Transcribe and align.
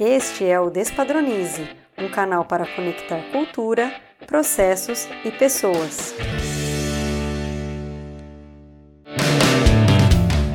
Este 0.00 0.44
é 0.44 0.60
o 0.60 0.70
Despadronize, 0.70 1.68
um 1.98 2.08
canal 2.08 2.44
para 2.44 2.64
conectar 2.64 3.20
cultura, 3.32 3.92
processos 4.28 5.08
e 5.24 5.30
pessoas. 5.32 6.14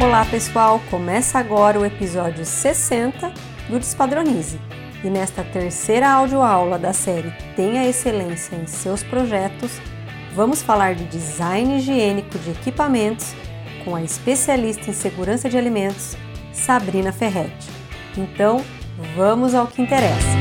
Olá 0.01 0.23
pessoal, 0.23 0.81
começa 0.89 1.39
agora 1.39 1.77
o 1.77 1.85
episódio 1.85 2.45
60 2.45 3.33
do 3.69 3.79
Despadronize. 3.79 4.61
E 5.03 5.09
nesta 5.09 5.43
terceira 5.43 6.09
audioaula 6.09 6.79
da 6.79 6.93
série 6.93 7.33
Tenha 7.53 7.85
Excelência 7.85 8.55
em 8.55 8.65
seus 8.65 9.03
projetos, 9.03 9.71
vamos 10.33 10.61
falar 10.61 10.95
de 10.95 11.03
design 11.03 11.79
higiênico 11.79 12.39
de 12.39 12.51
equipamentos 12.51 13.35
com 13.83 13.93
a 13.93 14.01
especialista 14.01 14.89
em 14.89 14.93
segurança 14.93 15.49
de 15.49 15.57
alimentos, 15.57 16.15
Sabrina 16.53 17.11
Ferretti. 17.11 17.67
Então, 18.17 18.63
vamos 19.15 19.53
ao 19.53 19.67
que 19.67 19.81
interessa. 19.81 20.37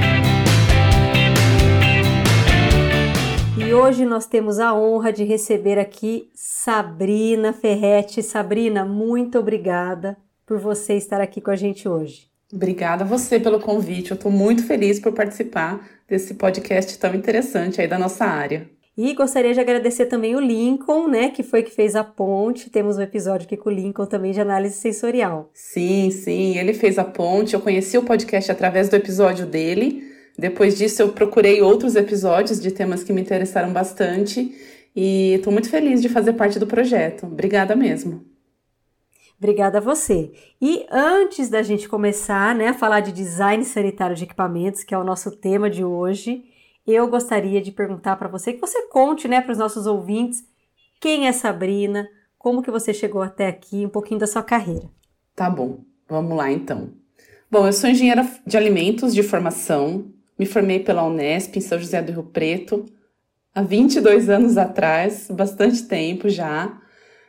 E 3.58 3.74
hoje 3.74 4.04
nós 4.04 4.26
temos 4.26 4.58
a 4.58 4.74
honra 4.74 5.12
de 5.12 5.24
receber 5.24 5.78
aqui 5.78 6.30
Sabrina 6.34 7.52
Ferretti. 7.52 8.22
Sabrina, 8.22 8.84
muito 8.84 9.38
obrigada 9.38 10.16
por 10.46 10.58
você 10.58 10.94
estar 10.94 11.20
aqui 11.20 11.40
com 11.40 11.50
a 11.50 11.56
gente 11.56 11.88
hoje. 11.88 12.30
Obrigada 12.52 13.04
a 13.04 13.06
você 13.06 13.40
pelo 13.40 13.60
convite. 13.60 14.10
Eu 14.10 14.16
estou 14.16 14.30
muito 14.30 14.66
feliz 14.66 15.00
por 15.00 15.12
participar 15.12 15.80
desse 16.06 16.34
podcast 16.34 16.98
tão 16.98 17.14
interessante 17.14 17.80
aí 17.80 17.88
da 17.88 17.98
nossa 17.98 18.26
área. 18.26 18.68
E 18.96 19.14
gostaria 19.14 19.54
de 19.54 19.60
agradecer 19.60 20.06
também 20.06 20.36
o 20.36 20.40
Lincoln, 20.40 21.08
né, 21.08 21.30
que 21.30 21.42
foi 21.42 21.62
que 21.62 21.70
fez 21.70 21.96
a 21.96 22.04
ponte. 22.04 22.68
Temos 22.68 22.98
um 22.98 23.02
episódio 23.02 23.46
aqui 23.46 23.56
com 23.56 23.70
o 23.70 23.72
Lincoln 23.72 24.04
também 24.04 24.32
de 24.32 24.40
análise 24.40 24.76
sensorial. 24.76 25.50
Sim, 25.54 26.10
sim, 26.10 26.58
ele 26.58 26.74
fez 26.74 26.98
a 26.98 27.04
ponte. 27.04 27.54
Eu 27.54 27.60
conheci 27.60 27.96
o 27.96 28.02
podcast 28.02 28.52
através 28.52 28.90
do 28.90 28.96
episódio 28.96 29.46
dele. 29.46 30.02
Depois 30.38 30.76
disso, 30.76 31.00
eu 31.00 31.08
procurei 31.10 31.62
outros 31.62 31.96
episódios 31.96 32.60
de 32.60 32.70
temas 32.70 33.02
que 33.02 33.12
me 33.14 33.22
interessaram 33.22 33.72
bastante 33.72 34.54
e 34.94 35.34
estou 35.34 35.52
muito 35.52 35.70
feliz 35.70 36.02
de 36.02 36.10
fazer 36.10 36.34
parte 36.34 36.58
do 36.58 36.66
projeto. 36.66 37.24
Obrigada 37.24 37.74
mesmo. 37.74 38.24
Obrigada 39.38 39.78
a 39.78 39.80
você. 39.80 40.30
E 40.60 40.86
antes 40.90 41.48
da 41.48 41.62
gente 41.62 41.88
começar 41.88 42.54
né, 42.54 42.68
a 42.68 42.74
falar 42.74 43.00
de 43.00 43.10
design 43.10 43.64
sanitário 43.64 44.14
de 44.14 44.24
equipamentos, 44.24 44.84
que 44.84 44.94
é 44.94 44.98
o 44.98 45.02
nosso 45.02 45.30
tema 45.32 45.68
de 45.68 45.82
hoje, 45.82 46.44
eu 46.86 47.06
gostaria 47.08 47.60
de 47.60 47.70
perguntar 47.70 48.16
para 48.16 48.28
você 48.28 48.52
que 48.52 48.60
você 48.60 48.88
conte, 48.88 49.28
né, 49.28 49.40
para 49.40 49.52
os 49.52 49.58
nossos 49.58 49.86
ouvintes 49.86 50.44
quem 51.00 51.26
é 51.26 51.32
Sabrina, 51.32 52.08
como 52.38 52.62
que 52.62 52.70
você 52.70 52.94
chegou 52.94 53.22
até 53.22 53.48
aqui, 53.48 53.84
um 53.84 53.88
pouquinho 53.88 54.20
da 54.20 54.26
sua 54.26 54.42
carreira. 54.42 54.88
Tá 55.34 55.50
bom, 55.50 55.80
vamos 56.08 56.36
lá 56.36 56.50
então. 56.50 56.90
Bom, 57.50 57.66
eu 57.66 57.72
sou 57.72 57.90
engenheira 57.90 58.24
de 58.46 58.56
alimentos 58.56 59.12
de 59.12 59.22
formação, 59.22 60.06
me 60.38 60.46
formei 60.46 60.78
pela 60.78 61.04
Unesp 61.04 61.56
em 61.56 61.60
São 61.60 61.78
José 61.78 62.00
do 62.00 62.12
Rio 62.12 62.22
Preto 62.22 62.86
há 63.54 63.62
22 63.62 64.28
anos 64.28 64.56
atrás, 64.56 65.28
bastante 65.30 65.82
tempo 65.84 66.28
já. 66.28 66.80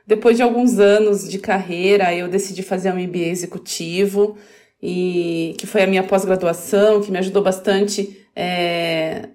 Depois 0.05 0.37
de 0.37 0.43
alguns 0.43 0.79
anos 0.79 1.27
de 1.27 1.39
carreira, 1.39 2.13
eu 2.13 2.27
decidi 2.27 2.61
fazer 2.61 2.91
um 2.91 2.99
MBA 2.99 3.29
executivo 3.29 4.37
e 4.81 5.55
que 5.57 5.65
foi 5.65 5.83
a 5.83 5.87
minha 5.87 6.03
pós-graduação, 6.03 7.01
que 7.01 7.11
me 7.11 7.17
ajudou 7.17 7.41
bastante 7.41 8.25
é, 8.35 9.29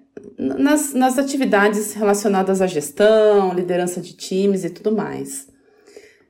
nas, 0.59 0.93
nas 0.93 1.17
atividades 1.17 1.93
relacionadas 1.93 2.61
à 2.61 2.67
gestão, 2.67 3.53
liderança 3.53 4.01
de 4.01 4.13
times 4.13 4.65
e 4.65 4.69
tudo 4.69 4.91
mais. 4.91 5.47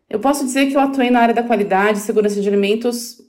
Eu 0.07 0.19
posso 0.19 0.45
dizer 0.45 0.67
que 0.67 0.75
eu 0.75 0.79
atuei 0.79 1.09
na 1.09 1.19
área 1.19 1.33
da 1.33 1.43
qualidade 1.43 1.97
e 1.97 2.01
segurança 2.01 2.39
de 2.39 2.47
alimentos 2.47 3.21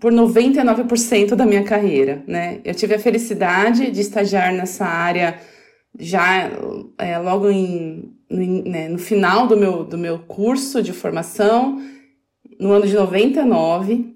por 0.00 0.12
99% 0.12 1.34
da 1.34 1.46
minha 1.46 1.62
carreira, 1.62 2.22
né? 2.26 2.60
Eu 2.64 2.74
tive 2.74 2.94
a 2.94 2.98
felicidade 2.98 3.90
de 3.90 4.00
estagiar 4.00 4.52
nessa 4.52 4.84
área 4.84 5.38
já 5.98 6.50
é, 6.98 7.18
logo 7.18 7.48
em, 7.48 8.12
no, 8.28 8.64
né, 8.64 8.88
no 8.88 8.98
final 8.98 9.46
do 9.46 9.56
meu, 9.56 9.84
do 9.84 9.96
meu 9.96 10.18
curso 10.18 10.82
de 10.82 10.92
formação, 10.92 11.80
no 12.58 12.72
ano 12.72 12.86
de 12.86 12.94
99. 12.94 14.12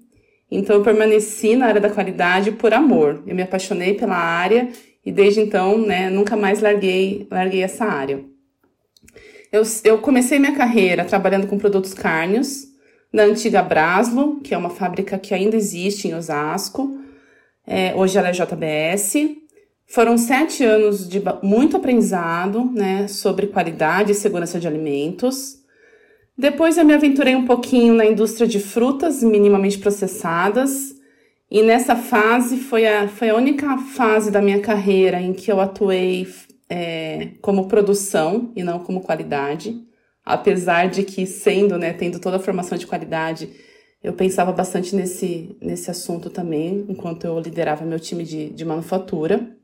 Então, 0.51 0.75
eu 0.75 0.83
permaneci 0.83 1.55
na 1.55 1.67
área 1.67 1.79
da 1.81 1.89
qualidade 1.89 2.51
por 2.51 2.73
amor. 2.73 3.23
Eu 3.25 3.35
me 3.35 3.43
apaixonei 3.43 3.93
pela 3.93 4.15
área 4.15 4.69
e 5.05 5.11
desde 5.11 5.41
então, 5.41 5.77
né, 5.77 6.09
nunca 6.09 6.35
mais 6.35 6.61
larguei, 6.61 7.27
larguei 7.31 7.63
essa 7.63 7.85
área. 7.85 8.23
Eu, 9.51 9.63
eu 9.83 9.97
comecei 9.99 10.37
minha 10.37 10.55
carreira 10.55 11.05
trabalhando 11.05 11.47
com 11.47 11.57
produtos 11.57 11.93
cárneos 11.93 12.67
na 13.11 13.23
antiga 13.23 13.63
Braslo, 13.63 14.39
que 14.41 14.53
é 14.53 14.57
uma 14.57 14.69
fábrica 14.69 15.17
que 15.17 15.33
ainda 15.33 15.55
existe 15.55 16.07
em 16.07 16.13
Osasco. 16.13 16.99
É, 17.65 17.93
hoje 17.95 18.17
ela 18.17 18.29
é 18.29 18.31
JBS. 18.31 19.13
Foram 19.87 20.17
sete 20.17 20.63
anos 20.63 21.09
de 21.09 21.19
muito 21.41 21.77
aprendizado 21.77 22.65
né, 22.65 23.07
sobre 23.07 23.47
qualidade 23.47 24.11
e 24.11 24.15
segurança 24.15 24.59
de 24.59 24.67
alimentos. 24.67 25.57
Depois 26.37 26.77
eu 26.77 26.85
me 26.85 26.93
aventurei 26.93 27.35
um 27.35 27.45
pouquinho 27.45 27.95
na 27.95 28.05
indústria 28.05 28.47
de 28.47 28.59
frutas 28.59 29.23
minimamente 29.23 29.79
processadas 29.79 30.98
e 31.51 31.63
nessa 31.63 31.95
fase 31.95 32.57
foi 32.57 32.85
a, 32.85 33.07
foi 33.07 33.29
a 33.29 33.35
única 33.35 33.77
fase 33.77 34.29
da 34.29 34.41
minha 34.41 34.59
carreira 34.59 35.19
em 35.19 35.33
que 35.33 35.51
eu 35.51 35.59
atuei 35.59 36.27
é, 36.69 37.29
como 37.41 37.67
produção 37.67 38.51
e 38.55 38.61
não 38.61 38.79
como 38.79 39.01
qualidade. 39.01 39.83
Apesar 40.23 40.89
de 40.89 41.01
que, 41.01 41.25
sendo, 41.25 41.75
né, 41.77 41.91
tendo 41.91 42.19
toda 42.19 42.37
a 42.37 42.39
formação 42.39 42.77
de 42.77 42.85
qualidade, 42.85 43.49
eu 44.03 44.13
pensava 44.13 44.51
bastante 44.51 44.95
nesse, 44.95 45.57
nesse 45.59 45.89
assunto 45.89 46.29
também, 46.29 46.85
enquanto 46.87 47.25
eu 47.25 47.39
liderava 47.39 47.83
meu 47.83 47.99
time 47.99 48.23
de, 48.23 48.51
de 48.51 48.63
manufatura. 48.63 49.57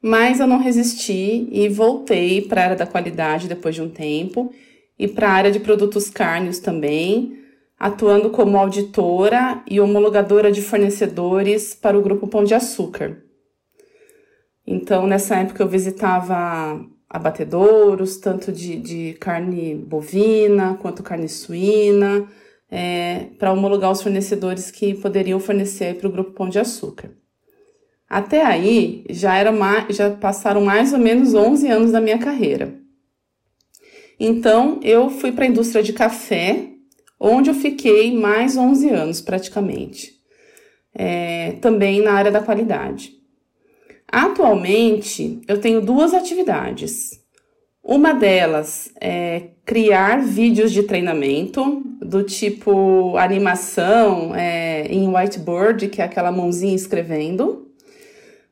Mas 0.00 0.38
eu 0.38 0.46
não 0.46 0.58
resisti 0.58 1.48
e 1.50 1.68
voltei 1.68 2.40
para 2.40 2.60
a 2.60 2.64
área 2.64 2.76
da 2.76 2.86
qualidade 2.86 3.48
depois 3.48 3.74
de 3.74 3.82
um 3.82 3.88
tempo 3.88 4.52
e 4.96 5.08
para 5.08 5.28
a 5.28 5.32
área 5.32 5.50
de 5.50 5.58
produtos 5.58 6.08
cárneos 6.08 6.60
também 6.60 7.41
atuando 7.82 8.30
como 8.30 8.56
auditora 8.56 9.60
e 9.68 9.80
homologadora 9.80 10.52
de 10.52 10.62
fornecedores 10.62 11.74
para 11.74 11.98
o 11.98 12.00
Grupo 12.00 12.28
Pão 12.28 12.44
de 12.44 12.54
Açúcar. 12.54 13.24
Então, 14.64 15.04
nessa 15.04 15.34
época, 15.34 15.64
eu 15.64 15.68
visitava 15.68 16.80
abatedouros, 17.10 18.18
tanto 18.18 18.52
de, 18.52 18.76
de 18.76 19.14
carne 19.14 19.74
bovina 19.74 20.78
quanto 20.80 21.02
carne 21.02 21.28
suína, 21.28 22.28
é, 22.70 23.26
para 23.36 23.52
homologar 23.52 23.90
os 23.90 24.00
fornecedores 24.00 24.70
que 24.70 24.94
poderiam 24.94 25.40
fornecer 25.40 25.96
para 25.96 26.06
o 26.06 26.12
Grupo 26.12 26.30
Pão 26.30 26.48
de 26.48 26.60
Açúcar. 26.60 27.10
Até 28.08 28.46
aí, 28.46 29.04
já, 29.10 29.34
era 29.34 29.50
já 29.90 30.08
passaram 30.08 30.60
mais 30.64 30.92
ou 30.92 31.00
menos 31.00 31.34
11 31.34 31.66
anos 31.66 31.90
da 31.90 32.00
minha 32.00 32.18
carreira. 32.18 32.78
Então, 34.20 34.78
eu 34.84 35.10
fui 35.10 35.32
para 35.32 35.46
a 35.46 35.48
indústria 35.48 35.82
de 35.82 35.92
café 35.92 36.71
onde 37.24 37.48
eu 37.48 37.54
fiquei 37.54 38.12
mais 38.18 38.56
11 38.56 38.90
anos 38.90 39.20
praticamente, 39.20 40.14
é, 40.92 41.52
também 41.60 42.02
na 42.02 42.14
área 42.14 42.32
da 42.32 42.42
qualidade. 42.42 43.12
Atualmente, 44.08 45.40
eu 45.46 45.60
tenho 45.60 45.80
duas 45.80 46.12
atividades. 46.12 47.22
Uma 47.82 48.12
delas 48.12 48.90
é 49.00 49.50
criar 49.64 50.20
vídeos 50.20 50.72
de 50.72 50.82
treinamento 50.82 51.82
do 52.00 52.24
tipo 52.24 53.16
animação 53.16 54.34
é, 54.34 54.86
em 54.88 55.08
whiteboard, 55.08 55.88
que 55.88 56.02
é 56.02 56.04
aquela 56.04 56.32
mãozinha 56.32 56.74
escrevendo, 56.74 57.68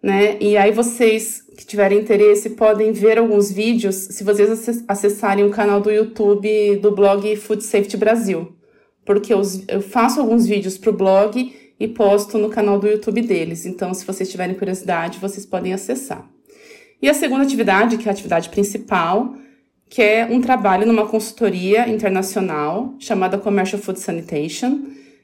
né? 0.00 0.36
E 0.41 0.56
aí 0.56 0.70
vocês 0.70 1.42
que 1.56 1.66
tiverem 1.66 1.98
interesse 1.98 2.50
podem 2.50 2.92
ver 2.92 3.19
alguns 3.19 3.50
vídeos 3.50 3.97
se 3.97 4.25
vocês 4.25 4.84
acessarem 4.88 5.44
o 5.44 5.50
canal 5.50 5.80
do 5.80 5.91
YouTube 5.91 6.76
do 6.76 6.92
blog 6.92 7.36
Food 7.36 7.62
Safety 7.62 7.97
Brasil 7.97 8.59
porque 9.04 9.32
eu, 9.32 9.42
eu 9.68 9.80
faço 9.80 10.20
alguns 10.20 10.46
vídeos 10.46 10.78
para 10.78 10.90
o 10.90 10.96
blog 10.96 11.54
e 11.78 11.88
posto 11.88 12.36
no 12.36 12.50
canal 12.50 12.78
do 12.78 12.86
YouTube 12.86 13.22
deles. 13.22 13.64
Então, 13.64 13.94
se 13.94 14.04
vocês 14.04 14.30
tiverem 14.30 14.54
curiosidade, 14.54 15.18
vocês 15.18 15.47
podem 15.47 15.72
acessar. 15.72 16.28
E 17.00 17.08
a 17.08 17.14
segunda 17.14 17.42
atividade, 17.42 17.97
que 17.97 18.06
é 18.06 18.10
a 18.10 18.12
atividade 18.12 18.50
principal, 18.50 19.34
que 19.88 20.02
é 20.02 20.26
um 20.26 20.41
trabalho 20.41 20.86
numa 20.86 21.06
consultoria 21.06 21.88
internacional 21.88 22.94
chamada 22.98 23.38
Commercial 23.38 23.80
Food 23.80 23.98
Sanitation, 23.98 24.82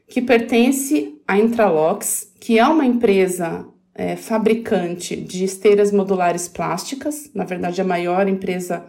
que 0.09 0.23
pertence 0.23 1.21
à 1.29 1.39
Intralox, 1.39 2.33
que 2.41 2.59
é 2.59 2.67
uma 2.67 2.87
empresa 2.87 3.67
é, 3.95 4.17
fabricante 4.17 5.15
de 5.15 5.45
esteiras 5.45 5.93
modulares 5.93 6.49
plásticas, 6.49 7.31
na 7.35 7.45
verdade, 7.45 7.81
a 7.81 7.85
maior 7.85 8.29
empresa 8.29 8.85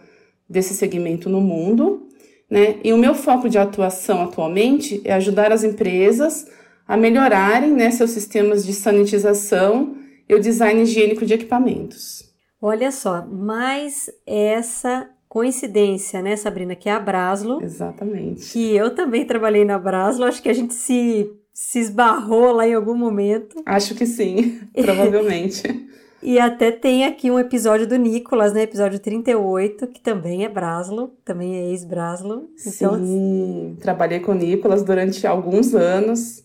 desse 0.48 0.74
segmento 0.74 1.28
no 1.28 1.40
mundo. 1.40 2.07
Né? 2.50 2.76
E 2.82 2.92
o 2.92 2.98
meu 2.98 3.14
foco 3.14 3.48
de 3.48 3.58
atuação 3.58 4.22
atualmente 4.22 5.02
é 5.04 5.12
ajudar 5.12 5.52
as 5.52 5.64
empresas 5.64 6.46
a 6.86 6.96
melhorarem 6.96 7.70
né, 7.72 7.90
seus 7.90 8.10
sistemas 8.10 8.64
de 8.64 8.72
sanitização 8.72 9.96
e 10.26 10.34
o 10.34 10.40
design 10.40 10.82
higiênico 10.82 11.26
de 11.26 11.34
equipamentos. 11.34 12.24
Olha 12.60 12.90
só, 12.90 13.24
mais 13.26 14.10
essa 14.26 15.08
coincidência, 15.28 16.22
né, 16.22 16.34
Sabrina, 16.36 16.74
que 16.74 16.88
é 16.88 16.92
a 16.92 16.98
Braslo. 16.98 17.62
Exatamente. 17.62 18.50
Que 18.50 18.74
eu 18.74 18.94
também 18.94 19.26
trabalhei 19.26 19.64
na 19.64 19.78
Braslo, 19.78 20.24
acho 20.24 20.42
que 20.42 20.48
a 20.48 20.54
gente 20.54 20.72
se, 20.72 21.30
se 21.52 21.78
esbarrou 21.78 22.52
lá 22.52 22.66
em 22.66 22.74
algum 22.74 22.96
momento. 22.96 23.62
Acho 23.66 23.94
que 23.94 24.06
sim, 24.06 24.60
provavelmente. 24.74 25.62
e 26.22 26.38
até 26.38 26.70
tem 26.70 27.04
aqui 27.04 27.30
um 27.30 27.38
episódio 27.38 27.86
do 27.86 27.96
Nicolas, 27.96 28.52
né? 28.52 28.62
Episódio 28.62 28.98
38, 28.98 29.86
que 29.86 30.00
também 30.00 30.44
é 30.44 30.48
Braslo, 30.48 31.16
também 31.24 31.56
é 31.56 31.70
ex-Braslo. 31.70 32.48
Então, 32.66 32.96
sim, 32.96 33.76
trabalhei 33.80 34.20
com 34.20 34.32
o 34.32 34.34
Nicolas 34.34 34.82
durante 34.82 35.26
alguns 35.26 35.74
anos. 35.74 36.44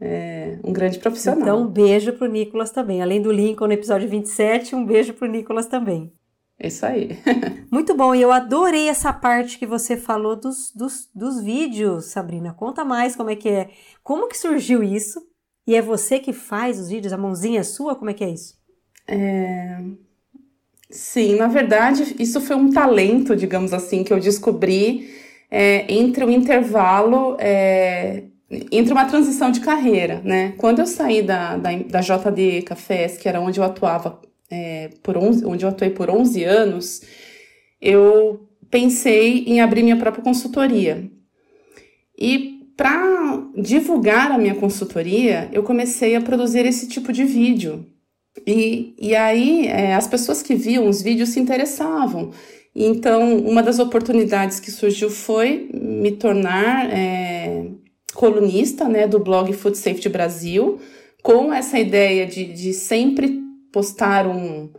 É 0.00 0.58
um 0.64 0.72
grande 0.72 0.98
profissional. 0.98 1.42
Então, 1.42 1.62
um 1.62 1.68
beijo 1.68 2.12
pro 2.14 2.26
Nicolas 2.26 2.72
também. 2.72 3.00
Além 3.00 3.22
do 3.22 3.30
Lincoln 3.30 3.68
no 3.68 3.72
episódio 3.72 4.08
27, 4.08 4.74
um 4.74 4.84
beijo 4.84 5.14
pro 5.14 5.28
Nicolas 5.28 5.66
também. 5.66 6.12
Isso 6.58 6.84
aí. 6.84 7.18
Muito 7.70 7.94
bom, 7.94 8.14
e 8.14 8.22
eu 8.22 8.32
adorei 8.32 8.88
essa 8.88 9.12
parte 9.12 9.58
que 9.58 9.66
você 9.66 9.96
falou 9.96 10.34
dos, 10.34 10.72
dos, 10.74 11.08
dos 11.14 11.40
vídeos, 11.40 12.06
Sabrina. 12.06 12.52
Conta 12.52 12.84
mais 12.84 13.14
como 13.14 13.30
é 13.30 13.36
que 13.36 13.48
é. 13.48 13.70
Como 14.02 14.28
que 14.28 14.36
surgiu 14.36 14.82
isso? 14.82 15.20
E 15.66 15.76
é 15.76 15.82
você 15.82 16.18
que 16.18 16.32
faz 16.32 16.80
os 16.80 16.88
vídeos? 16.88 17.12
A 17.12 17.18
mãozinha 17.18 17.60
é 17.60 17.64
sua? 17.64 17.94
Como 17.94 18.10
é 18.10 18.14
que 18.14 18.24
é 18.24 18.30
isso? 18.30 18.61
É... 19.06 19.78
Sim, 20.90 21.36
na 21.36 21.48
verdade, 21.48 22.16
isso 22.18 22.40
foi 22.40 22.54
um 22.54 22.70
talento, 22.70 23.34
digamos 23.34 23.72
assim, 23.72 24.04
que 24.04 24.12
eu 24.12 24.20
descobri 24.20 25.10
é, 25.50 25.90
entre 25.92 26.24
o 26.24 26.30
intervalo, 26.30 27.36
é, 27.38 28.24
entre 28.70 28.92
uma 28.92 29.06
transição 29.06 29.50
de 29.50 29.60
carreira, 29.60 30.20
né? 30.22 30.52
Quando 30.58 30.80
eu 30.80 30.86
saí 30.86 31.22
da, 31.22 31.56
da, 31.56 31.70
da 31.76 32.00
JD 32.00 32.62
Cafés, 32.62 33.16
que 33.16 33.28
era 33.28 33.40
onde 33.40 33.58
eu 33.58 33.64
atuava 33.64 34.20
é, 34.50 34.90
por 35.02 35.16
11, 35.16 35.46
onde 35.46 35.64
eu 35.64 35.70
atuei 35.70 35.90
por 35.90 36.10
11 36.10 36.44
anos, 36.44 37.02
eu 37.80 38.46
pensei 38.70 39.44
em 39.46 39.60
abrir 39.60 39.82
minha 39.82 39.96
própria 39.96 40.22
consultoria. 40.22 41.10
E 42.18 42.60
para 42.76 43.42
divulgar 43.56 44.30
a 44.30 44.38
minha 44.38 44.54
consultoria, 44.54 45.48
eu 45.52 45.62
comecei 45.62 46.14
a 46.16 46.20
produzir 46.20 46.66
esse 46.66 46.88
tipo 46.88 47.12
de 47.12 47.24
vídeo. 47.24 47.86
E, 48.46 48.94
e 48.98 49.14
aí 49.14 49.66
é, 49.66 49.94
as 49.94 50.06
pessoas 50.06 50.42
que 50.42 50.54
viam 50.54 50.88
os 50.88 51.02
vídeos 51.02 51.30
se 51.30 51.40
interessavam. 51.40 52.32
Então, 52.74 53.38
uma 53.38 53.62
das 53.62 53.78
oportunidades 53.78 54.58
que 54.58 54.70
surgiu 54.70 55.10
foi 55.10 55.68
me 55.74 56.12
tornar 56.12 56.90
é, 56.90 57.66
colunista 58.14 58.88
né, 58.88 59.06
do 59.06 59.18
blog 59.18 59.52
Food 59.52 59.76
Safety 59.76 60.08
Brasil, 60.08 60.80
com 61.22 61.52
essa 61.52 61.78
ideia 61.78 62.26
de, 62.26 62.46
de 62.46 62.72
sempre 62.72 63.40
postar 63.70 64.26
um, 64.26 64.70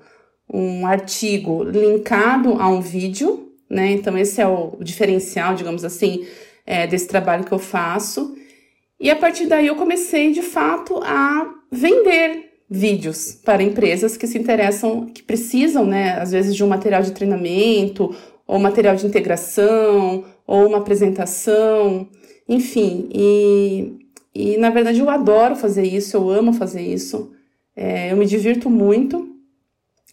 um 0.51 0.87
artigo 0.87 1.63
linkado 1.63 2.59
a 2.59 2.67
um 2.67 2.81
vídeo, 2.81 3.51
né? 3.69 3.91
Então, 3.91 4.17
esse 4.17 4.41
é 4.41 4.47
o 4.47 4.77
diferencial, 4.81 5.55
digamos 5.55 5.85
assim, 5.85 6.25
é, 6.65 6.85
desse 6.85 7.07
trabalho 7.07 7.43
que 7.43 7.51
eu 7.51 7.59
faço. 7.59 8.35
E 8.99 9.09
a 9.09 9.15
partir 9.15 9.47
daí 9.47 9.67
eu 9.67 9.75
comecei, 9.75 10.31
de 10.31 10.41
fato, 10.41 10.97
a 11.03 11.49
vender 11.71 12.52
vídeos 12.75 13.33
para 13.45 13.61
empresas 13.61 14.17
que 14.17 14.25
se 14.25 14.37
interessam, 14.37 15.05
que 15.05 15.21
precisam, 15.21 15.85
né, 15.85 16.19
às 16.19 16.31
vezes, 16.31 16.55
de 16.55 16.63
um 16.63 16.67
material 16.67 17.03
de 17.03 17.11
treinamento, 17.11 18.15
ou 18.47 18.57
material 18.57 18.95
de 18.95 19.05
integração, 19.05 20.25
ou 20.45 20.67
uma 20.67 20.79
apresentação, 20.79 22.07
enfim. 22.49 23.07
E, 23.13 23.93
e 24.33 24.57
na 24.57 24.71
verdade 24.71 24.99
eu 24.99 25.09
adoro 25.09 25.55
fazer 25.55 25.83
isso, 25.83 26.17
eu 26.17 26.29
amo 26.31 26.51
fazer 26.51 26.81
isso. 26.81 27.31
É, 27.75 28.11
eu 28.11 28.17
me 28.17 28.25
divirto 28.25 28.71
muito. 28.71 29.29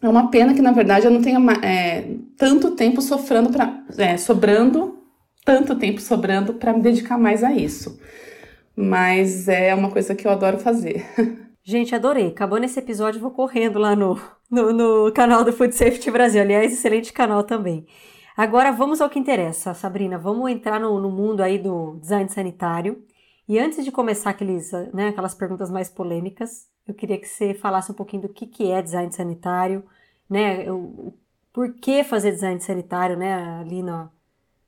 É 0.03 0.09
uma 0.09 0.31
pena 0.31 0.55
que, 0.55 0.63
na 0.63 0.73
verdade, 0.73 1.07
eu 1.07 1.11
não 1.11 1.21
tenha 1.21 1.39
é, 1.63 2.05
tanto 2.37 2.73
tempo 2.73 3.03
sofrendo 3.03 3.51
pra, 3.51 3.85
é, 3.99 4.17
sobrando, 4.17 4.99
tanto 5.45 5.77
tempo 5.77 6.01
sobrando 6.01 6.55
para 6.55 6.73
me 6.73 6.83
dedicar 6.83 7.19
mais 7.19 7.43
a 7.43 7.53
isso. 7.53 7.99
Mas 8.77 9.49
é 9.49 9.75
uma 9.75 9.91
coisa 9.91 10.15
que 10.15 10.27
eu 10.27 10.31
adoro 10.31 10.59
fazer. 10.59 11.05
Gente, 11.71 11.95
adorei. 11.95 12.27
Acabou 12.31 12.59
nesse 12.59 12.81
episódio, 12.81 13.21
vou 13.21 13.31
correndo 13.31 13.79
lá 13.79 13.95
no, 13.95 14.21
no, 14.51 14.73
no 14.73 15.13
canal 15.13 15.45
do 15.45 15.53
Food 15.53 15.73
Safety 15.73 16.11
Brasil. 16.11 16.43
Aliás, 16.43 16.73
excelente 16.73 17.13
canal 17.13 17.45
também. 17.45 17.87
Agora 18.37 18.73
vamos 18.73 19.01
ao 19.01 19.09
que 19.09 19.21
interessa, 19.21 19.73
Sabrina. 19.73 20.19
Vamos 20.19 20.51
entrar 20.51 20.81
no, 20.81 20.99
no 20.99 21.13
mundo 21.13 21.41
aí 21.43 21.61
do 21.61 21.97
design 22.01 22.29
sanitário. 22.29 23.07
E 23.47 23.57
antes 23.57 23.85
de 23.85 23.93
começar 23.93 24.31
aqueles, 24.31 24.73
né, 24.93 25.11
aquelas 25.11 25.33
perguntas 25.33 25.71
mais 25.71 25.89
polêmicas, 25.89 26.67
eu 26.89 26.93
queria 26.93 27.17
que 27.17 27.29
você 27.29 27.55
falasse 27.55 27.93
um 27.93 27.95
pouquinho 27.95 28.23
do 28.23 28.29
que, 28.31 28.49
que 28.49 28.69
é 28.69 28.83
design 28.83 29.13
sanitário, 29.13 29.85
né? 30.29 30.69
O, 30.73 31.15
por 31.53 31.75
que 31.75 32.03
fazer 32.03 32.33
design 32.33 32.61
sanitário, 32.61 33.17
né? 33.17 33.33
Ali 33.61 33.81
na, 33.81 34.11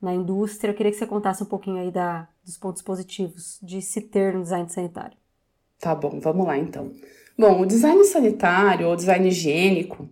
na 0.00 0.14
indústria. 0.14 0.70
Eu 0.70 0.76
queria 0.76 0.93
que 0.93 0.99
você 0.99 1.06
contasse 1.06 1.43
um 1.43 1.46
pouquinho 1.46 1.78
aí 1.78 1.90
da, 1.90 2.28
dos 2.44 2.56
pontos 2.56 2.81
positivos 2.81 3.58
de 3.60 3.82
se 3.82 4.00
ter 4.02 4.34
no 4.34 4.43
design 4.43 4.70
sanitário. 4.70 5.20
Tá 5.82 5.96
bom, 5.96 6.20
vamos 6.20 6.46
lá 6.46 6.56
então. 6.56 6.93
Bom, 7.37 7.61
o 7.61 7.67
design 7.67 8.05
sanitário 8.05 8.87
ou 8.87 8.94
design 8.94 9.26
higiênico 9.26 10.08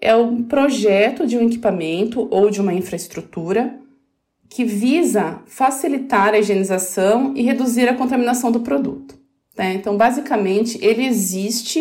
é 0.00 0.16
um 0.16 0.42
projeto 0.42 1.24
de 1.28 1.38
um 1.38 1.46
equipamento 1.46 2.26
ou 2.28 2.50
de 2.50 2.60
uma 2.60 2.74
infraestrutura 2.74 3.78
que 4.48 4.64
visa 4.64 5.42
facilitar 5.46 6.34
a 6.34 6.40
higienização 6.40 7.32
e 7.36 7.42
reduzir 7.42 7.88
a 7.88 7.94
contaminação 7.94 8.50
do 8.50 8.62
produto. 8.62 9.16
Né? 9.56 9.74
Então, 9.74 9.96
basicamente, 9.96 10.76
ele 10.84 11.06
existe 11.06 11.80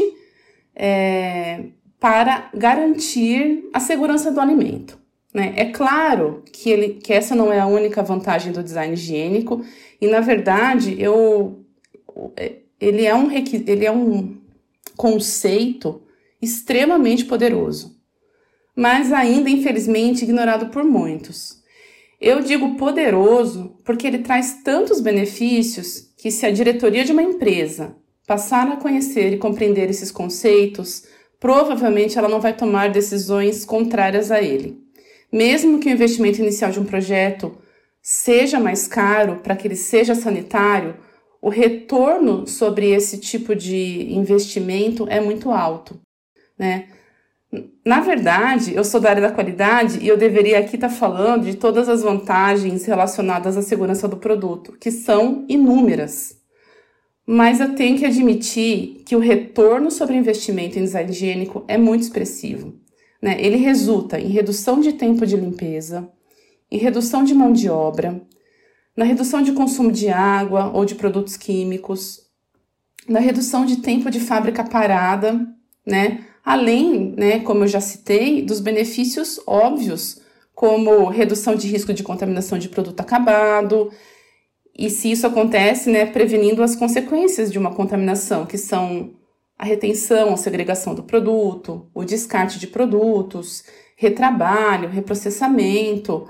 é, 0.75 1.63
para 1.99 2.51
garantir 2.53 3.67
a 3.73 3.79
segurança 3.79 4.31
do 4.31 4.39
alimento. 4.39 4.99
Né? 5.33 5.55
É 5.57 5.65
claro 5.65 6.43
que, 6.53 6.69
ele, 6.69 6.89
que 6.89 7.11
essa 7.11 7.33
não 7.33 7.51
é 7.51 7.59
a 7.59 7.65
única 7.65 8.03
vantagem 8.03 8.53
do 8.53 8.61
design 8.61 8.93
higiênico, 8.93 9.65
e 9.99 10.05
na 10.05 10.19
verdade, 10.19 10.95
eu, 11.01 11.65
é, 12.37 12.68
ele, 12.79 13.05
é 13.05 13.15
um, 13.15 13.31
ele 13.31 13.85
é 13.85 13.91
um 13.91 14.37
conceito 14.95 16.01
extremamente 16.41 17.25
poderoso, 17.25 17.97
mas 18.75 19.11
ainda, 19.11 19.49
infelizmente, 19.49 20.23
ignorado 20.23 20.67
por 20.67 20.83
muitos. 20.83 21.59
Eu 22.19 22.41
digo 22.41 22.75
poderoso 22.75 23.79
porque 23.83 24.05
ele 24.05 24.19
traz 24.19 24.61
tantos 24.63 24.99
benefícios 24.99 26.13
que, 26.17 26.29
se 26.29 26.45
a 26.45 26.51
diretoria 26.51 27.05
de 27.05 27.13
uma 27.13 27.23
empresa 27.23 27.95
passar 28.27 28.67
a 28.67 28.77
conhecer 28.77 29.33
e 29.33 29.37
compreender 29.37 29.89
esses 29.89 30.11
conceitos, 30.11 31.03
provavelmente 31.39 32.17
ela 32.17 32.27
não 32.27 32.41
vai 32.41 32.55
tomar 32.55 32.89
decisões 32.89 33.63
contrárias 33.63 34.31
a 34.31 34.41
ele. 34.41 34.77
Mesmo 35.31 35.79
que 35.79 35.87
o 35.87 35.91
investimento 35.91 36.41
inicial 36.41 36.71
de 36.71 36.79
um 36.79 36.85
projeto 36.85 37.57
seja 38.01 38.59
mais 38.59 38.87
caro 38.87 39.37
para 39.37 39.55
que 39.55 39.67
ele 39.67 39.75
seja 39.75 40.13
sanitário, 40.13 40.95
o 41.41 41.49
retorno 41.49 42.45
sobre 42.47 42.91
esse 42.91 43.17
tipo 43.17 43.55
de 43.55 44.13
investimento 44.13 45.07
é 45.09 45.21
muito 45.21 45.51
alto, 45.51 45.99
né? 46.57 46.87
Na 47.83 47.99
verdade, 47.99 48.75
eu 48.75 48.83
sou 48.83 49.01
da 49.01 49.09
área 49.09 49.21
da 49.23 49.31
qualidade 49.31 49.99
e 49.99 50.07
eu 50.07 50.15
deveria 50.15 50.59
aqui 50.59 50.75
estar 50.75 50.89
tá 50.89 50.93
falando 50.93 51.45
de 51.45 51.55
todas 51.55 51.89
as 51.89 52.03
vantagens 52.03 52.85
relacionadas 52.85 53.57
à 53.57 53.61
segurança 53.63 54.07
do 54.07 54.17
produto, 54.17 54.77
que 54.79 54.91
são 54.91 55.45
inúmeras. 55.49 56.37
Mas 57.25 57.59
eu 57.59 57.73
tenho 57.73 57.97
que 57.97 58.05
admitir 58.05 59.03
que 59.05 59.15
o 59.15 59.19
retorno 59.19 59.89
sobre 59.89 60.15
investimento 60.15 60.77
em 60.77 60.83
design 60.83 61.09
higiênico 61.09 61.63
é 61.67 61.77
muito 61.77 62.03
expressivo. 62.03 62.75
Né? 63.21 63.37
Ele 63.39 63.57
resulta 63.57 64.19
em 64.19 64.29
redução 64.29 64.79
de 64.79 64.93
tempo 64.93 65.25
de 65.25 65.35
limpeza, 65.35 66.07
em 66.71 66.77
redução 66.77 67.23
de 67.23 67.33
mão 67.33 67.51
de 67.51 67.69
obra, 67.69 68.21
na 68.99 69.05
redução 69.05 69.41
de 69.41 69.53
consumo 69.53 69.93
de 69.93 70.09
água 70.09 70.71
ou 70.73 70.83
de 70.83 70.93
produtos 70.93 71.37
químicos, 71.37 72.19
na 73.07 73.21
redução 73.21 73.65
de 73.65 73.77
tempo 73.77 74.11
de 74.11 74.19
fábrica 74.19 74.61
parada, 74.61 75.39
né? 75.85 76.25
além, 76.43 77.13
né, 77.15 77.39
como 77.39 77.63
eu 77.63 77.67
já 77.69 77.79
citei, 77.79 78.41
dos 78.41 78.59
benefícios 78.59 79.39
óbvios, 79.47 80.19
como 80.53 81.07
redução 81.07 81.55
de 81.55 81.65
risco 81.69 81.93
de 81.93 82.03
contaminação 82.03 82.59
de 82.59 82.67
produto 82.67 82.99
acabado, 82.99 83.89
e 84.77 84.89
se 84.89 85.09
isso 85.09 85.25
acontece, 85.25 85.89
né, 85.89 86.05
prevenindo 86.05 86.61
as 86.61 86.75
consequências 86.75 87.49
de 87.49 87.57
uma 87.57 87.73
contaminação, 87.73 88.45
que 88.45 88.57
são 88.57 89.13
a 89.57 89.63
retenção, 89.63 90.33
a 90.33 90.37
segregação 90.37 90.93
do 90.93 91.03
produto, 91.03 91.89
o 91.93 92.03
descarte 92.03 92.59
de 92.59 92.67
produtos, 92.67 93.63
retrabalho, 93.95 94.89
reprocessamento 94.89 96.27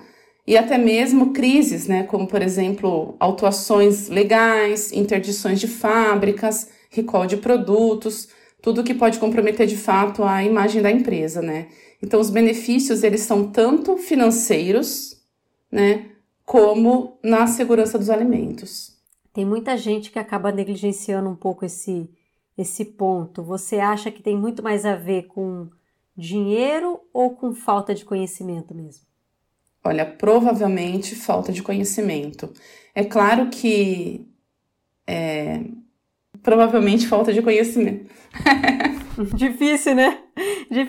e 0.49 0.57
até 0.57 0.79
mesmo 0.79 1.31
crises, 1.31 1.87
né, 1.87 2.01
como 2.01 2.25
por 2.25 2.41
exemplo, 2.41 3.15
autuações 3.19 4.09
legais, 4.09 4.91
interdições 4.91 5.59
de 5.59 5.67
fábricas, 5.67 6.71
recall 6.89 7.27
de 7.27 7.37
produtos, 7.37 8.29
tudo 8.59 8.83
que 8.83 8.95
pode 8.95 9.19
comprometer 9.19 9.67
de 9.67 9.77
fato 9.77 10.23
a 10.23 10.43
imagem 10.43 10.81
da 10.81 10.89
empresa, 10.89 11.39
né? 11.39 11.67
Então 12.01 12.19
os 12.19 12.31
benefícios 12.31 13.03
eles 13.03 13.21
são 13.21 13.51
tanto 13.51 13.95
financeiros, 13.97 15.21
né, 15.71 16.07
como 16.43 17.19
na 17.23 17.45
segurança 17.45 17.99
dos 17.99 18.09
alimentos. 18.09 18.97
Tem 19.31 19.45
muita 19.45 19.77
gente 19.77 20.09
que 20.09 20.17
acaba 20.17 20.51
negligenciando 20.51 21.29
um 21.29 21.35
pouco 21.35 21.63
esse 21.63 22.09
esse 22.57 22.83
ponto. 22.83 23.43
Você 23.43 23.77
acha 23.77 24.09
que 24.09 24.23
tem 24.23 24.35
muito 24.35 24.63
mais 24.63 24.83
a 24.83 24.95
ver 24.95 25.27
com 25.27 25.69
dinheiro 26.17 26.99
ou 27.13 27.35
com 27.35 27.53
falta 27.53 27.93
de 27.93 28.03
conhecimento 28.03 28.73
mesmo? 28.73 29.08
Olha, 29.83 30.05
provavelmente 30.05 31.15
falta 31.15 31.51
de 31.51 31.63
conhecimento. 31.63 32.51
É 32.93 33.03
claro 33.03 33.49
que 33.49 34.27
é, 35.07 35.61
provavelmente 36.43 37.07
falta 37.07 37.33
de 37.33 37.41
conhecimento. 37.41 38.09
difícil, 39.35 39.95
né? 39.95 40.19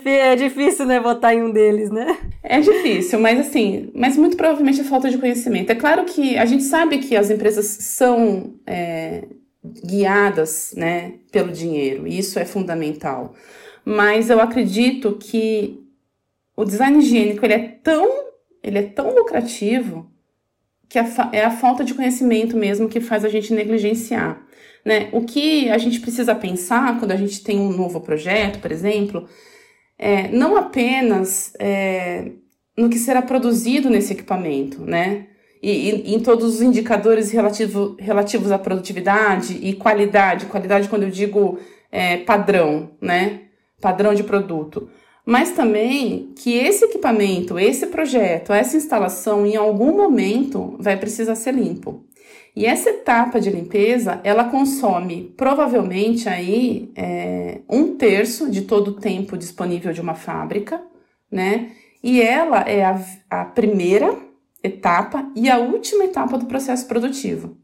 É 0.05 0.37
difícil, 0.37 0.87
né, 0.87 1.01
votar 1.01 1.35
em 1.35 1.43
um 1.43 1.51
deles, 1.51 1.91
né? 1.91 2.19
É 2.43 2.61
difícil, 2.61 3.19
mas 3.19 3.41
assim, 3.41 3.91
mas 3.95 4.17
muito 4.17 4.37
provavelmente 4.37 4.81
é 4.81 4.85
falta 4.85 5.11
de 5.11 5.19
conhecimento. 5.19 5.71
É 5.71 5.75
claro 5.75 6.05
que 6.05 6.37
a 6.37 6.45
gente 6.45 6.65
sabe 6.65 6.99
que 6.99 7.17
as 7.17 7.31
empresas 7.31 7.67
são 7.67 8.55
é, 8.67 9.25
guiadas, 9.65 10.73
né, 10.77 11.15
pelo 11.33 11.51
dinheiro, 11.51 12.07
e 12.07 12.19
isso 12.19 12.39
é 12.39 12.45
fundamental. 12.45 13.35
Mas 13.85 14.31
eu 14.31 14.41
acredito 14.41 15.17
que 15.19 15.83
o 16.55 16.65
design 16.65 16.99
higiênico 16.99 17.45
ele 17.45 17.55
é 17.55 17.79
tão, 17.83 18.09
ele 18.62 18.79
é 18.79 18.83
tão 18.83 19.14
lucrativo 19.14 20.11
que 20.88 20.99
é 20.99 21.45
a 21.45 21.50
falta 21.52 21.85
de 21.85 21.95
conhecimento 21.95 22.57
mesmo 22.57 22.88
que 22.88 23.00
faz 23.00 23.25
a 23.25 23.29
gente 23.29 23.55
negligenciar. 23.55 24.45
Né? 24.85 25.09
O 25.12 25.23
que 25.23 25.71
a 25.71 25.79
gente 25.79 26.00
precisa 26.00 26.35
pensar 26.35 26.99
quando 26.99 27.12
a 27.12 27.17
gente 27.17 27.45
tem 27.45 27.61
um 27.61 27.71
novo 27.71 28.00
projeto, 28.00 28.59
por 28.59 28.73
exemplo, 28.73 29.29
é 29.97 30.29
não 30.29 30.57
apenas 30.57 31.52
é, 31.61 32.33
no 32.76 32.88
que 32.88 32.99
será 32.99 33.23
produzido 33.23 33.90
nesse 33.90 34.14
equipamento, 34.14 34.81
né? 34.81 35.26
E, 35.62 35.71
e, 35.71 36.14
em 36.14 36.21
todos 36.21 36.55
os 36.55 36.62
indicadores 36.62 37.31
relativo, 37.31 37.95
relativos 37.99 38.50
à 38.50 38.59
produtividade 38.59 39.59
e 39.61 39.75
qualidade, 39.75 40.47
qualidade 40.47 40.88
quando 40.88 41.02
eu 41.02 41.11
digo 41.11 41.59
é, 41.93 42.17
padrão, 42.17 42.93
né? 43.00 43.43
Padrão 43.81 44.14
de 44.14 44.25
produto. 44.25 44.88
Mas 45.25 45.53
também 45.53 46.33
que 46.35 46.55
esse 46.55 46.85
equipamento, 46.85 47.59
esse 47.59 47.87
projeto, 47.87 48.53
essa 48.53 48.77
instalação, 48.77 49.47
em 49.47 49.57
algum 49.57 49.97
momento 49.97 50.77
vai 50.79 50.97
precisar 50.97 51.35
ser 51.35 51.55
limpo. 51.55 52.05
E 52.55 52.67
essa 52.67 52.91
etapa 52.91 53.41
de 53.41 53.49
limpeza, 53.50 54.21
ela 54.25 54.45
consome 54.45 55.33
provavelmente 55.37 56.29
aí 56.29 56.91
é, 56.97 57.61
um 57.69 57.97
terço 57.97 58.50
de 58.50 58.62
todo 58.62 58.89
o 58.89 59.00
tempo 59.00 59.37
disponível 59.37 59.93
de 59.93 60.00
uma 60.00 60.15
fábrica, 60.15 60.83
né? 61.31 61.71
E 62.03 62.21
ela 62.21 62.62
é 62.62 62.85
a, 62.85 63.00
a 63.31 63.45
primeira 63.45 64.17
etapa 64.62 65.31
e 65.37 65.49
a 65.49 65.59
última 65.59 66.05
etapa 66.05 66.37
do 66.37 66.47
processo 66.47 66.87
produtivo. 66.87 67.57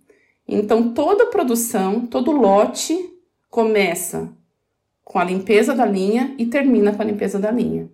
Então, 0.47 0.93
toda 0.93 1.27
produção, 1.27 2.07
todo 2.07 2.31
lote 2.31 2.97
começa 3.51 4.31
com 5.07 5.21
a 5.21 5.25
limpeza 5.25 5.73
da 5.73 5.87
linha 5.87 6.35
e 6.37 6.47
termina 6.47 6.93
com 6.93 7.01
a 7.01 7.05
limpeza 7.05 7.39
da 7.39 7.49
linha, 7.49 7.89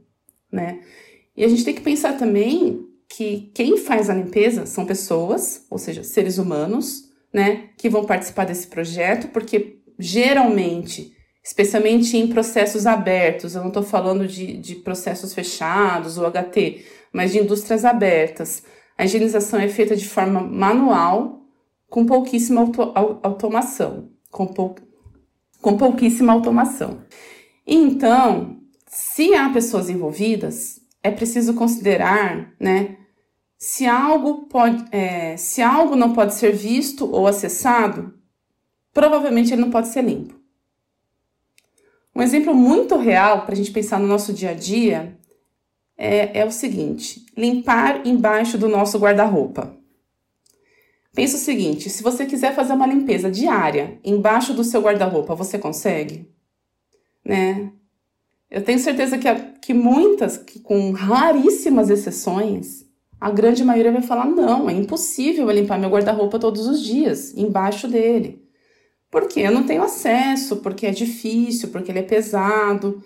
né? 0.50 0.80
E 1.36 1.44
a 1.44 1.48
gente 1.48 1.62
tem 1.62 1.74
que 1.74 1.82
pensar 1.82 2.16
também 2.16 2.88
que 3.06 3.50
quem 3.54 3.76
faz 3.76 4.08
a 4.08 4.14
limpeza 4.14 4.64
são 4.64 4.86
pessoas, 4.86 5.66
ou 5.70 5.76
seja, 5.76 6.02
seres 6.02 6.38
humanos, 6.38 7.10
né, 7.30 7.68
que 7.76 7.90
vão 7.90 8.06
participar 8.06 8.46
desse 8.46 8.66
projeto, 8.66 9.28
porque 9.28 9.82
geralmente, 9.98 11.12
especialmente 11.44 12.16
em 12.16 12.28
processos 12.28 12.86
abertos, 12.86 13.54
eu 13.54 13.60
não 13.60 13.68
estou 13.68 13.82
falando 13.82 14.26
de, 14.26 14.56
de 14.56 14.76
processos 14.76 15.34
fechados, 15.34 16.16
ou 16.16 16.26
HT, 16.30 16.82
mas 17.12 17.30
de 17.30 17.40
indústrias 17.40 17.84
abertas, 17.84 18.62
a 18.96 19.04
higienização 19.04 19.60
é 19.60 19.68
feita 19.68 19.94
de 19.94 20.08
forma 20.08 20.40
manual, 20.40 21.42
com 21.90 22.06
pouquíssima 22.06 22.62
auto, 22.62 22.80
automação, 23.22 24.08
com, 24.30 24.46
pou, 24.46 24.74
com 25.62 25.78
pouquíssima 25.78 26.32
automação. 26.32 27.04
Então, 27.66 28.60
se 28.86 29.34
há 29.34 29.48
pessoas 29.48 29.88
envolvidas, 29.88 30.80
é 31.02 31.10
preciso 31.10 31.54
considerar, 31.54 32.52
né, 32.60 32.98
se 33.56 33.86
algo, 33.86 34.48
pode, 34.48 34.84
é, 34.90 35.36
se 35.36 35.62
algo 35.62 35.94
não 35.94 36.12
pode 36.12 36.34
ser 36.34 36.52
visto 36.52 37.08
ou 37.08 37.28
acessado, 37.28 38.12
provavelmente 38.92 39.52
ele 39.52 39.62
não 39.62 39.70
pode 39.70 39.88
ser 39.88 40.02
limpo. 40.02 40.34
Um 42.14 42.20
exemplo 42.20 42.52
muito 42.54 42.96
real 42.96 43.42
para 43.46 43.54
a 43.54 43.56
gente 43.56 43.70
pensar 43.70 43.98
no 43.98 44.06
nosso 44.06 44.32
dia 44.32 44.50
a 44.50 44.54
dia 44.54 45.16
é, 45.96 46.40
é 46.40 46.44
o 46.44 46.50
seguinte: 46.50 47.24
limpar 47.36 48.06
embaixo 48.06 48.58
do 48.58 48.68
nosso 48.68 48.98
guarda-roupa. 48.98 49.74
Pensa 51.14 51.36
o 51.36 51.40
seguinte: 51.40 51.90
se 51.90 52.02
você 52.02 52.24
quiser 52.24 52.54
fazer 52.54 52.72
uma 52.72 52.86
limpeza 52.86 53.30
diária 53.30 53.98
embaixo 54.04 54.54
do 54.54 54.64
seu 54.64 54.80
guarda-roupa, 54.80 55.34
você 55.34 55.58
consegue? 55.58 56.26
Né? 57.24 57.70
Eu 58.50 58.62
tenho 58.62 58.78
certeza 58.78 59.18
que, 59.18 59.28
que 59.60 59.74
muitas, 59.74 60.36
que 60.36 60.60
com 60.60 60.90
raríssimas 60.92 61.90
exceções, 61.90 62.84
a 63.20 63.30
grande 63.30 63.62
maioria 63.62 63.92
vai 63.92 64.02
falar: 64.02 64.26
não, 64.26 64.68
é 64.68 64.72
impossível 64.72 65.48
eu 65.48 65.54
limpar 65.54 65.78
meu 65.78 65.90
guarda-roupa 65.90 66.38
todos 66.38 66.66
os 66.66 66.82
dias, 66.82 67.36
embaixo 67.36 67.86
dele. 67.86 68.42
Porque 69.10 69.40
eu 69.40 69.52
não 69.52 69.64
tenho 69.64 69.82
acesso, 69.82 70.56
porque 70.56 70.86
é 70.86 70.90
difícil, 70.90 71.68
porque 71.68 71.92
ele 71.92 71.98
é 71.98 72.02
pesado. 72.02 73.02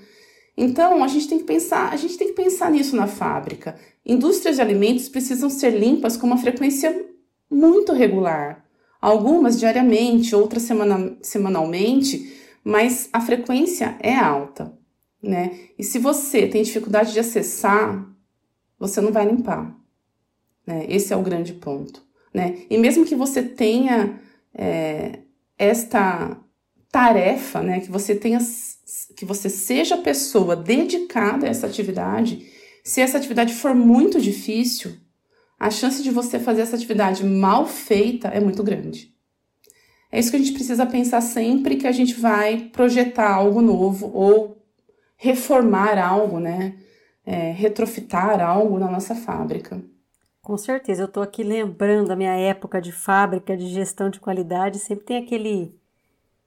Então, 0.56 1.02
a 1.02 1.08
gente 1.08 1.28
tem 1.28 1.38
que 1.38 1.44
pensar, 1.44 1.92
a 1.92 1.96
gente 1.96 2.16
tem 2.16 2.28
que 2.28 2.34
pensar 2.34 2.70
nisso 2.70 2.94
na 2.94 3.08
fábrica. 3.08 3.76
Indústrias 4.06 4.56
de 4.56 4.62
alimentos 4.62 5.08
precisam 5.08 5.50
ser 5.50 5.70
limpas 5.70 6.16
com 6.16 6.26
uma 6.28 6.38
frequência 6.38 7.04
muito 7.50 7.92
regular. 7.92 8.64
Algumas 9.00 9.58
diariamente, 9.58 10.34
outras 10.34 10.62
semana, 10.62 11.16
semanalmente, 11.22 12.34
mas 12.64 13.08
a 13.12 13.20
frequência 13.20 13.96
é 14.00 14.14
alta, 14.14 14.76
né? 15.22 15.58
E 15.78 15.84
se 15.84 15.98
você 15.98 16.46
tem 16.46 16.62
dificuldade 16.62 17.12
de 17.12 17.20
acessar, 17.20 18.06
você 18.78 19.00
não 19.00 19.12
vai 19.12 19.26
limpar. 19.26 19.76
Né? 20.66 20.86
Esse 20.88 21.12
é 21.12 21.16
o 21.16 21.22
grande 21.22 21.52
ponto. 21.52 22.02
Né? 22.34 22.64
E 22.68 22.76
mesmo 22.76 23.04
que 23.04 23.14
você 23.14 23.42
tenha 23.42 24.20
é, 24.52 25.20
esta 25.58 26.38
tarefa, 26.90 27.62
né, 27.62 27.80
que 27.80 27.90
você 27.90 28.14
tenha, 28.14 28.38
que 29.16 29.24
você 29.24 29.48
seja 29.48 29.96
pessoa 29.98 30.56
dedicada 30.56 31.46
a 31.46 31.50
essa 31.50 31.66
atividade, 31.66 32.46
se 32.82 33.00
essa 33.00 33.18
atividade 33.18 33.52
for 33.52 33.74
muito 33.74 34.20
difícil, 34.20 34.92
a 35.58 35.70
chance 35.70 36.02
de 36.02 36.10
você 36.10 36.38
fazer 36.38 36.62
essa 36.62 36.76
atividade 36.76 37.24
mal 37.24 37.66
feita 37.66 38.28
é 38.28 38.40
muito 38.40 38.62
grande. 38.62 39.14
É 40.10 40.18
isso 40.18 40.30
que 40.30 40.36
a 40.36 40.38
gente 40.38 40.52
precisa 40.52 40.86
pensar 40.86 41.20
sempre 41.20 41.76
que 41.76 41.86
a 41.86 41.92
gente 41.92 42.14
vai 42.14 42.70
projetar 42.72 43.34
algo 43.34 43.60
novo 43.60 44.10
ou 44.14 44.62
reformar 45.16 45.98
algo, 45.98 46.38
né? 46.38 46.74
É, 47.24 47.50
retrofitar 47.50 48.40
algo 48.40 48.78
na 48.78 48.88
nossa 48.90 49.14
fábrica. 49.14 49.82
Com 50.40 50.56
certeza, 50.56 51.02
eu 51.02 51.06
estou 51.06 51.22
aqui 51.22 51.42
lembrando 51.42 52.12
a 52.12 52.16
minha 52.16 52.36
época 52.36 52.80
de 52.80 52.92
fábrica, 52.92 53.56
de 53.56 53.66
gestão 53.66 54.08
de 54.08 54.20
qualidade, 54.20 54.78
sempre 54.78 55.04
tem 55.04 55.16
aquele 55.16 55.74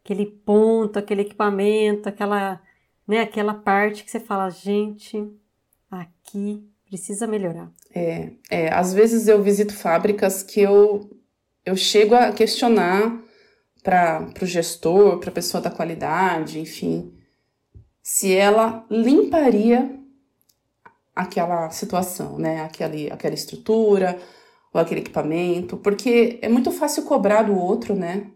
aquele 0.03 0.25
ponto, 0.25 0.97
aquele 0.97 1.21
equipamento, 1.21 2.09
aquela, 2.09 2.61
né, 3.07 3.21
aquela 3.21 3.53
parte 3.53 4.03
que 4.03 4.09
você 4.09 4.19
fala, 4.19 4.49
gente, 4.49 5.31
aqui 5.91 6.68
precisa 6.89 7.27
melhorar. 7.27 7.71
É, 7.93 8.31
é 8.49 8.73
às 8.73 8.93
vezes 8.93 9.27
eu 9.27 9.41
visito 9.41 9.73
fábricas 9.73 10.41
que 10.43 10.59
eu, 10.59 11.09
eu 11.65 11.75
chego 11.75 12.15
a 12.15 12.31
questionar 12.31 13.21
para 13.83 14.27
o 14.41 14.45
gestor, 14.45 15.19
para 15.19 15.29
a 15.29 15.33
pessoa 15.33 15.61
da 15.61 15.71
qualidade, 15.71 16.59
enfim, 16.59 17.13
se 18.03 18.35
ela 18.35 18.85
limparia 18.89 19.97
aquela 21.15 21.69
situação, 21.69 22.37
né? 22.37 22.61
Aquele, 22.61 23.11
aquela 23.11 23.35
estrutura 23.35 24.19
ou 24.73 24.79
aquele 24.79 25.01
equipamento, 25.01 25.77
porque 25.77 26.39
é 26.41 26.49
muito 26.49 26.71
fácil 26.71 27.03
cobrar 27.03 27.43
do 27.43 27.57
outro, 27.57 27.95
né? 27.95 28.27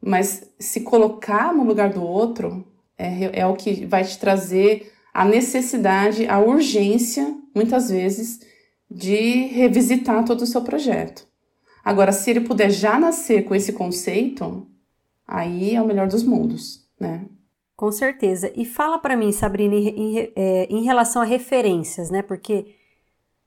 Mas 0.00 0.50
se 0.58 0.80
colocar 0.80 1.54
no 1.54 1.64
lugar 1.64 1.90
do 1.90 2.02
outro 2.02 2.66
é, 2.98 3.40
é 3.40 3.46
o 3.46 3.54
que 3.54 3.84
vai 3.86 4.04
te 4.04 4.18
trazer 4.18 4.92
a 5.12 5.24
necessidade, 5.24 6.26
a 6.28 6.38
urgência, 6.38 7.34
muitas 7.56 7.88
vezes, 7.88 8.40
de 8.90 9.46
revisitar 9.46 10.24
todo 10.24 10.42
o 10.42 10.46
seu 10.46 10.62
projeto. 10.62 11.26
Agora, 11.82 12.12
se 12.12 12.30
ele 12.30 12.40
puder 12.40 12.70
já 12.70 13.00
nascer 13.00 13.44
com 13.44 13.54
esse 13.54 13.72
conceito, 13.72 14.66
aí 15.26 15.74
é 15.74 15.80
o 15.80 15.86
melhor 15.86 16.06
dos 16.06 16.22
mundos, 16.22 16.86
né? 17.00 17.26
Com 17.74 17.90
certeza. 17.90 18.52
E 18.54 18.64
fala 18.64 18.98
para 18.98 19.16
mim, 19.16 19.32
Sabrina, 19.32 19.74
em, 19.74 20.32
é, 20.34 20.64
em, 20.64 20.82
relação 20.82 21.22
a 21.22 21.24
referências, 21.24 22.10
né? 22.10 22.22
Porque 22.22 22.74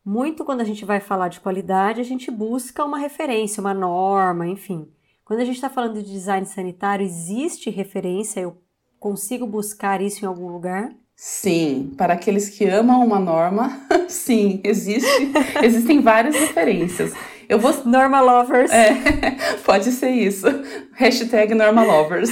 muito 0.04 0.44
quando 0.44 0.62
a 0.62 0.64
gente 0.64 0.86
vai 0.86 1.00
falar 1.00 1.28
de 1.28 1.40
qualidade, 1.40 2.02
a 2.02 2.04
gente 2.04 2.32
busca 2.32 2.84
uma 2.84 2.98
referência, 2.98 3.62
uma 3.62 3.74
norma, 3.74 4.48
enfim. 4.48 4.88
Quando 5.26 5.42
a 5.42 5.46
gente 5.46 5.56
está 5.56 5.70
falando 5.70 6.02
de 6.02 6.12
design 6.12 6.46
sanitário, 6.46 7.06
existe 7.06 7.70
referência? 7.70 8.40
Eu 8.40 8.58
consigo 9.00 9.46
buscar 9.46 10.02
isso 10.02 10.24
em 10.24 10.28
algum 10.28 10.48
lugar? 10.48 10.96
Sim, 11.22 11.92
para 11.98 12.14
aqueles 12.14 12.48
que 12.48 12.64
amam 12.64 13.06
uma 13.06 13.20
norma, 13.20 13.86
sim, 14.08 14.62
existe, 14.64 15.34
existem 15.62 16.00
várias 16.00 16.34
referências. 16.34 17.12
Eu 17.50 17.60
vou. 17.60 17.74
Norma 17.84 18.22
Lovers. 18.22 18.72
É, 18.72 18.96
pode 19.66 19.92
ser 19.92 20.12
isso. 20.12 20.48
Hashtag 20.94 21.54
Norma 21.54 21.84
Lovers. 21.84 22.30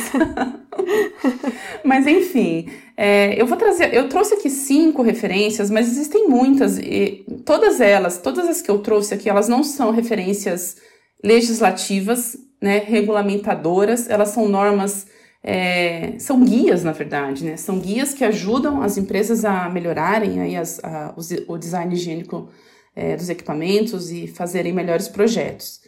mas 1.84 2.08
enfim, 2.08 2.70
é, 2.96 3.34
eu 3.36 3.46
vou 3.46 3.58
trazer. 3.58 3.94
Eu 3.94 4.08
trouxe 4.08 4.36
aqui 4.36 4.50
cinco 4.50 5.02
referências, 5.02 5.70
mas 5.70 5.90
existem 5.90 6.30
muitas. 6.30 6.78
E 6.78 7.26
todas 7.44 7.82
elas, 7.82 8.20
todas 8.20 8.48
as 8.48 8.62
que 8.62 8.72
eu 8.72 8.80
trouxe 8.80 9.14
aqui, 9.14 9.30
elas 9.30 9.50
não 9.50 9.64
são 9.64 9.92
referências 9.92 10.78
legislativas, 11.22 12.38
né, 12.62 12.78
regulamentadoras, 12.78 14.10
elas 14.10 14.30
são 14.30 14.48
normas 14.48 15.08
é, 15.50 16.20
são 16.20 16.44
guias, 16.44 16.84
na 16.84 16.92
verdade, 16.92 17.46
né? 17.46 17.56
São 17.56 17.80
guias 17.80 18.14
que 18.14 18.26
ajudam 18.26 18.82
as 18.82 18.98
empresas 18.98 19.46
a 19.46 19.70
melhorarem 19.70 20.42
aí 20.42 20.58
as, 20.58 20.78
a, 20.84 21.16
o 21.48 21.58
design 21.58 21.96
higiênico 21.96 22.50
é, 22.94 23.16
dos 23.16 23.30
equipamentos 23.30 24.12
e 24.12 24.28
fazerem 24.28 24.74
melhores 24.74 25.08
projetos. 25.08 25.80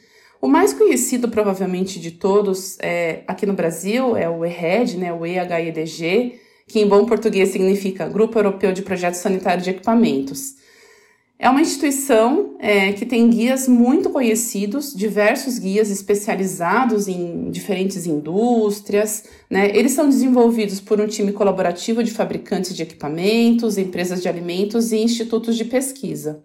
O 0.41 0.47
mais 0.47 0.71
conhecido, 0.71 1.27
provavelmente, 1.27 1.99
de 1.99 2.11
todos 2.11 2.77
é, 2.79 3.23
aqui 3.27 3.45
no 3.45 3.51
Brasil 3.51 4.15
é 4.15 4.29
o 4.29 4.45
EHED, 4.45 4.97
né, 4.97 5.11
o 5.11 5.25
EHEDG, 5.25 6.39
que 6.65 6.79
em 6.79 6.87
bom 6.87 7.05
português 7.05 7.49
significa 7.49 8.07
Grupo 8.07 8.39
Europeu 8.39 8.71
de 8.71 8.81
Projetos 8.81 9.19
Sanitários 9.19 9.65
de 9.65 9.71
Equipamentos. 9.71 10.53
É 11.41 11.49
uma 11.49 11.61
instituição 11.61 12.57
é, 12.59 12.91
que 12.91 13.05
tem 13.05 13.29
guias 13.29 13.65
muito 13.65 14.09
conhecidos, 14.09 14.93
diversos 14.93 15.57
guias 15.57 15.89
especializados 15.89 17.07
em 17.07 17.49
diferentes 17.49 18.05
indústrias. 18.05 19.23
Né? 19.49 19.69
Eles 19.73 19.93
são 19.93 20.09
desenvolvidos 20.09 20.81
por 20.81 20.99
um 20.99 21.07
time 21.07 21.31
colaborativo 21.31 22.03
de 22.03 22.11
fabricantes 22.11 22.75
de 22.75 22.83
equipamentos, 22.83 23.77
empresas 23.77 24.21
de 24.21 24.27
alimentos 24.27 24.91
e 24.91 24.97
institutos 24.97 25.55
de 25.55 25.63
pesquisa. 25.63 26.43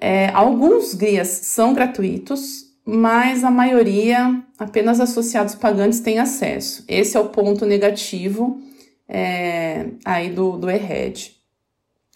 É, 0.00 0.28
alguns 0.28 0.94
guias 0.94 1.28
são 1.28 1.74
gratuitos, 1.74 2.64
mas 2.82 3.44
a 3.44 3.50
maioria, 3.50 4.42
apenas 4.58 5.00
associados 5.00 5.54
pagantes 5.54 6.00
têm 6.00 6.18
acesso. 6.18 6.82
Esse 6.88 7.18
é 7.18 7.20
o 7.20 7.28
ponto 7.28 7.66
negativo 7.66 8.58
é, 9.06 9.88
aí 10.02 10.30
do, 10.30 10.56
do 10.56 10.70
ERED. 10.70 11.35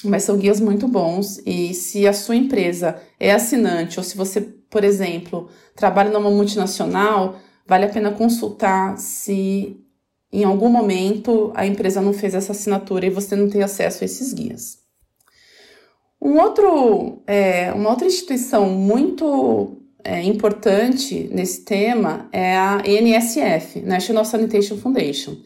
Mas 0.04 0.22
são 0.22 0.38
guias 0.38 0.60
muito 0.60 0.88
bons 0.88 1.40
e 1.44 1.74
se 1.74 2.06
a 2.06 2.12
sua 2.12 2.36
empresa 2.36 3.00
é 3.18 3.32
assinante 3.32 3.98
ou 3.98 4.04
se 4.04 4.16
você, 4.16 4.40
por 4.40 4.82
exemplo, 4.82 5.48
trabalha 5.76 6.10
numa 6.10 6.30
multinacional, 6.30 7.38
vale 7.66 7.84
a 7.84 7.88
pena 7.88 8.10
consultar 8.10 8.98
se 8.98 9.76
em 10.32 10.44
algum 10.44 10.68
momento 10.68 11.52
a 11.54 11.66
empresa 11.66 12.00
não 12.00 12.12
fez 12.12 12.34
essa 12.34 12.52
assinatura 12.52 13.06
e 13.06 13.10
você 13.10 13.36
não 13.36 13.48
tem 13.50 13.62
acesso 13.62 14.02
a 14.02 14.06
esses 14.06 14.32
guias. 14.32 14.78
Um 16.20 16.38
outro, 16.38 17.22
é, 17.26 17.72
uma 17.72 17.90
outra 17.90 18.06
instituição 18.06 18.68
muito 18.68 19.78
é, 20.04 20.22
importante 20.22 21.28
nesse 21.32 21.64
tema 21.64 22.28
é 22.32 22.56
a 22.56 22.82
NSF, 22.84 23.80
National 23.80 24.24
Sanitation 24.24 24.76
Foundation, 24.76 25.36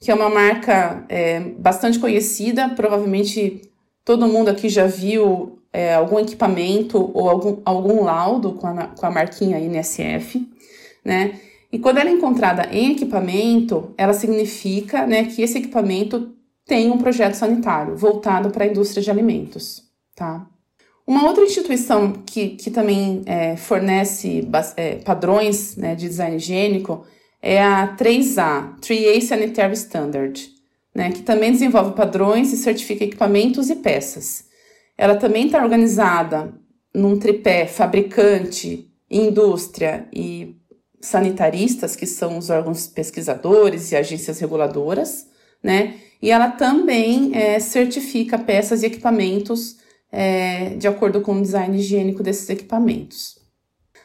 que 0.00 0.10
é 0.10 0.14
uma 0.14 0.30
marca 0.30 1.04
é, 1.08 1.40
bastante 1.40 1.98
conhecida, 1.98 2.68
provavelmente 2.70 3.69
todo 4.04 4.28
mundo 4.28 4.48
aqui 4.48 4.68
já 4.68 4.86
viu 4.86 5.58
é, 5.72 5.94
algum 5.94 6.18
equipamento 6.18 7.10
ou 7.14 7.28
algum, 7.28 7.60
algum 7.64 8.04
laudo 8.04 8.52
com 8.54 8.66
a, 8.66 8.86
com 8.88 9.06
a 9.06 9.10
marquinha 9.10 9.58
NSF, 9.58 10.46
né? 11.04 11.40
E 11.72 11.78
quando 11.78 11.98
ela 11.98 12.10
é 12.10 12.12
encontrada 12.12 12.68
em 12.72 12.92
equipamento, 12.92 13.94
ela 13.96 14.12
significa 14.12 15.06
né, 15.06 15.24
que 15.24 15.40
esse 15.40 15.58
equipamento 15.58 16.34
tem 16.66 16.90
um 16.90 16.98
projeto 16.98 17.34
sanitário 17.34 17.96
voltado 17.96 18.50
para 18.50 18.64
a 18.64 18.66
indústria 18.66 19.02
de 19.02 19.10
alimentos, 19.10 19.84
tá? 20.16 20.46
Uma 21.06 21.26
outra 21.26 21.44
instituição 21.44 22.12
que, 22.12 22.50
que 22.50 22.70
também 22.70 23.22
é, 23.26 23.56
fornece 23.56 24.48
é, 24.76 24.96
padrões 24.96 25.76
né, 25.76 25.94
de 25.94 26.08
design 26.08 26.36
higiênico 26.36 27.04
é 27.42 27.60
a 27.62 27.96
3A, 27.96 28.78
3A 28.80 29.20
Sanitary 29.20 29.74
Standard, 29.74 30.48
né, 31.00 31.10
que 31.10 31.22
também 31.22 31.50
desenvolve 31.50 31.96
padrões 31.96 32.52
e 32.52 32.58
certifica 32.58 33.04
equipamentos 33.04 33.70
e 33.70 33.76
peças. 33.76 34.44
Ela 34.98 35.16
também 35.16 35.46
está 35.46 35.62
organizada 35.62 36.52
num 36.94 37.18
tripé 37.18 37.66
fabricante, 37.66 38.86
indústria 39.10 40.06
e 40.12 40.54
sanitaristas, 41.00 41.96
que 41.96 42.04
são 42.04 42.36
os 42.36 42.50
órgãos 42.50 42.86
pesquisadores 42.86 43.92
e 43.92 43.96
agências 43.96 44.38
reguladoras, 44.40 45.26
né? 45.62 45.94
E 46.20 46.30
ela 46.30 46.50
também 46.50 47.34
é, 47.34 47.58
certifica 47.58 48.36
peças 48.36 48.82
e 48.82 48.86
equipamentos 48.86 49.78
é, 50.12 50.74
de 50.76 50.86
acordo 50.86 51.22
com 51.22 51.32
o 51.32 51.40
design 51.40 51.78
higiênico 51.78 52.22
desses 52.22 52.50
equipamentos. 52.50 53.38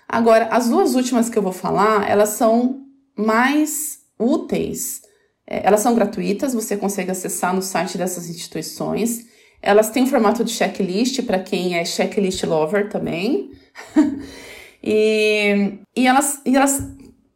Agora, 0.08 0.46
as 0.46 0.70
duas 0.70 0.96
últimas 0.96 1.30
que 1.30 1.38
eu 1.38 1.44
vou 1.44 1.52
falar, 1.52 2.10
elas 2.10 2.30
são 2.30 2.86
mais 3.18 4.00
úteis. 4.18 5.05
É, 5.48 5.68
elas 5.68 5.82
são 5.82 5.96
gratuitas, 5.96 6.54
você 6.54 6.76
consegue 6.76 7.12
acessar 7.12 7.54
no 7.54 7.62
site 7.62 7.98
dessas 7.98 8.30
instituições. 8.30 9.28
Elas 9.62 9.90
têm 9.90 10.04
um 10.04 10.08
formato 10.08 10.44
de 10.44 10.52
checklist 10.52 11.22
para 11.24 11.40
quem 11.40 11.78
é 11.78 11.86
checklist 11.86 12.44
lover 12.44 12.90
também. 12.90 13.52
e, 14.84 15.80
e, 15.96 16.08
elas, 16.08 16.42
e 16.46 16.56
elas 16.56 16.84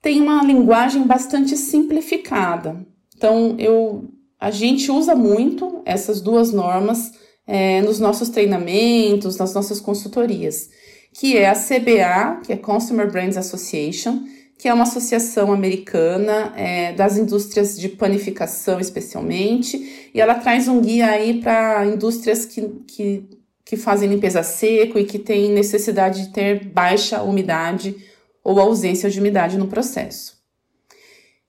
têm 0.02 0.22
uma 0.22 0.44
linguagem 0.44 1.04
bastante 1.04 1.56
simplificada. 1.58 2.86
Então, 3.16 3.56
eu, 3.60 4.06
a 4.40 4.52
gente 4.52 4.92
usa 4.92 5.16
muito 5.16 5.82
essas 5.86 6.22
duas 6.22 6.54
normas 6.54 7.12
é, 7.46 7.82
nos 7.82 8.00
nossos 8.00 8.30
treinamentos, 8.30 9.38
nas 9.38 9.54
nossas 9.54 9.82
consultorias, 9.82 10.70
que 11.14 11.36
é 11.36 11.50
a 11.50 11.56
CBA, 11.56 12.42
que 12.46 12.54
é 12.54 12.58
Consumer 12.58 13.12
Brands 13.12 13.38
Association, 13.38 14.24
que 14.60 14.68
é 14.68 14.74
uma 14.74 14.84
associação 14.84 15.54
americana 15.54 16.54
é, 16.58 16.92
das 16.92 17.18
indústrias 17.18 17.80
de 17.80 17.88
panificação, 17.88 18.78
especialmente, 18.78 20.12
e 20.14 20.20
ela 20.20 20.36
traz 20.36 20.68
um 20.68 20.82
guia 20.82 21.08
aí 21.08 21.40
para 21.42 21.86
indústrias 21.86 22.46
que, 22.46 22.68
que, 22.86 23.24
que 23.64 23.78
fazem 23.78 24.10
limpeza 24.10 24.44
seco 24.44 25.00
e 25.00 25.06
que 25.06 25.18
têm 25.18 25.50
necessidade 25.50 26.26
de 26.26 26.34
ter 26.34 26.66
baixa 26.66 27.24
umidade 27.24 27.96
ou 28.44 28.60
ausência 28.60 29.10
de 29.10 29.18
umidade 29.18 29.58
no 29.58 29.68
processo. 29.68 30.38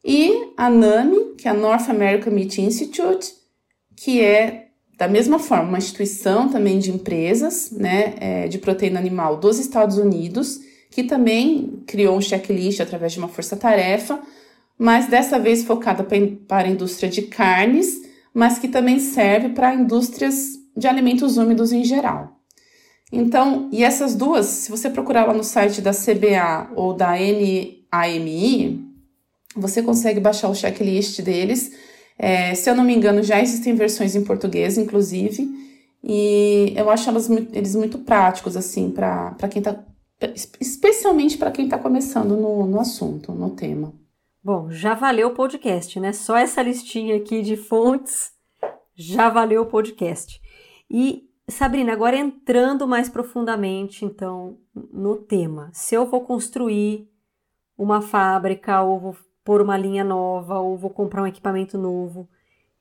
E 0.04 0.52
a 0.56 0.70
NAMI, 0.70 1.34
que 1.36 1.48
é 1.48 1.50
a 1.50 1.54
North 1.54 1.90
American 1.90 2.32
Meat 2.32 2.60
Institute, 2.60 3.34
que 3.96 4.20
é 4.22 4.68
da 4.96 5.08
mesma 5.08 5.38
forma, 5.40 5.70
uma 5.70 5.78
instituição 5.78 6.48
também 6.48 6.78
de 6.78 6.92
empresas 6.92 7.72
né, 7.72 8.14
é, 8.20 8.48
de 8.48 8.58
proteína 8.58 9.00
animal 9.00 9.38
dos 9.38 9.58
Estados 9.58 9.96
Unidos, 9.98 10.60
que 10.90 11.04
também 11.04 11.82
criou 11.86 12.16
um 12.16 12.20
checklist 12.20 12.80
através 12.80 13.12
de 13.12 13.18
uma 13.18 13.28
força-tarefa, 13.28 14.20
mas 14.78 15.08
dessa 15.08 15.38
vez 15.38 15.64
focada 15.64 16.04
para 16.48 16.66
a 16.66 16.70
indústria 16.70 17.08
de 17.08 17.22
carnes, 17.22 18.02
mas 18.34 18.58
que 18.58 18.68
também 18.68 18.98
serve 18.98 19.50
para 19.50 19.74
indústrias 19.74 20.58
de 20.76 20.86
alimentos 20.86 21.36
úmidos 21.36 21.72
em 21.72 21.84
geral. 21.84 22.36
Então, 23.12 23.68
e 23.72 23.82
essas 23.82 24.14
duas, 24.14 24.46
se 24.46 24.70
você 24.70 24.88
procurar 24.88 25.26
lá 25.26 25.34
no 25.34 25.44
site 25.44 25.80
da 25.80 25.92
CBA 25.92 26.70
ou 26.76 26.94
da 26.94 27.10
NAMI, 27.10 28.84
você 29.54 29.82
consegue 29.82 30.20
baixar 30.20 30.48
o 30.48 30.54
checklist 30.54 31.20
deles 31.20 31.72
é, 32.22 32.54
se 32.54 32.68
eu 32.68 32.76
não 32.76 32.84
me 32.84 32.94
engano, 32.94 33.22
já 33.22 33.40
existem 33.40 33.74
versões 33.74 34.14
em 34.14 34.22
português, 34.22 34.76
inclusive, 34.76 35.48
e 36.04 36.74
eu 36.76 36.90
acho 36.90 37.08
elas, 37.08 37.30
eles 37.30 37.74
muito 37.74 38.00
práticos, 38.00 38.58
assim, 38.58 38.90
para 38.90 39.48
quem 39.50 39.60
está. 39.60 39.82
Especialmente 40.60 41.38
para 41.38 41.50
quem 41.50 41.64
está 41.64 41.78
começando 41.78 42.36
no, 42.36 42.66
no 42.66 42.80
assunto, 42.80 43.32
no 43.32 43.50
tema. 43.50 43.92
Bom, 44.42 44.70
já 44.70 44.94
valeu 44.94 45.28
o 45.28 45.34
podcast, 45.34 45.98
né? 46.00 46.12
Só 46.12 46.36
essa 46.36 46.62
listinha 46.62 47.16
aqui 47.16 47.42
de 47.42 47.56
fontes 47.56 48.32
já 48.94 49.28
valeu 49.28 49.62
o 49.62 49.66
podcast. 49.66 50.40
E, 50.90 51.28
Sabrina, 51.48 51.92
agora 51.92 52.16
entrando 52.16 52.86
mais 52.86 53.08
profundamente, 53.08 54.04
então, 54.04 54.58
no 54.74 55.16
tema. 55.16 55.70
Se 55.72 55.94
eu 55.94 56.06
vou 56.06 56.22
construir 56.22 57.08
uma 57.80 58.02
fábrica 58.02 58.82
ou 58.82 59.00
vou 59.00 59.16
pôr 59.42 59.62
uma 59.62 59.76
linha 59.76 60.04
nova 60.04 60.58
ou 60.58 60.76
vou 60.76 60.90
comprar 60.90 61.22
um 61.22 61.26
equipamento 61.26 61.78
novo. 61.78 62.28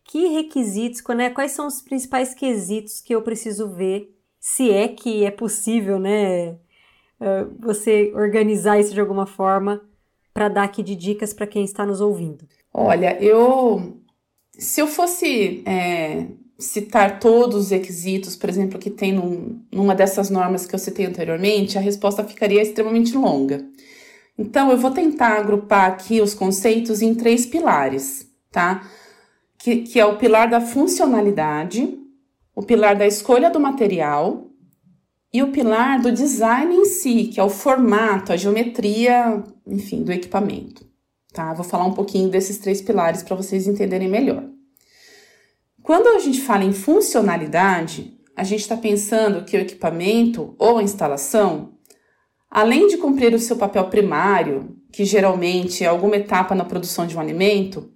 Que 0.04 0.28
requisitos, 0.28 1.02
né? 1.16 1.30
quais 1.30 1.52
são 1.52 1.68
os 1.68 1.82
principais 1.82 2.34
quesitos 2.34 3.00
que 3.00 3.16
eu 3.16 3.22
preciso 3.22 3.70
ver, 3.70 4.14
se 4.40 4.70
é 4.70 4.88
que 4.88 5.24
é 5.24 5.32
possível, 5.32 6.00
né? 6.00 6.58
Eh, 7.22 7.46
você 7.60 8.12
organizar 8.16 8.80
isso 8.80 8.94
de 8.94 9.00
alguma 9.00 9.26
forma 9.26 9.82
para 10.34 10.48
dar 10.48 10.64
aqui 10.64 10.82
de 10.82 10.96
dicas 10.96 11.34
para 11.34 11.48
quem 11.48 11.64
está 11.64 11.86
nos 11.86 12.00
ouvindo. 12.00 12.46
Olha, 12.74 13.22
eu 13.22 14.00
se 14.60 14.82
eu 14.82 14.88
fosse 14.88 15.64
é, 15.66 16.28
citar 16.58 17.20
todos 17.20 17.66
os 17.66 17.72
requisitos, 17.72 18.36
por 18.36 18.50
exemplo, 18.50 18.78
que 18.78 18.90
tem 18.90 19.14
num, 19.14 19.62
numa 19.72 19.96
dessas 19.96 20.30
normas 20.30 20.66
que 20.66 20.76
eu 20.76 20.80
citei 20.80 21.06
anteriormente, 21.06 21.78
a 21.78 21.82
resposta 21.82 22.24
ficaria 22.24 22.62
extremamente 22.62 23.16
longa. 23.16 23.66
Então, 24.38 24.70
eu 24.70 24.78
vou 24.78 24.92
tentar 24.92 25.38
agrupar 25.38 25.90
aqui 25.90 26.22
os 26.22 26.34
conceitos 26.34 27.02
em 27.02 27.16
três 27.16 27.46
pilares, 27.46 28.30
tá? 28.52 28.88
Que, 29.58 29.78
que 29.78 30.00
é 30.00 30.06
o 30.06 30.18
pilar 30.18 30.50
da 30.50 30.62
funcionalidade, 30.62 31.98
o 32.56 32.62
pilar 32.62 32.96
da 32.96 33.08
escolha 33.08 33.50
do 33.50 33.60
material 33.60 34.49
e 35.32 35.44
o 35.44 35.52
pilar 35.52 36.02
do 36.02 36.12
design 36.12 36.76
em 36.76 36.86
si, 36.86 37.26
que 37.26 37.40
é 37.40 37.44
o 37.44 37.50
formato, 37.50 38.34
a 38.34 38.38
geometria, 38.38 39.44
enfim, 39.68 40.04
do 40.04 40.12
equipamento. 40.12 40.88
Tá? 41.34 41.54
Vou 41.54 41.64
falar 41.64 41.86
um 41.86 41.94
pouquinho 41.94 42.30
desses 42.30 42.58
três 42.58 42.82
pilares 42.82 43.22
para 43.22 43.36
vocês 43.36 43.68
entenderem 43.68 44.08
melhor. 44.08 44.44
Quando 45.84 46.08
a 46.08 46.20
gente 46.20 46.42
fala 46.42 46.64
em 46.64 46.74
funcionalidade, 46.74 48.18
a 48.36 48.44
gente 48.44 48.62
está 48.62 48.76
pensando 48.76 49.46
que 49.46 49.56
o 49.56 49.60
equipamento 49.60 50.56
ou 50.58 50.78
a 50.78 50.84
instalação 50.84 51.80
Além 52.50 52.88
de 52.88 52.98
cumprir 52.98 53.34
o 53.34 53.40
seu 53.40 53.56
papel 53.56 53.86
primário, 53.86 54.76
que 54.92 55.06
geralmente 55.06 55.84
é 55.84 55.88
alguma 55.88 56.16
etapa 56.16 56.56
na 56.56 56.66
produção 56.66 57.06
de 57.06 57.16
um 57.16 57.20
alimento, 57.20 57.92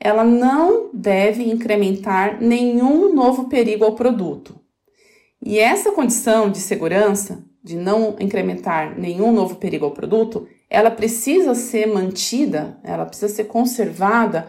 ela 0.00 0.24
não 0.24 0.90
deve 0.94 1.44
incrementar 1.44 2.42
nenhum 2.42 3.14
novo 3.14 3.48
perigo 3.48 3.84
ao 3.84 3.94
produto. 3.94 4.58
E 5.44 5.58
essa 5.58 5.90
condição 5.90 6.50
de 6.50 6.58
segurança, 6.58 7.44
de 7.62 7.76
não 7.76 8.16
incrementar 8.20 8.98
nenhum 8.98 9.32
novo 9.32 9.56
perigo 9.56 9.84
ao 9.84 9.90
produto, 9.90 10.46
ela 10.70 10.90
precisa 10.90 11.54
ser 11.54 11.86
mantida, 11.86 12.78
ela 12.84 13.04
precisa 13.04 13.28
ser 13.28 13.44
conservada 13.44 14.48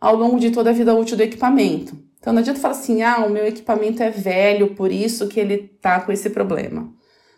ao 0.00 0.14
longo 0.14 0.38
de 0.38 0.50
toda 0.50 0.70
a 0.70 0.72
vida 0.72 0.94
útil 0.94 1.16
do 1.16 1.22
equipamento. 1.22 1.96
Então 2.18 2.32
não 2.32 2.40
adianta 2.40 2.60
falar 2.60 2.74
assim, 2.74 3.02
ah, 3.02 3.24
o 3.26 3.30
meu 3.30 3.46
equipamento 3.46 4.02
é 4.02 4.10
velho, 4.10 4.74
por 4.74 4.92
isso 4.92 5.28
que 5.28 5.40
ele 5.40 5.58
tá 5.80 6.00
com 6.00 6.12
esse 6.12 6.30
problema. 6.30 6.92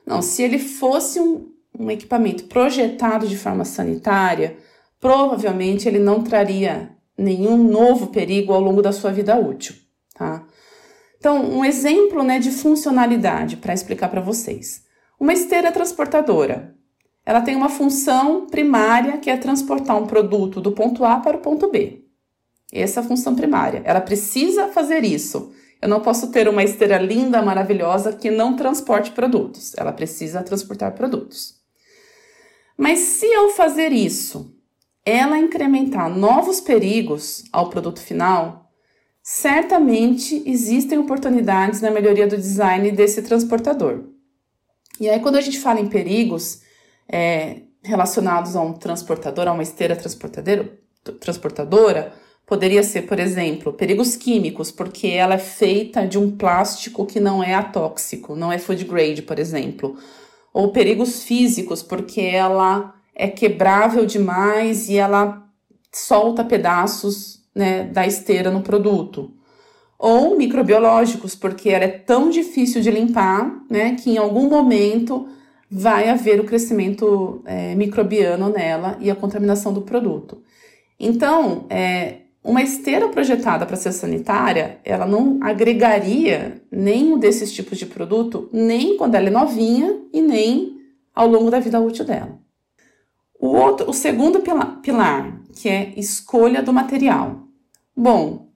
Não, 0.05 0.23
se 0.23 0.43
ele 0.43 0.59
fosse 0.59 1.21
um, 1.21 1.49
um 1.79 1.91
equipamento 1.91 2.45
projetado 2.45 3.27
de 3.27 3.37
forma 3.37 3.65
sanitária, 3.65 4.57
provavelmente 5.01 5.89
ele 5.89 5.99
não 5.99 6.23
traria 6.23 6.91
nenhum 7.19 7.57
novo 7.57 8.09
perigo 8.09 8.53
ao 8.53 8.61
longo 8.61 8.83
da 8.83 8.93
sua 8.93 9.11
vida 9.11 9.37
útil, 9.37 9.75
tá? 10.15 10.46
Então, 11.27 11.43
um 11.45 11.65
exemplo 11.65 12.23
né, 12.23 12.39
de 12.39 12.53
funcionalidade 12.53 13.57
para 13.57 13.75
explicar 13.75 14.09
para 14.09 14.21
vocês. 14.21 14.85
Uma 15.19 15.33
esteira 15.33 15.73
transportadora. 15.73 16.73
Ela 17.25 17.41
tem 17.41 17.57
uma 17.57 17.69
função 17.69 18.47
primária 18.47 19.19
que 19.19 19.29
é 19.29 19.37
transportar 19.37 20.01
um 20.01 20.07
produto 20.07 20.61
do 20.61 20.71
ponto 20.71 21.05
A 21.05 21.19
para 21.19 21.37
o 21.37 21.41
ponto 21.41 21.69
B. 21.69 22.05
Essa 22.73 23.01
é 23.01 23.03
a 23.03 23.07
função 23.09 23.35
primária. 23.35 23.83
Ela 23.85 24.01
precisa 24.01 24.69
fazer 24.69 25.03
isso. 25.03 25.53
Eu 25.83 25.89
não 25.89 26.01
posso 26.01 26.31
ter 26.31 26.49
uma 26.49 26.63
esteira 26.63 26.97
linda, 26.97 27.43
maravilhosa 27.43 28.13
que 28.13 28.31
não 28.31 28.55
transporte 28.55 29.11
produtos. 29.11 29.75
Ela 29.77 29.93
precisa 29.93 30.45
transportar 30.45 30.95
produtos. 30.95 31.57
Mas 32.79 33.01
se 33.01 33.35
ao 33.35 33.49
fazer 33.49 33.91
isso, 33.91 34.55
ela 35.05 35.37
incrementar 35.37 36.09
novos 36.09 36.61
perigos 36.61 37.43
ao 37.53 37.69
produto 37.69 37.99
final, 37.99 38.66
certamente 39.29 40.41
existem 40.47 40.99
oportunidades 40.99 41.81
na 41.81 41.91
melhoria 41.91 42.29
do 42.29 42.37
design 42.37 42.93
desse 42.93 43.23
transportador. 43.23 44.05
E 45.01 45.11
aí, 45.11 45.19
quando 45.19 45.35
a 45.35 45.41
gente 45.41 45.59
fala 45.59 45.81
em 45.81 45.89
perigos 45.89 46.61
é, 47.09 47.63
relacionados 47.83 48.55
a 48.55 48.63
um 48.63 48.73
transportador, 48.73 49.49
a 49.49 49.53
uma 49.53 49.65
esteira 49.65 49.97
transportadora, 49.97 52.13
poderia 52.47 52.85
ser, 52.85 53.03
por 53.03 53.19
exemplo, 53.19 53.73
perigos 53.73 54.15
químicos, 54.15 54.71
porque 54.71 55.09
ela 55.09 55.35
é 55.35 55.39
feita 55.39 56.07
de 56.07 56.17
um 56.17 56.37
plástico 56.37 57.05
que 57.05 57.19
não 57.19 57.43
é 57.43 57.53
atóxico, 57.53 58.37
não 58.37 58.53
é 58.53 58.59
food 58.59 58.85
grade, 58.85 59.23
por 59.23 59.41
exemplo. 59.41 59.99
Ou 60.55 60.71
perigos 60.71 61.25
físicos, 61.25 61.83
porque 61.83 62.21
ela 62.21 62.95
é 63.13 63.27
quebrável 63.27 64.07
demais 64.07 64.89
e 64.89 64.99
ela 64.99 65.45
solta 65.93 66.45
pedaços 66.45 67.45
né, 67.57 67.85
da 67.85 68.07
esteira 68.07 68.51
no 68.51 68.61
produto. 68.61 69.33
Ou 69.99 70.37
microbiológicos, 70.37 71.35
porque 71.35 71.71
ela 71.71 71.85
é 71.85 71.89
tão 71.89 72.29
difícil 72.29 72.83
de 72.83 72.91
limpar 72.91 73.63
né, 73.71 73.95
que 73.95 74.11
em 74.11 74.19
algum 74.19 74.47
momento 74.47 75.27
vai 75.71 76.11
haver 76.11 76.39
o 76.39 76.45
crescimento 76.45 77.43
é, 77.47 77.75
microbiano 77.75 78.51
nela 78.51 78.99
e 79.01 79.11
a 79.11 79.17
contaminação 79.17 79.73
do 79.73 79.81
produto. 79.81 80.43
Então, 81.01 81.65
é, 81.71 82.19
uma 82.45 82.63
esteira 82.63 83.09
projetada 83.09 83.65
para 83.65 83.75
ser 83.75 83.91
sanitária, 83.93 84.79
ela 84.85 85.07
não 85.07 85.39
agregaria 85.41 86.63
nenhum 86.71 87.19
desses 87.19 87.51
tipos 87.53 87.79
de 87.79 87.87
produto, 87.87 88.51
nem 88.53 88.99
quando 88.99 89.15
ela 89.15 89.29
é 89.29 89.31
novinha 89.31 89.99
e 90.13 90.21
nem 90.21 90.77
ao 91.15 91.27
longo 91.27 91.51
da 91.51 91.59
vida 91.59 91.81
útil 91.81 92.05
dela. 92.05 92.39
O, 93.41 93.49
outro, 93.49 93.89
o 93.91 93.93
segundo 93.93 94.41
pilar, 94.41 95.43
que 95.55 95.69
é 95.69 95.93
escolha 95.97 96.63
do 96.63 96.73
material. 96.73 97.46
Bom, 97.97 98.49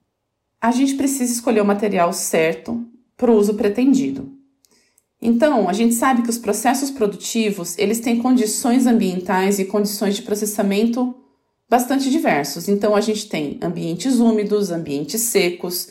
a 0.61 0.71
gente 0.71 0.93
precisa 0.93 1.33
escolher 1.33 1.61
o 1.61 1.65
material 1.65 2.13
certo 2.13 2.85
para 3.17 3.31
o 3.31 3.35
uso 3.35 3.55
pretendido. 3.55 4.31
Então, 5.19 5.67
a 5.67 5.73
gente 5.73 5.95
sabe 5.95 6.21
que 6.21 6.29
os 6.29 6.37
processos 6.37 6.91
produtivos, 6.91 7.77
eles 7.77 7.99
têm 7.99 8.21
condições 8.21 8.85
ambientais 8.85 9.59
e 9.59 9.65
condições 9.65 10.15
de 10.15 10.21
processamento 10.21 11.15
bastante 11.69 12.09
diversos. 12.09 12.67
Então, 12.67 12.95
a 12.95 13.01
gente 13.01 13.27
tem 13.27 13.59
ambientes 13.61 14.19
úmidos, 14.19 14.71
ambientes 14.71 15.21
secos, 15.21 15.89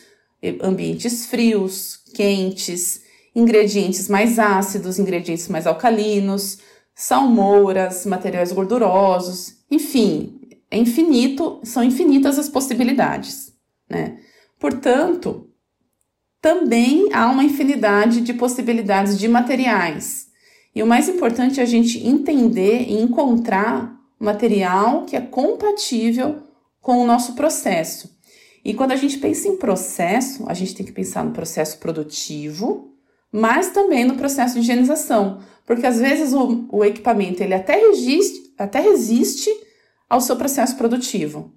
ambientes 0.62 1.26
frios, 1.26 2.00
quentes, 2.14 3.02
ingredientes 3.34 4.08
mais 4.08 4.38
ácidos, 4.38 4.98
ingredientes 4.98 5.48
mais 5.48 5.66
alcalinos, 5.66 6.58
salmouras, 6.94 8.04
materiais 8.04 8.52
gordurosos, 8.52 9.54
enfim, 9.70 10.39
é 10.70 10.78
infinito, 10.78 11.61
são 11.64 11.83
infinitas 11.83 12.38
as 12.38 12.48
possibilidades, 12.48 13.52
né? 13.88 14.18
Portanto, 14.59 15.50
também 16.40 17.09
há 17.12 17.28
uma 17.28 17.44
infinidade 17.44 18.20
de 18.20 18.33
possibilidades 18.33 19.18
de 19.18 19.26
materiais. 19.26 20.28
E 20.74 20.83
o 20.83 20.87
mais 20.87 21.09
importante 21.09 21.61
é 21.61 21.62
a 21.62 21.66
gente 21.66 22.06
entender 22.06 22.83
e 22.88 23.00
encontrar 23.00 23.98
material 24.18 25.04
que 25.04 25.16
é 25.16 25.20
compatível 25.20 26.42
com 26.80 26.98
o 26.98 27.06
nosso 27.06 27.35
processo. 27.35 28.16
E 28.64 28.74
quando 28.74 28.92
a 28.92 28.96
gente 28.96 29.18
pensa 29.18 29.48
em 29.48 29.56
processo, 29.56 30.44
a 30.46 30.54
gente 30.54 30.74
tem 30.74 30.87
que 30.87 30.92
pensar 30.92 31.24
no 31.24 31.33
processo 31.33 31.78
produtivo, 31.78 32.94
mas 33.33 33.70
também 33.70 34.04
no 34.04 34.16
processo 34.16 34.54
de 34.54 34.61
higienização, 34.61 35.40
porque 35.66 35.87
às 35.87 35.98
vezes 35.98 36.33
o, 36.33 36.66
o 36.70 36.85
equipamento 36.85 37.42
ele 37.42 37.54
até 37.54 37.76
resiste, 37.76 38.52
até 38.59 38.80
resiste 38.80 39.50
ao 40.10 40.20
seu 40.20 40.36
processo 40.36 40.76
produtivo, 40.76 41.54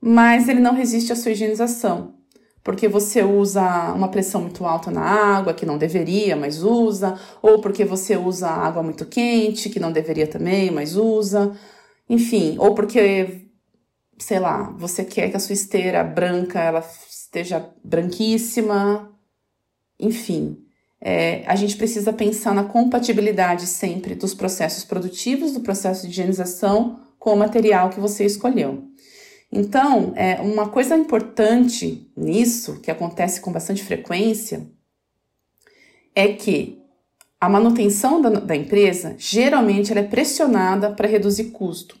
mas 0.00 0.48
ele 0.48 0.60
não 0.60 0.74
resiste 0.74 1.12
à 1.12 1.16
sua 1.16 1.32
higienização, 1.32 2.16
porque 2.62 2.86
você 2.86 3.22
usa 3.22 3.92
uma 3.94 4.08
pressão 4.08 4.42
muito 4.42 4.64
alta 4.66 4.90
na 4.90 5.00
água, 5.00 5.54
que 5.54 5.64
não 5.64 5.78
deveria, 5.78 6.36
mas 6.36 6.62
usa, 6.62 7.18
ou 7.40 7.60
porque 7.60 7.84
você 7.84 8.16
usa 8.16 8.48
água 8.48 8.82
muito 8.82 9.06
quente, 9.06 9.70
que 9.70 9.80
não 9.80 9.90
deveria 9.90 10.26
também, 10.26 10.70
mas 10.70 10.94
usa, 10.94 11.56
enfim, 12.08 12.56
ou 12.58 12.74
porque, 12.74 13.48
sei 14.18 14.38
lá, 14.38 14.74
você 14.78 15.02
quer 15.02 15.30
que 15.30 15.36
a 15.36 15.40
sua 15.40 15.54
esteira 15.54 16.04
branca 16.04 16.60
ela 16.60 16.84
esteja 17.08 17.66
branquíssima, 17.82 19.10
enfim 19.98 20.64
é, 21.04 21.44
a 21.46 21.54
gente 21.54 21.76
precisa 21.76 22.14
pensar 22.14 22.54
na 22.54 22.64
compatibilidade 22.64 23.66
sempre 23.66 24.14
dos 24.14 24.32
processos 24.32 24.84
produtivos, 24.84 25.52
do 25.52 25.60
processo 25.60 26.06
de 26.06 26.12
higienização 26.12 26.98
com 27.24 27.32
o 27.32 27.36
material 27.38 27.88
que 27.88 27.98
você 27.98 28.26
escolheu. 28.26 28.84
Então, 29.50 30.12
é, 30.14 30.42
uma 30.42 30.68
coisa 30.68 30.94
importante 30.94 32.06
nisso, 32.14 32.82
que 32.82 32.90
acontece 32.90 33.40
com 33.40 33.50
bastante 33.50 33.82
frequência, 33.82 34.68
é 36.14 36.28
que 36.28 36.82
a 37.40 37.48
manutenção 37.48 38.20
da, 38.20 38.28
da 38.28 38.54
empresa 38.54 39.14
geralmente 39.16 39.90
ela 39.90 40.02
é 40.02 40.06
pressionada 40.06 40.90
para 40.90 41.08
reduzir 41.08 41.44
custo 41.44 41.98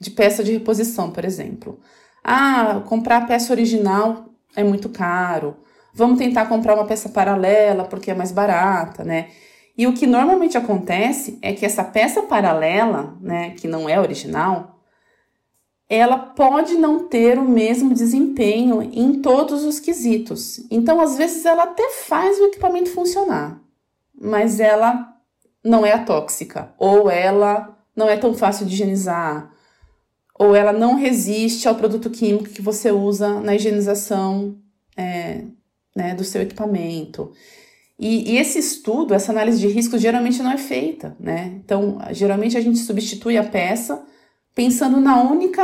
de 0.00 0.12
peça 0.12 0.44
de 0.44 0.52
reposição, 0.52 1.10
por 1.10 1.24
exemplo. 1.24 1.80
Ah, 2.22 2.84
comprar 2.86 3.26
peça 3.26 3.52
original 3.52 4.26
é 4.54 4.62
muito 4.62 4.88
caro 4.88 5.56
vamos 5.92 6.18
tentar 6.18 6.46
comprar 6.46 6.74
uma 6.74 6.86
peça 6.86 7.08
paralela 7.08 7.84
porque 7.84 8.10
é 8.10 8.14
mais 8.14 8.32
barata, 8.32 9.04
né? 9.04 9.28
E 9.76 9.86
o 9.86 9.94
que 9.94 10.06
normalmente 10.06 10.58
acontece 10.58 11.38
é 11.40 11.52
que 11.52 11.64
essa 11.64 11.82
peça 11.82 12.22
paralela, 12.22 13.16
né, 13.20 13.50
que 13.50 13.66
não 13.66 13.88
é 13.88 13.98
original, 13.98 14.80
ela 15.88 16.16
pode 16.16 16.74
não 16.74 17.06
ter 17.06 17.38
o 17.38 17.48
mesmo 17.48 17.92
desempenho 17.92 18.82
em 18.82 19.20
todos 19.20 19.62
os 19.64 19.78
quesitos. 19.78 20.60
Então, 20.70 21.00
às 21.00 21.16
vezes, 21.16 21.44
ela 21.44 21.64
até 21.64 21.90
faz 21.90 22.38
o 22.38 22.46
equipamento 22.46 22.90
funcionar, 22.90 23.60
mas 24.14 24.58
ela 24.58 25.14
não 25.62 25.84
é 25.84 25.96
tóxica, 25.98 26.72
ou 26.78 27.10
ela 27.10 27.78
não 27.94 28.08
é 28.08 28.16
tão 28.16 28.34
fácil 28.34 28.64
de 28.66 28.72
higienizar, 28.72 29.52
ou 30.38 30.56
ela 30.56 30.72
não 30.72 30.94
resiste 30.94 31.68
ao 31.68 31.74
produto 31.74 32.10
químico 32.10 32.48
que 32.48 32.62
você 32.62 32.90
usa 32.90 33.40
na 33.40 33.54
higienização 33.54 34.56
é, 34.96 35.44
né, 35.94 36.14
do 36.14 36.24
seu 36.24 36.42
equipamento. 36.42 37.32
E, 38.04 38.32
e, 38.32 38.36
esse 38.36 38.58
estudo, 38.58 39.14
essa 39.14 39.30
análise 39.30 39.60
de 39.60 39.68
risco, 39.68 39.96
geralmente 39.96 40.42
não 40.42 40.50
é 40.50 40.58
feita, 40.58 41.16
né? 41.20 41.52
Então, 41.64 41.98
geralmente 42.10 42.56
a 42.56 42.60
gente 42.60 42.80
substitui 42.80 43.38
a 43.38 43.44
peça 43.44 44.04
pensando 44.56 45.00
na 45.00 45.22
única, 45.22 45.62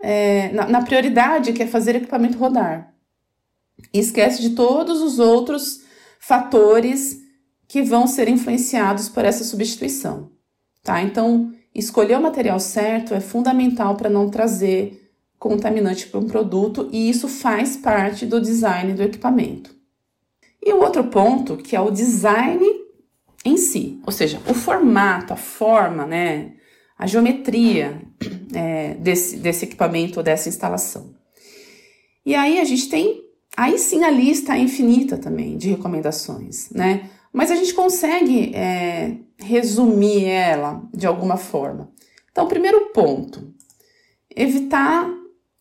é, 0.00 0.50
na, 0.54 0.66
na, 0.66 0.82
prioridade 0.82 1.52
que 1.52 1.62
é 1.62 1.66
fazer 1.66 1.94
equipamento 1.94 2.38
rodar. 2.38 2.94
E 3.92 3.98
esquece 3.98 4.40
de 4.40 4.50
todos 4.54 5.02
os 5.02 5.18
outros 5.18 5.82
fatores 6.18 7.20
que 7.68 7.82
vão 7.82 8.06
ser 8.06 8.30
influenciados 8.30 9.10
por 9.10 9.22
essa 9.22 9.44
substituição, 9.44 10.30
tá? 10.82 11.02
Então, 11.02 11.52
escolher 11.74 12.16
o 12.16 12.22
material 12.22 12.58
certo 12.58 13.12
é 13.12 13.20
fundamental 13.20 13.94
para 13.94 14.08
não 14.08 14.30
trazer 14.30 15.12
contaminante 15.38 16.06
para 16.06 16.18
um 16.18 16.26
produto 16.26 16.88
e 16.90 17.10
isso 17.10 17.28
faz 17.28 17.76
parte 17.76 18.24
do 18.24 18.40
design 18.40 18.94
do 18.94 19.02
equipamento. 19.02 19.73
E 20.64 20.72
o 20.72 20.80
outro 20.80 21.04
ponto, 21.04 21.58
que 21.58 21.76
é 21.76 21.80
o 21.80 21.90
design 21.90 22.64
em 23.44 23.58
si, 23.58 24.00
ou 24.06 24.12
seja, 24.12 24.40
o 24.48 24.54
formato, 24.54 25.34
a 25.34 25.36
forma, 25.36 26.06
né, 26.06 26.52
a 26.98 27.06
geometria 27.06 28.00
é, 28.54 28.94
desse, 28.94 29.36
desse 29.36 29.66
equipamento 29.66 30.18
ou 30.18 30.24
dessa 30.24 30.48
instalação. 30.48 31.14
E 32.24 32.34
aí 32.34 32.58
a 32.58 32.64
gente 32.64 32.88
tem, 32.88 33.22
aí 33.54 33.78
sim 33.78 34.04
a 34.04 34.10
lista 34.10 34.56
é 34.56 34.60
infinita 34.60 35.18
também 35.18 35.58
de 35.58 35.68
recomendações, 35.68 36.70
né? 36.70 37.10
Mas 37.30 37.50
a 37.50 37.56
gente 37.56 37.74
consegue 37.74 38.54
é, 38.54 39.18
resumir 39.38 40.24
ela 40.24 40.82
de 40.94 41.06
alguma 41.06 41.36
forma. 41.36 41.92
Então, 42.30 42.48
primeiro 42.48 42.92
ponto, 42.92 43.52
evitar 44.34 45.10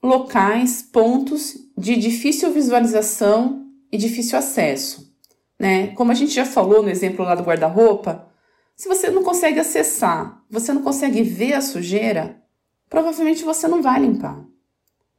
locais, 0.01 0.81
pontos 0.81 1.57
de 1.77 1.97
difícil 1.97 2.53
visualização 2.53 3.62
e 3.93 3.97
difícil 3.97 4.39
acesso. 4.39 5.15
Né? 5.59 5.87
Como 5.89 6.11
a 6.11 6.15
gente 6.15 6.33
já 6.33 6.43
falou 6.43 6.81
no 6.81 6.89
exemplo 6.89 7.23
lá 7.23 7.35
do 7.35 7.43
guarda-roupa, 7.43 8.27
se 8.75 8.89
você 8.89 9.11
não 9.11 9.23
consegue 9.23 9.59
acessar, 9.59 10.43
você 10.49 10.73
não 10.73 10.81
consegue 10.81 11.21
ver 11.21 11.53
a 11.53 11.61
sujeira, 11.61 12.41
provavelmente 12.89 13.43
você 13.43 13.67
não 13.67 13.83
vai 13.83 13.99
limpar. 13.99 14.43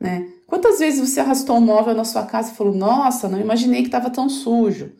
Né? 0.00 0.28
Quantas 0.48 0.80
vezes 0.80 1.08
você 1.08 1.20
arrastou 1.20 1.56
um 1.56 1.60
móvel 1.60 1.94
na 1.94 2.04
sua 2.04 2.26
casa 2.26 2.50
e 2.50 2.56
falou: 2.56 2.74
Nossa, 2.74 3.28
não 3.28 3.40
imaginei 3.40 3.82
que 3.82 3.88
estava 3.88 4.10
tão 4.10 4.28
sujo? 4.28 4.92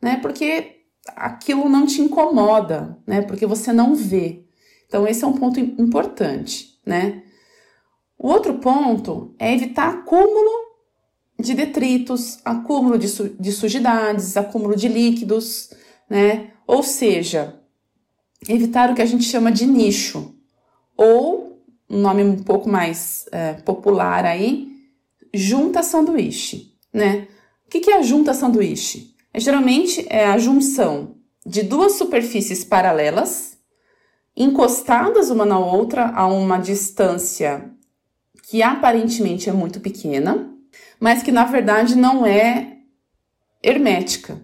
Né? 0.00 0.18
Porque 0.20 0.82
aquilo 1.16 1.70
não 1.70 1.86
te 1.86 2.02
incomoda, 2.02 2.98
né? 3.06 3.22
Porque 3.22 3.46
você 3.46 3.72
não 3.72 3.94
vê. 3.94 4.44
Então, 4.86 5.08
esse 5.08 5.24
é 5.24 5.26
um 5.26 5.32
ponto 5.32 5.58
importante, 5.58 6.78
né? 6.86 7.22
O 8.18 8.28
outro 8.28 8.58
ponto 8.58 9.34
é 9.38 9.52
evitar 9.54 9.88
acúmulo 9.88 10.71
de 11.42 11.54
detritos, 11.54 12.38
acúmulo 12.44 12.96
de, 12.96 13.08
su 13.08 13.28
de 13.38 13.52
sujidades, 13.52 14.36
acúmulo 14.36 14.76
de 14.76 14.88
líquidos, 14.88 15.70
né? 16.08 16.52
Ou 16.66 16.82
seja, 16.82 17.60
evitar 18.48 18.90
o 18.90 18.94
que 18.94 19.02
a 19.02 19.06
gente 19.06 19.24
chama 19.24 19.52
de 19.52 19.66
nicho, 19.66 20.34
ou 20.96 21.62
um 21.90 22.00
nome 22.00 22.22
um 22.22 22.42
pouco 22.42 22.68
mais 22.68 23.26
é, 23.30 23.54
popular 23.54 24.24
aí, 24.24 24.72
junta 25.34 25.82
sanduíche, 25.82 26.74
né? 26.92 27.28
O 27.66 27.70
que, 27.70 27.80
que 27.80 27.90
é 27.90 27.98
a 27.98 28.02
junta 28.02 28.32
sanduíche? 28.32 29.14
É, 29.34 29.40
geralmente 29.40 30.06
é 30.08 30.26
a 30.26 30.38
junção 30.38 31.16
de 31.44 31.62
duas 31.62 31.92
superfícies 31.92 32.64
paralelas, 32.64 33.58
encostadas 34.36 35.28
uma 35.28 35.44
na 35.44 35.58
outra 35.58 36.10
a 36.10 36.26
uma 36.26 36.58
distância 36.58 37.70
que 38.44 38.62
aparentemente 38.62 39.48
é 39.48 39.52
muito 39.52 39.80
pequena, 39.80 40.51
mas 41.02 41.20
que 41.20 41.32
na 41.32 41.44
verdade 41.44 41.96
não 41.96 42.24
é 42.24 42.76
hermética. 43.60 44.40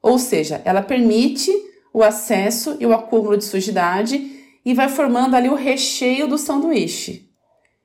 Ou 0.00 0.18
seja, 0.18 0.62
ela 0.64 0.80
permite 0.80 1.52
o 1.92 2.02
acesso 2.02 2.78
e 2.80 2.86
o 2.86 2.94
acúmulo 2.94 3.36
de 3.36 3.44
sujidade 3.44 4.40
e 4.64 4.72
vai 4.72 4.88
formando 4.88 5.36
ali 5.36 5.50
o 5.50 5.54
recheio 5.54 6.26
do 6.26 6.38
sanduíche. 6.38 7.30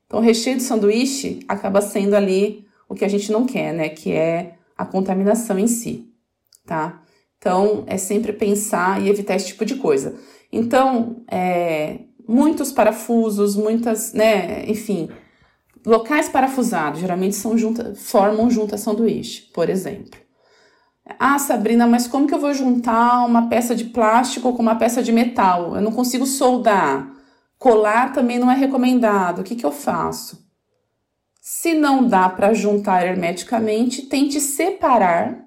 Então, 0.08 0.22
o 0.22 0.24
recheio 0.24 0.56
do 0.56 0.64
sanduíche 0.64 1.42
acaba 1.50 1.82
sendo 1.82 2.16
ali 2.16 2.66
o 2.88 2.96
que 2.96 3.04
a 3.04 3.10
gente 3.10 3.30
não 3.30 3.46
quer, 3.46 3.74
né? 3.74 3.90
Que 3.90 4.14
é 4.14 4.56
a 4.78 4.86
contaminação 4.86 5.60
em 5.60 5.68
si, 5.68 6.10
tá? 6.66 7.02
Então, 7.38 7.84
é 7.88 7.98
sempre 7.98 8.32
pensar 8.32 9.02
e 9.02 9.10
evitar 9.10 9.36
esse 9.36 9.48
tipo 9.48 9.66
de 9.66 9.76
coisa. 9.76 10.16
Então, 10.50 11.26
é, 11.30 12.00
muitos 12.26 12.72
parafusos, 12.72 13.58
muitas, 13.58 14.14
né, 14.14 14.64
enfim, 14.66 15.10
Locais 15.86 16.30
parafusados 16.30 17.00
geralmente 17.00 17.36
são 17.36 17.58
junta, 17.58 17.96
formam 17.96 18.50
junta 18.50 18.78
sanduíche, 18.78 19.50
por 19.54 19.70
exemplo. 19.70 20.20
Ah, 21.20 21.40
Sabrina, 21.40 21.88
mas 21.88 22.08
como 22.08 22.28
que 22.28 22.34
eu 22.34 22.40
vou 22.40 22.54
juntar 22.54 23.26
uma 23.26 23.50
peça 23.50 23.76
de 23.76 23.86
plástico 23.86 24.54
com 24.54 24.62
uma 24.62 24.76
peça 24.76 25.02
de 25.02 25.12
metal? 25.12 25.76
Eu 25.76 25.82
não 25.82 25.92
consigo 25.92 26.26
soldar. 26.26 27.12
Colar 27.58 28.14
também 28.14 28.40
não 28.40 28.52
é 28.52 28.56
recomendado. 28.56 29.40
O 29.40 29.44
que, 29.44 29.56
que 29.56 29.66
eu 29.66 29.72
faço? 29.72 30.48
Se 31.42 31.74
não 31.74 32.08
dá 32.08 32.30
para 32.30 32.54
juntar 32.54 33.06
hermeticamente, 33.06 34.04
tente 34.04 34.40
separar 34.40 35.44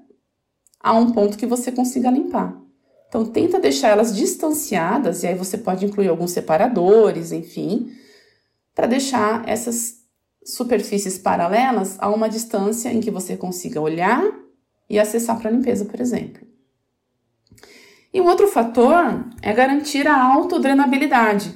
a 0.80 0.92
um 0.92 1.12
ponto 1.12 1.38
que 1.38 1.46
você 1.46 1.70
consiga 1.70 2.10
limpar. 2.10 2.60
Então, 3.08 3.24
tenta 3.24 3.60
deixar 3.60 3.90
elas 3.90 4.14
distanciadas, 4.14 5.22
e 5.22 5.28
aí 5.28 5.34
você 5.36 5.56
pode 5.56 5.86
incluir 5.86 6.08
alguns 6.08 6.32
separadores, 6.32 7.30
enfim, 7.30 7.92
para 8.74 8.88
deixar 8.88 9.48
essas 9.48 10.03
superfícies 10.44 11.18
paralelas 11.18 11.96
a 11.98 12.08
uma 12.10 12.28
distância 12.28 12.92
em 12.92 13.00
que 13.00 13.10
você 13.10 13.36
consiga 13.36 13.80
olhar 13.80 14.22
e 14.88 14.98
acessar 14.98 15.38
para 15.38 15.50
limpeza, 15.50 15.84
por 15.84 16.00
exemplo. 16.00 16.46
E 18.12 18.20
um 18.20 18.26
outro 18.26 18.46
fator 18.46 19.24
é 19.42 19.52
garantir 19.52 20.06
a 20.06 20.22
autodrenabilidade, 20.22 21.54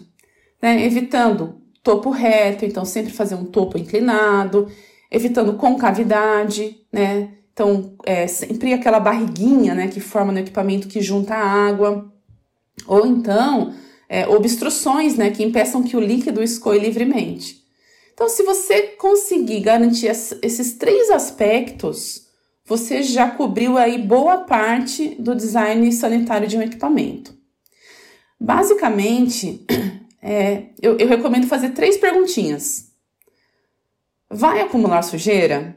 né? 0.61 0.85
evitando 0.85 1.61
topo 1.83 2.11
reto, 2.11 2.65
então 2.65 2.85
sempre 2.85 3.13
fazer 3.13 3.35
um 3.35 3.45
topo 3.45 3.79
inclinado, 3.79 4.69
evitando 5.11 5.55
concavidade, 5.55 6.77
né? 6.93 7.31
Então, 7.53 7.97
é, 8.05 8.27
sempre 8.27 8.73
aquela 8.73 9.01
barriguinha 9.01 9.75
né, 9.75 9.89
que 9.89 9.99
forma 9.99 10.31
no 10.33 10.39
equipamento 10.39 10.87
que 10.87 11.01
junta 11.01 11.35
a 11.35 11.45
água, 11.45 12.13
ou 12.87 13.05
então 13.05 13.75
é, 14.09 14.29
obstruções 14.29 15.17
né, 15.17 15.31
que 15.31 15.43
impeçam 15.43 15.83
que 15.83 15.97
o 15.97 16.01
líquido 16.01 16.43
escoe 16.43 16.79
livremente. 16.79 17.58
Então, 18.19 18.29
se 18.29 18.43
você 18.43 18.83
conseguir 18.97 19.61
garantir 19.61 20.09
esses 20.09 20.73
três 20.73 21.09
aspectos, 21.09 22.27
você 22.65 23.01
já 23.01 23.31
cobriu 23.31 23.79
aí 23.79 23.97
boa 23.97 24.39
parte 24.39 25.15
do 25.21 25.37
design 25.37 25.93
sanitário 25.93 26.49
de 26.49 26.59
um 26.59 26.63
equipamento. 26.63 27.33
Basicamente, 28.41 29.65
é, 30.21 30.71
eu, 30.83 30.99
eu 30.99 31.07
recomendo 31.07 31.47
fazer 31.47 31.71
três 31.71 31.97
perguntinhas. 31.97 32.91
Vai 34.29 34.63
acumular 34.63 35.03
sujeira? 35.03 35.77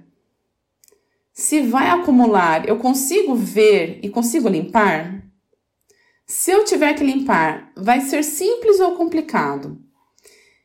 Se 1.31 1.61
vai 1.61 1.91
acumular, 1.91 2.67
eu 2.67 2.79
consigo 2.79 3.35
ver 3.35 3.99
e 4.01 4.09
consigo 4.09 4.49
limpar? 4.49 5.23
Se 6.25 6.49
eu 6.49 6.65
tiver 6.65 6.95
que 6.95 7.03
limpar, 7.03 7.71
vai 7.77 8.01
ser 8.01 8.23
simples 8.23 8.79
ou 8.79 8.95
complicado? 8.95 9.90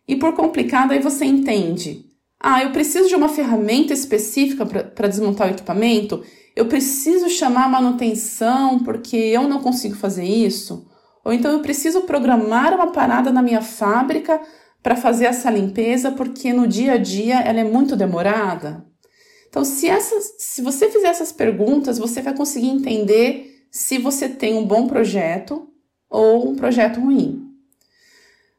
E 0.09 0.17
por 0.17 0.35
complicado, 0.35 0.93
aí 0.93 1.01
você 1.01 1.25
entende. 1.25 2.05
Ah, 2.41 2.63
eu 2.63 2.71
preciso 2.71 3.09
de 3.09 3.15
uma 3.15 3.29
ferramenta 3.29 3.93
específica 3.93 4.65
para 4.65 5.09
desmontar 5.09 5.49
o 5.49 5.51
equipamento? 5.51 6.23
Eu 6.55 6.67
preciso 6.67 7.29
chamar 7.29 7.65
a 7.65 7.69
manutenção 7.69 8.79
porque 8.79 9.17
eu 9.17 9.49
não 9.49 9.61
consigo 9.61 9.97
fazer 9.97 10.25
isso? 10.25 10.87
Ou 11.25 11.33
então 11.33 11.51
eu 11.53 11.61
preciso 11.61 12.03
programar 12.03 12.73
uma 12.75 12.93
parada 12.93 13.33
na 13.33 13.43
minha 13.43 13.61
fábrica 13.61 14.41
para 14.83 14.95
fazer 14.95 15.25
essa 15.25 15.51
limpeza 15.51 16.13
porque 16.13 16.53
no 16.53 16.69
dia 16.69 16.93
a 16.93 16.99
dia 16.99 17.41
ela 17.41 17.61
é 17.61 17.65
muito 17.65 17.97
demorada? 17.97 18.87
Então, 19.49 19.65
se, 19.65 19.89
essas, 19.89 20.35
se 20.39 20.61
você 20.61 20.91
fizer 20.91 21.09
essas 21.09 21.33
perguntas, 21.33 21.99
você 21.99 22.21
vai 22.21 22.35
conseguir 22.35 22.69
entender 22.69 23.67
se 23.71 23.97
você 23.97 24.29
tem 24.29 24.55
um 24.55 24.67
bom 24.67 24.87
projeto 24.87 25.69
ou 26.11 26.51
um 26.51 26.55
projeto 26.55 27.01
ruim. 27.01 27.46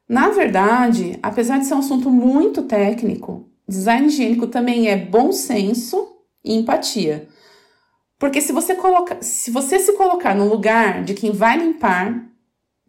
Na 0.08 0.30
verdade, 0.30 1.20
apesar 1.22 1.60
de 1.60 1.66
ser 1.66 1.74
um 1.74 1.80
assunto 1.80 2.10
muito 2.10 2.64
técnico, 2.64 3.50
design 3.68 4.08
higiênico 4.08 4.48
também 4.48 4.88
é 4.88 4.96
bom 4.96 5.32
senso 5.32 6.18
e 6.44 6.56
empatia. 6.56 7.28
Porque 8.18 8.42
se 8.42 8.52
você, 8.52 8.74
coloca, 8.74 9.22
se 9.22 9.52
você 9.52 9.78
se 9.78 9.94
colocar 9.94 10.34
no 10.34 10.48
lugar 10.48 11.04
de 11.04 11.14
quem 11.14 11.32
vai 11.32 11.58
limpar, 11.58 12.26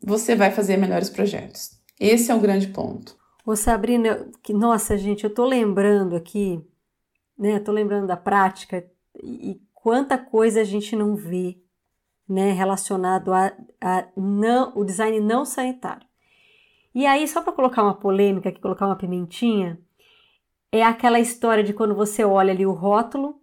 você 0.03 0.35
vai 0.35 0.51
fazer 0.51 0.77
melhores 0.77 1.11
projetos. 1.11 1.71
Esse 2.01 2.31
é 2.31 2.35
o 2.35 2.41
grande 2.41 2.69
ponto. 2.69 3.17
Ô 3.45 3.57
Sabrina, 3.57 4.27
que, 4.43 4.53
nossa 4.53 4.97
gente, 4.97 5.25
eu 5.25 5.35
tô 5.35 5.45
lembrando 5.45 6.15
aqui, 6.15 6.65
né? 7.37 7.59
Tô 7.59 7.73
lembrando 7.73 8.07
da 8.07 8.17
prática 8.17 8.85
e, 9.23 9.61
quanta 9.75 10.19
coisa 10.19 10.61
a 10.61 10.65
gente 10.65 10.95
não 10.95 11.15
vê, 11.15 11.59
né? 12.29 12.53
Relacionado 12.53 13.33
a, 13.33 13.53
a 13.81 14.07
não, 14.17 14.73
o 14.77 14.85
design 14.85 15.19
não 15.21 15.45
sanitário. 15.45 16.08
E 16.99 17.07
aí, 17.07 17.29
só 17.29 17.41
para 17.41 17.53
colocar 17.53 17.85
uma 17.85 17.95
polêmica 17.95 18.49
aqui, 18.49 18.61
colocar 18.61 18.85
uma 18.85 18.97
pimentinha, 18.97 19.79
é 20.73 20.83
aquela 20.83 21.21
história 21.21 21.63
de 21.63 21.73
quando 21.73 21.95
você 21.95 22.25
olha 22.25 22.53
ali 22.53 22.67
o 22.67 22.73
rótulo, 22.73 23.41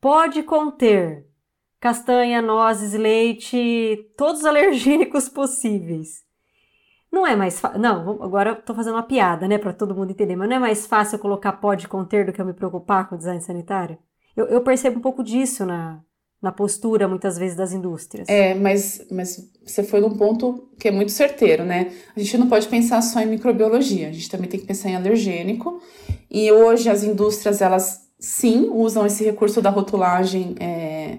pode 0.00 0.44
conter 0.44 1.26
castanha, 1.80 2.40
nozes, 2.40 2.92
leite, 2.92 4.08
todos 4.16 4.42
os 4.42 4.46
alergênicos 4.46 5.26
possíveis. 5.28 6.24
Não 7.10 7.26
é 7.26 7.34
mais 7.34 7.58
fácil. 7.58 7.80
Não, 7.80 8.22
agora 8.22 8.50
eu 8.50 8.62
tô 8.62 8.72
fazendo 8.72 8.94
uma 8.94 9.02
piada, 9.02 9.48
né, 9.48 9.58
para 9.58 9.72
todo 9.72 9.92
mundo 9.92 10.12
entender, 10.12 10.36
mas 10.36 10.48
não 10.48 10.56
é 10.58 10.60
mais 10.60 10.86
fácil 10.86 11.18
colocar 11.18 11.54
pode 11.54 11.88
conter 11.88 12.24
do 12.24 12.32
que 12.32 12.40
eu 12.40 12.46
me 12.46 12.54
preocupar 12.54 13.08
com 13.08 13.16
o 13.16 13.18
design 13.18 13.40
sanitário? 13.40 13.98
Eu, 14.36 14.46
eu 14.46 14.60
percebo 14.60 15.00
um 15.00 15.02
pouco 15.02 15.24
disso 15.24 15.66
na, 15.66 16.04
na 16.40 16.52
postura, 16.52 17.08
muitas 17.08 17.36
vezes, 17.36 17.56
das 17.56 17.72
indústrias. 17.72 18.28
É, 18.28 18.54
mas, 18.54 19.04
mas 19.10 19.50
você 19.66 19.82
foi 19.82 20.00
num 20.00 20.16
ponto 20.16 20.68
que 20.78 20.88
é 20.88 20.90
muito 20.90 21.10
certeiro, 21.10 21.64
né? 21.64 21.92
A 22.14 22.20
gente 22.20 22.38
não 22.38 22.48
pode 22.48 22.68
pensar 22.68 23.02
só 23.02 23.20
em 23.20 23.26
microbiologia, 23.26 24.08
a 24.08 24.12
gente 24.12 24.30
também 24.30 24.48
tem 24.48 24.60
que 24.60 24.66
pensar 24.66 24.88
em 24.88 24.96
alergênico. 24.96 25.82
E 26.30 26.50
hoje 26.52 26.88
as 26.88 27.02
indústrias, 27.02 27.60
elas 27.60 28.08
sim 28.20 28.68
usam 28.72 29.04
esse 29.06 29.24
recurso 29.24 29.60
da 29.60 29.70
rotulagem 29.70 30.54
é, 30.60 31.18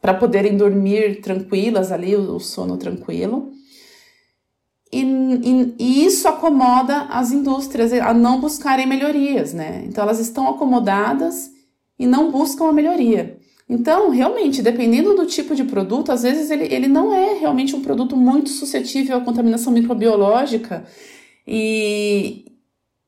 para 0.00 0.14
poderem 0.14 0.56
dormir 0.56 1.20
tranquilas 1.20 1.90
ali, 1.90 2.14
o, 2.14 2.38
sono 2.38 2.76
tranquilo. 2.76 3.52
E, 4.92 5.02
e, 5.02 5.74
e, 5.78 6.04
isso 6.06 6.26
acomoda 6.28 7.02
as 7.10 7.30
indústrias 7.30 7.92
a 7.92 8.14
não 8.14 8.40
buscarem 8.40 8.86
melhorias, 8.86 9.52
né? 9.52 9.84
Então 9.86 10.02
elas 10.02 10.18
estão 10.18 10.48
acomodadas 10.48 11.50
e 11.98 12.06
não 12.06 12.30
buscam 12.30 12.68
a 12.68 12.72
melhoria. 12.72 13.37
Então, 13.68 14.08
realmente, 14.10 14.62
dependendo 14.62 15.14
do 15.14 15.26
tipo 15.26 15.54
de 15.54 15.62
produto, 15.64 16.10
às 16.10 16.22
vezes 16.22 16.50
ele, 16.50 16.64
ele 16.72 16.88
não 16.88 17.12
é 17.12 17.34
realmente 17.34 17.76
um 17.76 17.82
produto 17.82 18.16
muito 18.16 18.48
suscetível 18.48 19.18
à 19.18 19.20
contaminação 19.20 19.72
microbiológica 19.72 20.84
e 21.46 22.46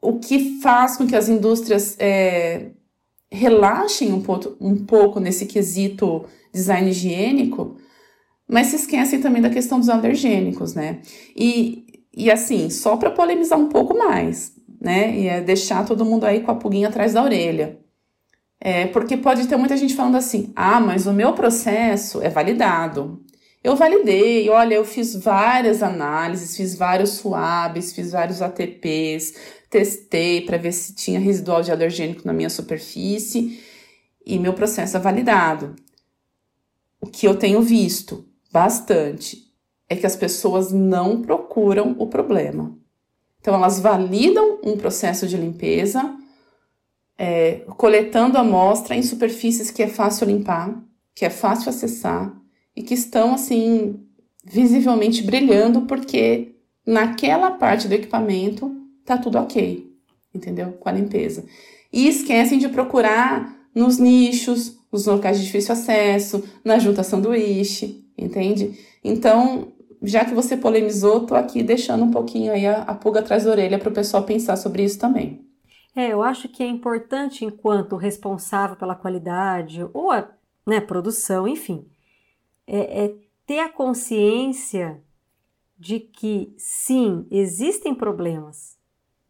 o 0.03 0.18
que 0.18 0.61
faz 0.61 0.96
com 0.96 1.07
que 1.07 1.16
as 1.16 1.29
indústrias 1.31 1.96
é, 1.99 2.73
relaxem 3.31 4.12
um 4.12 4.20
pouco, 4.20 4.57
um 4.61 4.85
pouco 4.85 5.18
nesse 5.18 5.46
quesito 5.46 6.25
design 6.53 6.90
higiênico, 6.90 7.77
mas 8.46 8.68
se 8.68 8.77
esquecem 8.77 9.20
também 9.20 9.40
da 9.40 9.49
questão 9.49 9.79
dos 9.79 9.88
alergênicos, 9.88 10.75
né? 10.75 11.01
E, 11.35 12.05
e 12.14 12.31
assim, 12.31 12.68
só 12.68 12.96
para 12.96 13.11
polemizar 13.11 13.59
um 13.59 13.68
pouco 13.68 13.96
mais, 13.96 14.53
né? 14.81 15.16
E 15.16 15.27
é 15.29 15.40
deixar 15.40 15.87
todo 15.87 16.05
mundo 16.05 16.25
aí 16.25 16.40
com 16.40 16.51
a 16.51 16.57
pulguinha 16.57 16.88
atrás 16.88 17.14
da 17.14 17.23
orelha. 17.23 17.80
É, 18.61 18.87
porque 18.87 19.16
pode 19.16 19.46
ter 19.46 19.57
muita 19.57 19.77
gente 19.77 19.94
falando 19.94 20.16
assim: 20.16 20.53
ah, 20.55 20.81
mas 20.81 21.07
o 21.07 21.12
meu 21.12 21.33
processo 21.33 22.20
é 22.20 22.29
validado. 22.29 23.25
Eu 23.62 23.77
validei, 23.77 24.49
olha, 24.49 24.75
eu 24.75 24.85
fiz 24.85 25.14
várias 25.14 25.83
análises, 25.83 26.57
fiz 26.57 26.75
vários 26.75 27.11
SWABs, 27.11 27.92
fiz 27.92 28.11
vários 28.11 28.40
ATPs, 28.40 29.35
testei 29.68 30.40
para 30.40 30.57
ver 30.57 30.73
se 30.73 30.94
tinha 30.94 31.20
residual 31.20 31.62
de 31.62 31.70
alergênico 31.70 32.23
na 32.25 32.33
minha 32.33 32.49
superfície 32.49 33.62
e 34.25 34.38
meu 34.38 34.55
processo 34.55 34.96
é 34.96 35.01
validado. 35.01 35.77
O 37.01 37.07
que 37.07 37.27
eu 37.27 37.35
tenho 37.35 37.61
visto 37.61 38.25
bastante 38.53 39.46
é 39.88 39.96
que 39.96 40.07
as 40.07 40.16
pessoas 40.16 40.73
não 40.73 41.20
procuram 41.20 41.96
o 41.99 42.07
problema. 42.07 42.77
Então, 43.40 43.55
elas 43.55 43.81
validam 43.81 44.59
um 44.62 44.77
processo 44.77 45.27
de 45.27 45.37
limpeza, 45.37 46.14
é, 47.22 47.64
coletando 47.76 48.38
amostra 48.38 48.96
em 48.96 49.02
superfícies 49.02 49.70
que 49.70 49.83
é 49.83 49.88
fácil 49.88 50.26
limpar, 50.26 50.83
que 51.14 51.26
é 51.26 51.28
fácil 51.28 51.68
acessar 51.68 52.35
e 52.74 52.83
que 52.83 52.94
estão 52.94 53.35
assim 53.35 54.00
visivelmente 54.42 55.22
brilhando 55.22 55.83
porque 55.83 56.54
naquela 56.87 57.50
parte 57.50 57.87
do 57.87 57.92
equipamento 57.92 58.74
tá 59.04 59.18
tudo 59.18 59.37
ok, 59.37 59.87
entendeu? 60.35 60.72
Com 60.80 60.88
a 60.88 60.92
limpeza. 60.92 61.44
E 61.92 62.09
esquecem 62.09 62.59
de 62.59 62.70
procurar 62.70 63.54
nos 63.74 63.98
nichos, 63.98 64.78
nos 64.90 65.04
locais 65.04 65.38
de 65.38 65.44
difícil 65.44 65.74
acesso, 65.74 66.42
na 66.64 66.78
junta 66.78 67.02
sanduíche, 67.02 68.02
entende? 68.16 68.78
Então, 69.04 69.74
já 70.02 70.24
que 70.24 70.33
você 70.33 70.56
polemizou, 70.56 71.26
tô 71.26 71.35
aqui 71.35 71.62
deixando 71.62 72.02
um 72.02 72.11
pouquinho 72.11 72.50
aí 72.50 72.66
a, 72.66 72.80
a 72.80 72.94
pulga 72.94 73.20
atrás 73.20 73.44
da 73.44 73.50
orelha 73.50 73.78
para 73.78 73.90
o 73.90 73.94
pessoal 73.94 74.22
pensar 74.22 74.56
sobre 74.56 74.85
isso 74.85 74.98
também. 74.98 75.50
É, 75.94 76.12
eu 76.12 76.22
acho 76.22 76.48
que 76.48 76.62
é 76.62 76.66
importante, 76.66 77.44
enquanto 77.44 77.96
responsável 77.96 78.76
pela 78.76 78.94
qualidade 78.94 79.83
ou 79.92 80.11
a 80.11 80.31
né, 80.66 80.81
produção, 80.81 81.48
enfim, 81.48 81.90
é, 82.66 83.05
é 83.05 83.14
ter 83.44 83.59
a 83.59 83.68
consciência 83.68 85.03
de 85.76 85.98
que, 85.98 86.55
sim, 86.57 87.26
existem 87.31 87.94
problemas 87.94 88.79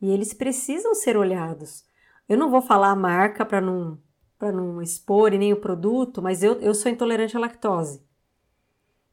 e 0.03 0.11
eles 0.11 0.35
precisam 0.35 0.95
ser 0.95 1.17
olhados. 1.17 1.85
Eu 2.29 2.37
não 2.37 2.51
vou 2.51 2.61
falar 2.61 2.91
a 2.91 2.97
marca 2.97 3.45
para 3.45 3.61
não, 3.61 3.99
não 4.41 4.83
expor 4.83 5.33
e 5.33 5.39
nem 5.39 5.53
o 5.53 5.61
produto, 5.61 6.21
mas 6.21 6.43
eu, 6.43 6.61
eu 6.61 6.75
sou 6.75 6.91
intolerante 6.91 7.37
à 7.37 7.41
lactose. 7.41 8.03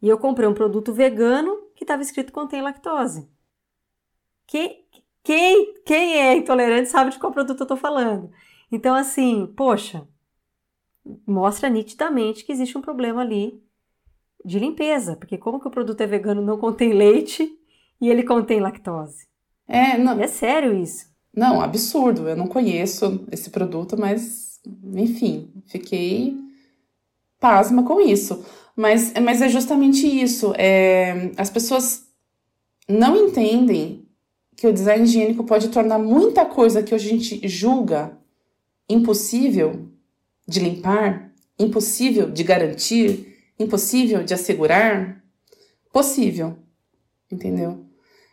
E 0.02 0.10
eu 0.10 0.18
comprei 0.18 0.48
um 0.48 0.54
produto 0.54 0.94
vegano 0.94 1.58
que 1.76 1.84
estava 1.84 2.02
escrito 2.02 2.34
contém 2.34 2.62
lactose. 2.62 3.30
Que, 4.46 4.86
quem, 5.28 5.74
quem 5.84 6.22
é 6.22 6.38
intolerante 6.38 6.88
sabe 6.88 7.12
de 7.12 7.20
qual 7.20 7.34
produto 7.34 7.60
eu 7.60 7.66
estou 7.66 7.76
falando. 7.76 8.32
Então, 8.72 8.96
assim, 8.96 9.46
poxa, 9.58 10.08
mostra 11.28 11.68
nitidamente 11.68 12.46
que 12.46 12.52
existe 12.54 12.78
um 12.78 12.82
problema 12.82 13.24
ali 13.24 13.62
de 14.46 14.58
limpeza, 14.58 15.18
porque 15.18 15.38
como 15.38 15.60
que 15.60 15.68
o 15.68 15.72
produto 15.72 16.00
é 16.00 16.08
vegano 16.08 16.42
não 16.42 16.58
contém 16.58 16.94
leite 16.94 17.46
e 18.00 18.08
ele 18.08 18.24
contém 18.24 18.62
lactose? 18.62 19.28
É, 19.68 19.98
não, 19.98 20.18
é 20.18 20.28
sério 20.28 20.74
isso. 20.74 21.12
Não, 21.36 21.60
absurdo. 21.60 22.30
Eu 22.30 22.38
não 22.38 22.48
conheço 22.48 23.28
esse 23.30 23.50
produto, 23.50 24.00
mas 24.00 24.62
enfim, 24.94 25.52
fiquei 25.66 26.38
pasma 27.38 27.84
com 27.84 28.00
isso. 28.00 28.46
Mas, 28.78 29.12
mas 29.22 29.42
é 29.42 29.50
justamente 29.50 30.08
isso. 30.08 30.54
É, 30.58 31.32
as 31.36 31.50
pessoas 31.50 32.08
não 32.88 33.18
entendem 33.18 34.07
que 34.58 34.66
o 34.66 34.74
design 34.74 35.04
higiênico 35.04 35.44
pode 35.44 35.70
tornar 35.70 36.00
muita 36.00 36.44
coisa 36.44 36.82
que 36.82 36.94
hoje 36.94 37.08
a 37.08 37.12
gente 37.12 37.48
julga 37.48 38.18
impossível 38.90 39.88
de 40.48 40.60
limpar, 40.60 41.32
impossível 41.60 42.32
de 42.32 42.44
garantir, 42.44 43.36
impossível 43.60 44.24
de 44.24 44.34
assegurar, 44.34 45.24
possível. 45.94 46.58
Entendeu? 47.32 47.86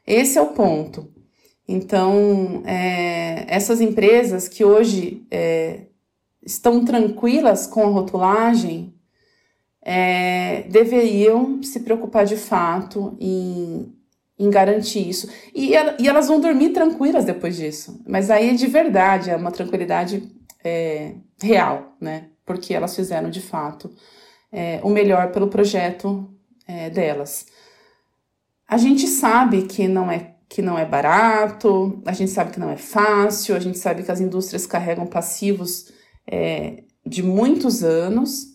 Esse 0.06 0.38
é 0.38 0.40
o 0.40 0.54
ponto. 0.54 1.12
Então, 1.68 2.62
é, 2.64 3.44
essas 3.54 3.82
empresas 3.82 4.48
que 4.48 4.64
hoje 4.64 5.26
é, 5.30 5.82
estão 6.42 6.86
tranquilas 6.86 7.66
com 7.66 7.82
a 7.82 7.90
rotulagem 7.90 8.94
é, 9.82 10.62
deveriam 10.62 11.62
se 11.62 11.80
preocupar 11.80 12.24
de 12.24 12.36
fato 12.36 13.14
em 13.20 13.93
em 14.38 14.50
garantir 14.50 15.08
isso. 15.08 15.28
E, 15.54 15.72
e 15.98 16.08
elas 16.08 16.28
vão 16.28 16.40
dormir 16.40 16.70
tranquilas 16.70 17.24
depois 17.24 17.56
disso. 17.56 18.02
Mas 18.06 18.30
aí 18.30 18.50
é 18.50 18.54
de 18.54 18.66
verdade, 18.66 19.30
é 19.30 19.36
uma 19.36 19.52
tranquilidade 19.52 20.30
é, 20.62 21.14
real, 21.40 21.96
né? 22.00 22.28
Porque 22.44 22.74
elas 22.74 22.94
fizeram 22.94 23.30
de 23.30 23.40
fato 23.40 23.90
é, 24.52 24.80
o 24.82 24.88
melhor 24.88 25.30
pelo 25.32 25.48
projeto 25.48 26.28
é, 26.66 26.90
delas. 26.90 27.46
A 28.66 28.76
gente 28.76 29.06
sabe 29.06 29.62
que 29.62 29.86
não 29.86 30.10
é 30.10 30.34
que 30.48 30.62
não 30.62 30.78
é 30.78 30.84
barato, 30.84 32.00
a 32.06 32.12
gente 32.12 32.30
sabe 32.30 32.52
que 32.52 32.60
não 32.60 32.70
é 32.70 32.76
fácil, 32.76 33.56
a 33.56 33.58
gente 33.58 33.76
sabe 33.76 34.04
que 34.04 34.12
as 34.12 34.20
indústrias 34.20 34.66
carregam 34.66 35.04
passivos 35.04 35.90
é, 36.24 36.84
de 37.04 37.24
muitos 37.24 37.82
anos, 37.82 38.54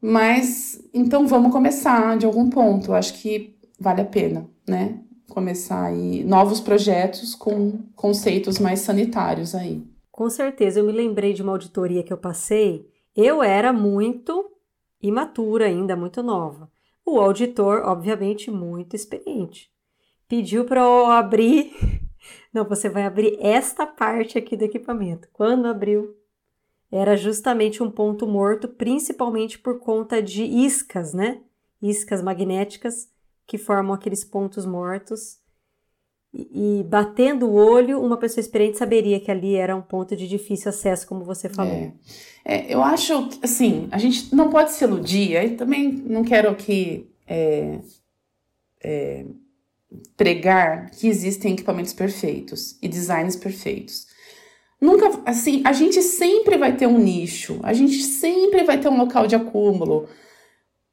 mas 0.00 0.80
então 0.94 1.26
vamos 1.26 1.52
começar 1.52 2.16
de 2.16 2.24
algum 2.24 2.48
ponto. 2.48 2.94
Acho 2.94 3.14
que 3.14 3.58
vale 3.78 4.00
a 4.00 4.06
pena, 4.06 4.48
né? 4.66 5.00
Começar 5.34 5.86
aí 5.86 6.22
novos 6.22 6.60
projetos 6.60 7.34
com 7.34 7.80
conceitos 7.96 8.60
mais 8.60 8.80
sanitários 8.80 9.54
aí. 9.54 9.84
Com 10.10 10.30
certeza, 10.30 10.78
eu 10.78 10.84
me 10.84 10.92
lembrei 10.92 11.32
de 11.32 11.42
uma 11.42 11.52
auditoria 11.52 12.04
que 12.04 12.12
eu 12.12 12.16
passei. 12.16 12.88
Eu 13.16 13.42
era 13.42 13.72
muito 13.72 14.52
imatura 15.02 15.66
ainda, 15.66 15.96
muito 15.96 16.22
nova. 16.22 16.70
O 17.04 17.18
auditor, 17.18 17.82
obviamente, 17.84 18.50
muito 18.50 18.94
experiente. 18.94 19.70
Pediu 20.28 20.64
para 20.64 20.80
eu 20.82 21.06
abrir. 21.06 21.72
Não, 22.54 22.64
você 22.64 22.88
vai 22.88 23.04
abrir 23.04 23.36
esta 23.40 23.86
parte 23.86 24.38
aqui 24.38 24.56
do 24.56 24.64
equipamento. 24.64 25.28
Quando 25.32 25.66
abriu, 25.66 26.14
era 26.90 27.16
justamente 27.16 27.82
um 27.82 27.90
ponto 27.90 28.26
morto, 28.26 28.68
principalmente 28.68 29.58
por 29.58 29.80
conta 29.80 30.22
de 30.22 30.44
iscas, 30.44 31.12
né? 31.12 31.40
Iscas 31.82 32.22
magnéticas 32.22 33.12
que 33.46 33.58
formam 33.58 33.94
aqueles 33.94 34.24
pontos 34.24 34.64
mortos. 34.64 35.38
E, 36.32 36.80
e, 36.80 36.82
batendo 36.84 37.46
o 37.46 37.54
olho, 37.54 38.02
uma 38.02 38.16
pessoa 38.16 38.40
experiente 38.40 38.76
saberia 38.76 39.20
que 39.20 39.30
ali 39.30 39.54
era 39.54 39.76
um 39.76 39.82
ponto 39.82 40.16
de 40.16 40.26
difícil 40.26 40.68
acesso, 40.68 41.06
como 41.06 41.24
você 41.24 41.48
falou. 41.48 41.72
É. 41.72 41.92
É, 42.44 42.74
eu 42.74 42.82
acho, 42.82 43.30
assim, 43.42 43.88
a 43.90 43.98
gente 43.98 44.34
não 44.34 44.50
pode 44.50 44.72
se 44.72 44.84
iludir, 44.84 45.36
aí 45.36 45.56
também 45.56 45.90
não 45.90 46.22
quero 46.22 46.50
aqui 46.50 47.08
é, 47.26 47.78
é, 48.82 49.24
pregar 50.16 50.90
que 50.90 51.08
existem 51.08 51.54
equipamentos 51.54 51.94
perfeitos 51.94 52.76
e 52.82 52.88
designs 52.88 53.36
perfeitos. 53.36 54.06
Nunca, 54.78 55.22
assim, 55.24 55.62
a 55.64 55.72
gente 55.72 56.02
sempre 56.02 56.58
vai 56.58 56.76
ter 56.76 56.86
um 56.86 56.98
nicho, 56.98 57.58
a 57.62 57.72
gente 57.72 58.02
sempre 58.02 58.64
vai 58.64 58.78
ter 58.78 58.88
um 58.88 58.98
local 58.98 59.26
de 59.26 59.34
acúmulo, 59.34 60.06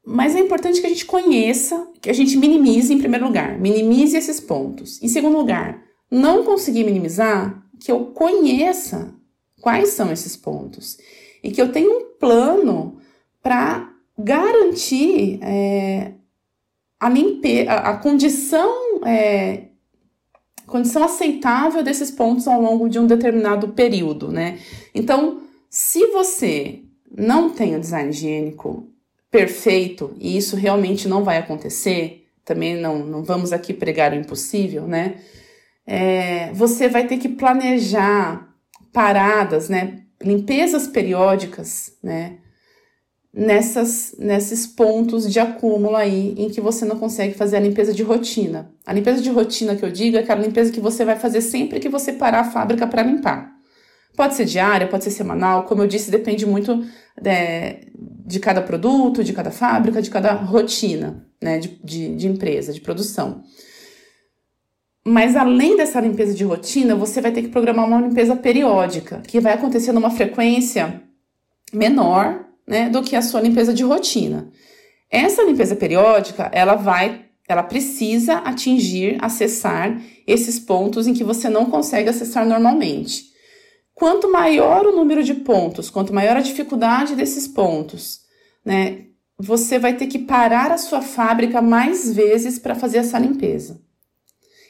mas 0.04 0.34
é 0.34 0.40
importante 0.40 0.80
que 0.80 0.86
a 0.86 0.90
gente 0.90 1.04
conheça, 1.04 1.88
que 2.00 2.10
a 2.10 2.12
gente 2.12 2.36
minimize 2.36 2.92
em 2.92 2.98
primeiro 2.98 3.26
lugar, 3.26 3.58
minimize 3.58 4.16
esses 4.16 4.40
pontos. 4.40 5.00
Em 5.02 5.08
segundo 5.08 5.36
lugar, 5.36 5.82
não 6.10 6.44
conseguir 6.44 6.84
minimizar, 6.84 7.62
que 7.78 7.90
eu 7.90 8.06
conheça 8.06 9.14
quais 9.60 9.90
são 9.90 10.12
esses 10.12 10.36
pontos 10.36 10.98
e 11.42 11.50
que 11.50 11.62
eu 11.62 11.70
tenha 11.70 11.90
um 11.90 12.04
plano 12.18 12.98
para 13.42 13.92
garantir 14.18 15.38
é, 15.42 16.12
a, 17.00 17.08
a 17.90 17.96
condição 17.96 19.04
é, 19.04 19.68
condição 20.66 21.04
aceitável 21.04 21.82
desses 21.82 22.10
pontos 22.10 22.48
ao 22.48 22.60
longo 22.60 22.88
de 22.88 22.98
um 22.98 23.06
determinado 23.06 23.68
período, 23.68 24.30
né? 24.30 24.58
Então, 24.94 25.42
se 25.68 26.06
você 26.06 26.80
não 27.10 27.50
tem 27.50 27.76
o 27.76 27.80
design 27.80 28.10
higiênico 28.10 28.88
perfeito, 29.32 30.14
e 30.20 30.36
isso 30.36 30.54
realmente 30.54 31.08
não 31.08 31.24
vai 31.24 31.38
acontecer, 31.38 32.28
também 32.44 32.76
não, 32.76 33.00
não 33.04 33.24
vamos 33.24 33.52
aqui 33.52 33.74
pregar 33.74 34.12
o 34.12 34.16
impossível, 34.16 34.86
né? 34.86 35.16
É, 35.84 36.52
você 36.52 36.88
vai 36.88 37.08
ter 37.08 37.18
que 37.18 37.28
planejar 37.28 38.48
paradas, 38.92 39.68
né? 39.68 40.02
limpezas 40.24 40.86
periódicas, 40.86 41.92
né? 42.02 42.38
Nessas, 43.34 44.14
nesses 44.18 44.66
pontos 44.66 45.30
de 45.30 45.40
acúmulo 45.40 45.96
aí 45.96 46.34
em 46.36 46.50
que 46.50 46.60
você 46.60 46.84
não 46.84 46.98
consegue 46.98 47.32
fazer 47.32 47.56
a 47.56 47.60
limpeza 47.60 47.94
de 47.94 48.02
rotina. 48.02 48.70
A 48.84 48.92
limpeza 48.92 49.22
de 49.22 49.30
rotina 49.30 49.74
que 49.74 49.82
eu 49.82 49.90
digo 49.90 50.18
é 50.18 50.20
aquela 50.20 50.42
limpeza 50.42 50.70
que 50.70 50.80
você 50.80 51.02
vai 51.02 51.16
fazer 51.16 51.40
sempre 51.40 51.80
que 51.80 51.88
você 51.88 52.12
parar 52.12 52.40
a 52.40 52.50
fábrica 52.50 52.86
para 52.86 53.02
limpar. 53.02 53.50
Pode 54.14 54.34
ser 54.34 54.44
diária, 54.44 54.86
pode 54.86 55.04
ser 55.04 55.10
semanal, 55.10 55.64
como 55.64 55.82
eu 55.82 55.86
disse, 55.86 56.10
depende 56.10 56.44
muito 56.44 56.84
é, 57.24 57.86
de 58.24 58.38
cada 58.40 58.62
produto, 58.62 59.24
de 59.24 59.32
cada 59.32 59.50
fábrica, 59.50 60.00
de 60.00 60.10
cada 60.10 60.32
rotina 60.32 61.26
né, 61.42 61.58
de, 61.58 61.80
de, 61.82 62.14
de 62.14 62.28
empresa, 62.28 62.72
de 62.72 62.80
produção. 62.80 63.42
Mas 65.04 65.34
além 65.34 65.76
dessa 65.76 66.00
limpeza 66.00 66.32
de 66.32 66.44
rotina, 66.44 66.94
você 66.94 67.20
vai 67.20 67.32
ter 67.32 67.42
que 67.42 67.48
programar 67.48 67.86
uma 67.86 68.00
limpeza 68.00 68.36
periódica, 68.36 69.20
que 69.26 69.40
vai 69.40 69.52
acontecer 69.52 69.90
numa 69.90 70.10
frequência 70.10 71.02
menor 71.72 72.46
né, 72.66 72.88
do 72.88 73.02
que 73.02 73.16
a 73.16 73.22
sua 73.22 73.40
limpeza 73.40 73.74
de 73.74 73.82
rotina. 73.82 74.48
Essa 75.10 75.42
limpeza 75.42 75.74
periódica, 75.74 76.48
ela 76.52 76.76
vai, 76.76 77.24
ela 77.48 77.64
precisa 77.64 78.34
atingir, 78.34 79.18
acessar 79.20 80.00
esses 80.24 80.60
pontos 80.60 81.08
em 81.08 81.12
que 81.12 81.24
você 81.24 81.48
não 81.48 81.66
consegue 81.66 82.08
acessar 82.08 82.46
normalmente. 82.46 83.31
Quanto 83.94 84.30
maior 84.30 84.86
o 84.86 84.96
número 84.96 85.22
de 85.22 85.34
pontos, 85.34 85.90
quanto 85.90 86.14
maior 86.14 86.36
a 86.36 86.40
dificuldade 86.40 87.14
desses 87.14 87.46
pontos, 87.46 88.20
né, 88.64 89.06
você 89.38 89.78
vai 89.78 89.94
ter 89.94 90.06
que 90.06 90.18
parar 90.18 90.70
a 90.70 90.78
sua 90.78 91.02
fábrica 91.02 91.60
mais 91.60 92.14
vezes 92.14 92.58
para 92.58 92.74
fazer 92.74 92.98
essa 92.98 93.18
limpeza. 93.18 93.80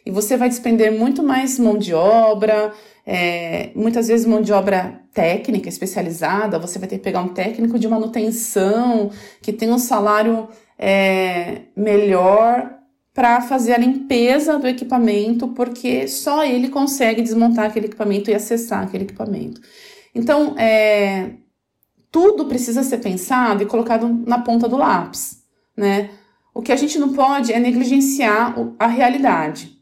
E 0.04 0.10
você 0.10 0.36
vai 0.36 0.48
despender 0.48 0.90
muito 0.90 1.22
mais 1.22 1.58
mão 1.58 1.78
de 1.78 1.94
obra, 1.94 2.72
é, 3.06 3.70
muitas 3.74 4.08
vezes 4.08 4.26
mão 4.26 4.42
de 4.42 4.52
obra 4.52 5.00
técnica, 5.12 5.68
especializada. 5.68 6.58
Você 6.58 6.78
vai 6.78 6.88
ter 6.88 6.98
que 6.98 7.04
pegar 7.04 7.20
um 7.20 7.28
técnico 7.28 7.78
de 7.78 7.86
manutenção 7.86 9.10
que 9.40 9.52
tem 9.52 9.70
um 9.70 9.78
salário 9.78 10.48
é, 10.78 11.62
melhor 11.76 12.81
para 13.14 13.42
fazer 13.42 13.74
a 13.74 13.78
limpeza 13.78 14.58
do 14.58 14.66
equipamento, 14.66 15.48
porque 15.48 16.08
só 16.08 16.44
ele 16.44 16.68
consegue 16.68 17.20
desmontar 17.20 17.66
aquele 17.66 17.86
equipamento 17.86 18.30
e 18.30 18.34
acessar 18.34 18.82
aquele 18.82 19.04
equipamento. 19.04 19.60
Então, 20.14 20.56
é, 20.58 21.32
tudo 22.10 22.46
precisa 22.46 22.82
ser 22.82 22.98
pensado 22.98 23.62
e 23.62 23.66
colocado 23.66 24.08
na 24.26 24.38
ponta 24.38 24.68
do 24.68 24.76
lápis, 24.76 25.42
né? 25.76 26.10
O 26.54 26.60
que 26.60 26.72
a 26.72 26.76
gente 26.76 26.98
não 26.98 27.12
pode 27.12 27.52
é 27.52 27.58
negligenciar 27.58 28.54
a 28.78 28.86
realidade. 28.86 29.78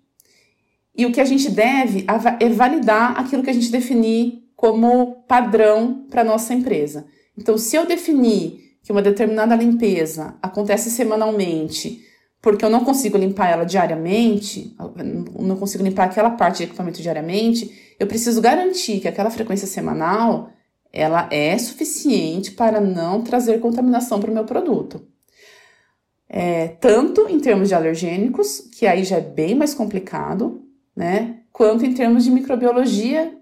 E 0.96 1.06
o 1.06 1.12
que 1.12 1.20
a 1.20 1.24
gente 1.24 1.50
deve 1.50 2.04
é 2.38 2.48
validar 2.48 3.18
aquilo 3.18 3.42
que 3.42 3.50
a 3.50 3.52
gente 3.52 3.70
definir 3.70 4.44
como 4.54 5.24
padrão 5.26 6.06
para 6.10 6.22
nossa 6.22 6.52
empresa. 6.52 7.06
Então, 7.36 7.56
se 7.56 7.74
eu 7.74 7.86
definir 7.86 8.76
que 8.82 8.92
uma 8.92 9.02
determinada 9.02 9.56
limpeza 9.56 10.36
acontece 10.42 10.90
semanalmente, 10.90 12.04
porque 12.42 12.64
eu 12.64 12.70
não 12.70 12.84
consigo 12.84 13.18
limpar 13.18 13.50
ela 13.50 13.64
diariamente, 13.64 14.74
não 15.38 15.56
consigo 15.56 15.84
limpar 15.84 16.04
aquela 16.04 16.30
parte 16.30 16.58
de 16.58 16.64
equipamento 16.64 17.02
diariamente, 17.02 17.94
eu 17.98 18.06
preciso 18.06 18.40
garantir 18.40 19.00
que 19.00 19.08
aquela 19.08 19.30
frequência 19.30 19.66
semanal 19.66 20.50
ela 20.92 21.28
é 21.30 21.56
suficiente 21.58 22.52
para 22.52 22.80
não 22.80 23.22
trazer 23.22 23.60
contaminação 23.60 24.18
para 24.18 24.30
o 24.30 24.34
meu 24.34 24.44
produto. 24.44 25.06
É, 26.28 26.68
tanto 26.68 27.28
em 27.28 27.38
termos 27.40 27.68
de 27.68 27.74
alergênicos, 27.74 28.60
que 28.72 28.86
aí 28.86 29.04
já 29.04 29.16
é 29.16 29.20
bem 29.20 29.54
mais 29.54 29.74
complicado, 29.74 30.64
né? 30.96 31.40
Quanto 31.52 31.84
em 31.84 31.92
termos 31.92 32.24
de 32.24 32.30
microbiologia, 32.30 33.36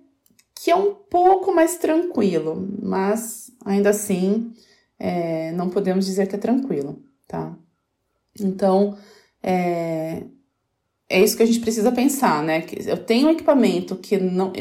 que 0.54 0.70
é 0.70 0.76
um 0.76 0.94
pouco 0.94 1.54
mais 1.54 1.76
tranquilo, 1.76 2.68
mas 2.82 3.50
ainda 3.64 3.90
assim 3.90 4.52
é, 4.98 5.52
não 5.52 5.68
podemos 5.68 6.06
dizer 6.06 6.26
que 6.26 6.34
é 6.34 6.38
tranquilo, 6.38 7.02
tá? 7.26 7.56
Então, 8.40 8.96
é, 9.42 10.22
é 11.08 11.22
isso 11.22 11.36
que 11.36 11.42
a 11.42 11.46
gente 11.46 11.60
precisa 11.60 11.92
pensar, 11.92 12.42
né? 12.42 12.62
Que 12.62 12.88
eu 12.88 12.96
tenho 12.96 13.28
um 13.28 13.30
equipamento 13.30 13.96
que 13.96 14.18
não 14.18 14.52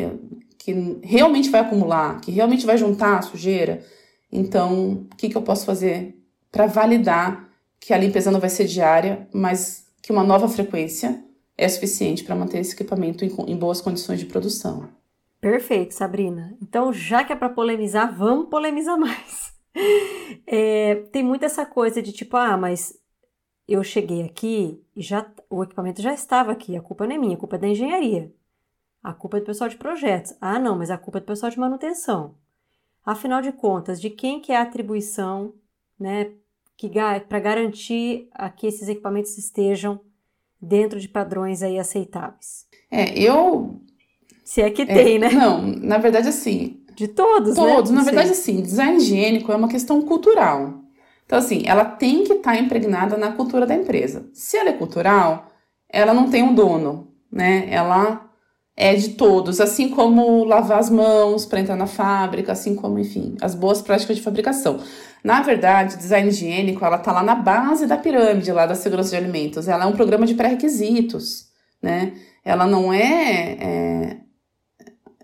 que 0.58 1.00
realmente 1.02 1.50
vai 1.50 1.62
acumular, 1.62 2.20
que 2.20 2.30
realmente 2.30 2.66
vai 2.66 2.78
juntar 2.78 3.20
a 3.20 3.22
sujeira, 3.22 3.86
então 4.30 5.08
o 5.10 5.16
que, 5.16 5.30
que 5.30 5.38
eu 5.38 5.42
posso 5.42 5.66
fazer 5.66 6.14
para 6.52 6.68
validar 6.68 7.50
que 7.80 7.94
a 7.94 7.98
limpeza 7.98 8.30
não 8.30 8.40
vai 8.40 8.50
ser 8.50 8.66
diária, 8.66 9.28
mas 9.34 9.86
que 10.02 10.12
uma 10.12 10.24
nova 10.24 10.50
frequência 10.50 11.24
é 11.58 11.70
suficiente 11.70 12.24
para 12.24 12.36
manter 12.36 12.60
esse 12.60 12.74
equipamento 12.74 13.24
em, 13.24 13.34
em 13.48 13.56
boas 13.56 13.80
condições 13.80 14.20
de 14.20 14.26
produção. 14.26 14.90
Perfeito, 15.40 15.94
Sabrina. 15.94 16.58
Então, 16.62 16.92
já 16.92 17.24
que 17.24 17.32
é 17.32 17.36
para 17.36 17.50
polemizar, 17.50 18.14
vamos 18.14 18.50
polemizar 18.50 18.98
mais. 19.00 19.54
É, 20.46 20.96
tem 21.12 21.24
muito 21.24 21.46
essa 21.46 21.66
coisa 21.66 22.02
de 22.02 22.12
tipo, 22.12 22.36
ah, 22.36 22.58
mas 22.58 22.94
eu 23.68 23.84
cheguei 23.84 24.24
aqui 24.24 24.82
e 24.96 25.02
já 25.02 25.30
o 25.50 25.64
equipamento 25.64 26.02
já 26.02 26.14
estava 26.14 26.52
aqui, 26.52 26.76
a 26.78 26.82
culpa 26.82 27.06
não 27.06 27.16
é 27.16 27.18
minha, 27.18 27.36
a 27.36 27.40
culpa 27.40 27.58
é 27.58 27.60
da 27.60 27.68
engenharia. 27.68 28.32
A 29.04 29.14
culpa 29.14 29.38
é 29.38 29.40
do 29.40 29.46
pessoal 29.46 29.70
de 29.70 29.78
projetos. 29.78 30.34
Ah, 30.40 30.60
não, 30.60 30.78
mas 30.78 30.90
a 30.90 30.98
culpa 30.98 31.20
é 31.20 31.22
do 31.22 31.26
pessoal 31.26 31.52
de 31.52 31.60
manutenção. 31.60 32.36
Afinal 33.06 33.42
de 33.42 33.52
contas, 33.52 34.02
de 34.02 34.10
quem 34.10 34.40
que 34.40 34.52
é 34.52 34.58
a 34.58 34.62
atribuição, 34.62 35.54
né, 36.00 36.32
que 36.76 36.90
para 37.28 37.40
garantir 37.40 38.28
a 38.34 38.50
que 38.50 38.68
esses 38.68 38.88
equipamentos 38.88 39.38
estejam 39.38 40.00
dentro 40.62 41.00
de 41.00 41.08
padrões 41.08 41.64
aí 41.64 41.80
aceitáveis? 41.80 42.68
É, 42.92 43.18
eu 43.18 43.82
se 44.44 44.62
é 44.62 44.70
que 44.70 44.86
tem, 44.86 45.16
é, 45.18 45.20
né? 45.20 45.30
Não, 45.30 45.62
na 45.62 45.98
verdade 45.98 46.30
assim, 46.30 46.82
de 46.96 47.08
todos, 47.08 47.56
todos, 47.56 47.70
né? 47.70 47.76
Todos, 47.76 47.92
na 47.92 48.04
verdade 48.04 48.32
assim, 48.32 48.62
design 48.62 48.98
higiênico 48.98 49.52
é 49.52 49.56
uma 49.56 49.68
questão 49.68 50.02
cultural. 50.02 50.84
Então 51.28 51.38
assim, 51.38 51.64
ela 51.66 51.86
tem 51.86 52.24
que 52.24 52.34
estar 52.34 52.54
tá 52.54 52.60
impregnada 52.60 53.18
na 53.18 53.34
cultura 53.34 53.68
da 53.68 53.76
empresa. 53.76 54.28
Se 54.34 54.58
ela 54.58 54.70
é 54.70 54.74
cultural, 54.74 55.52
ela 55.90 56.14
não 56.14 56.30
tem 56.30 56.42
um 56.42 56.56
dono, 56.56 57.14
né? 57.32 57.68
Ela 57.70 58.28
é 58.76 58.96
de 58.96 59.10
todos, 59.10 59.60
assim 59.60 59.90
como 59.90 60.44
lavar 60.46 60.80
as 60.80 60.90
mãos 60.90 61.46
para 61.46 61.60
entrar 61.60 61.76
na 61.76 61.88
fábrica, 61.88 62.52
assim 62.54 62.76
como, 62.76 62.98
enfim, 62.98 63.36
as 63.42 63.54
boas 63.54 63.82
práticas 63.82 64.16
de 64.16 64.22
fabricação. 64.22 64.80
Na 65.24 65.42
verdade, 65.42 65.98
design 65.98 66.30
higiênico, 66.30 66.86
ela 66.86 66.98
tá 66.98 67.12
lá 67.12 67.24
na 67.24 67.36
base 67.36 67.88
da 67.88 67.98
pirâmide 67.98 68.52
lá 68.52 68.66
da 68.66 68.76
segurança 68.76 69.10
de 69.10 69.18
alimentos. 69.18 69.68
Ela 69.68 69.84
é 69.84 69.88
um 69.88 69.94
programa 69.94 70.26
de 70.26 70.36
pré-requisitos, 70.36 71.48
né? 71.82 72.14
Ela 72.46 72.66
não 72.66 72.94
é, 72.94 73.58
é 73.60 74.18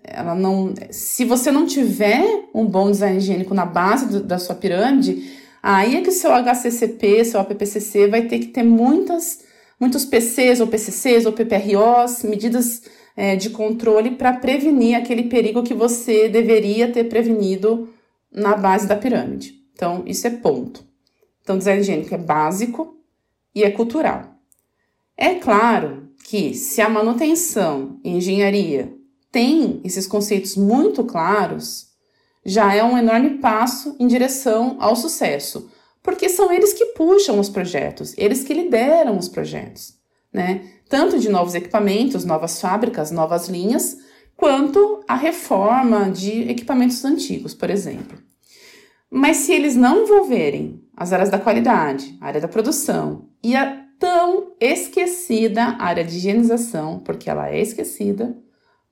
ela 0.02 0.34
não, 0.34 0.74
se 0.90 1.24
você 1.24 1.50
não 1.50 1.64
tiver 1.64 2.50
um 2.54 2.66
bom 2.66 2.90
design 2.90 3.16
higiênico 3.16 3.54
na 3.54 3.64
base 3.64 4.06
do, 4.06 4.22
da 4.22 4.38
sua 4.38 4.54
pirâmide, 4.54 5.43
aí 5.72 5.96
é 5.96 6.02
que 6.02 6.10
o 6.10 6.12
seu 6.12 6.30
HCCP, 6.30 7.24
seu 7.24 7.40
APPCC 7.40 8.08
vai 8.08 8.26
ter 8.26 8.38
que 8.38 8.48
ter 8.48 8.62
muitas, 8.62 9.42
muitos 9.80 10.04
PCs 10.04 10.60
ou 10.60 10.66
PCCs 10.66 11.24
ou 11.24 11.32
PPROs, 11.32 12.22
medidas 12.22 12.82
é, 13.16 13.34
de 13.34 13.48
controle 13.48 14.10
para 14.10 14.34
prevenir 14.34 14.94
aquele 14.94 15.24
perigo 15.24 15.62
que 15.62 15.72
você 15.72 16.28
deveria 16.28 16.92
ter 16.92 17.04
prevenido 17.04 17.88
na 18.30 18.54
base 18.54 18.86
da 18.86 18.94
pirâmide. 18.94 19.54
Então, 19.72 20.02
isso 20.06 20.26
é 20.26 20.30
ponto. 20.30 20.84
Então, 21.42 21.56
design 21.56 21.80
higiênico 21.80 22.14
é 22.14 22.18
básico 22.18 22.98
e 23.54 23.62
é 23.62 23.70
cultural. 23.70 24.34
É 25.16 25.34
claro 25.36 26.10
que 26.24 26.52
se 26.52 26.82
a 26.82 26.88
manutenção 26.90 28.00
e 28.04 28.10
engenharia 28.10 28.92
tem 29.32 29.80
esses 29.82 30.06
conceitos 30.06 30.56
muito 30.56 31.04
claros, 31.04 31.93
já 32.44 32.74
é 32.74 32.82
um 32.84 32.98
enorme 32.98 33.38
passo 33.38 33.96
em 33.98 34.06
direção 34.06 34.76
ao 34.78 34.94
sucesso, 34.94 35.70
porque 36.02 36.28
são 36.28 36.52
eles 36.52 36.72
que 36.72 36.86
puxam 36.86 37.40
os 37.40 37.48
projetos, 37.48 38.14
eles 38.18 38.44
que 38.44 38.52
lideram 38.52 39.16
os 39.16 39.28
projetos, 39.28 39.94
né? 40.32 40.68
tanto 40.88 41.18
de 41.18 41.28
novos 41.28 41.54
equipamentos, 41.54 42.24
novas 42.24 42.60
fábricas, 42.60 43.10
novas 43.10 43.48
linhas, 43.48 43.98
quanto 44.36 45.02
a 45.08 45.14
reforma 45.14 46.10
de 46.10 46.42
equipamentos 46.50 47.04
antigos, 47.04 47.54
por 47.54 47.70
exemplo. 47.70 48.18
Mas 49.10 49.38
se 49.38 49.52
eles 49.52 49.76
não 49.76 50.02
envolverem 50.02 50.82
as 50.96 51.12
áreas 51.12 51.30
da 51.30 51.38
qualidade, 51.38 52.16
a 52.20 52.26
área 52.26 52.40
da 52.40 52.48
produção 52.48 53.28
e 53.42 53.56
a 53.56 53.84
tão 53.98 54.52
esquecida 54.60 55.76
área 55.78 56.04
de 56.04 56.16
higienização, 56.16 56.98
porque 56.98 57.30
ela 57.30 57.48
é 57.48 57.60
esquecida, 57.60 58.36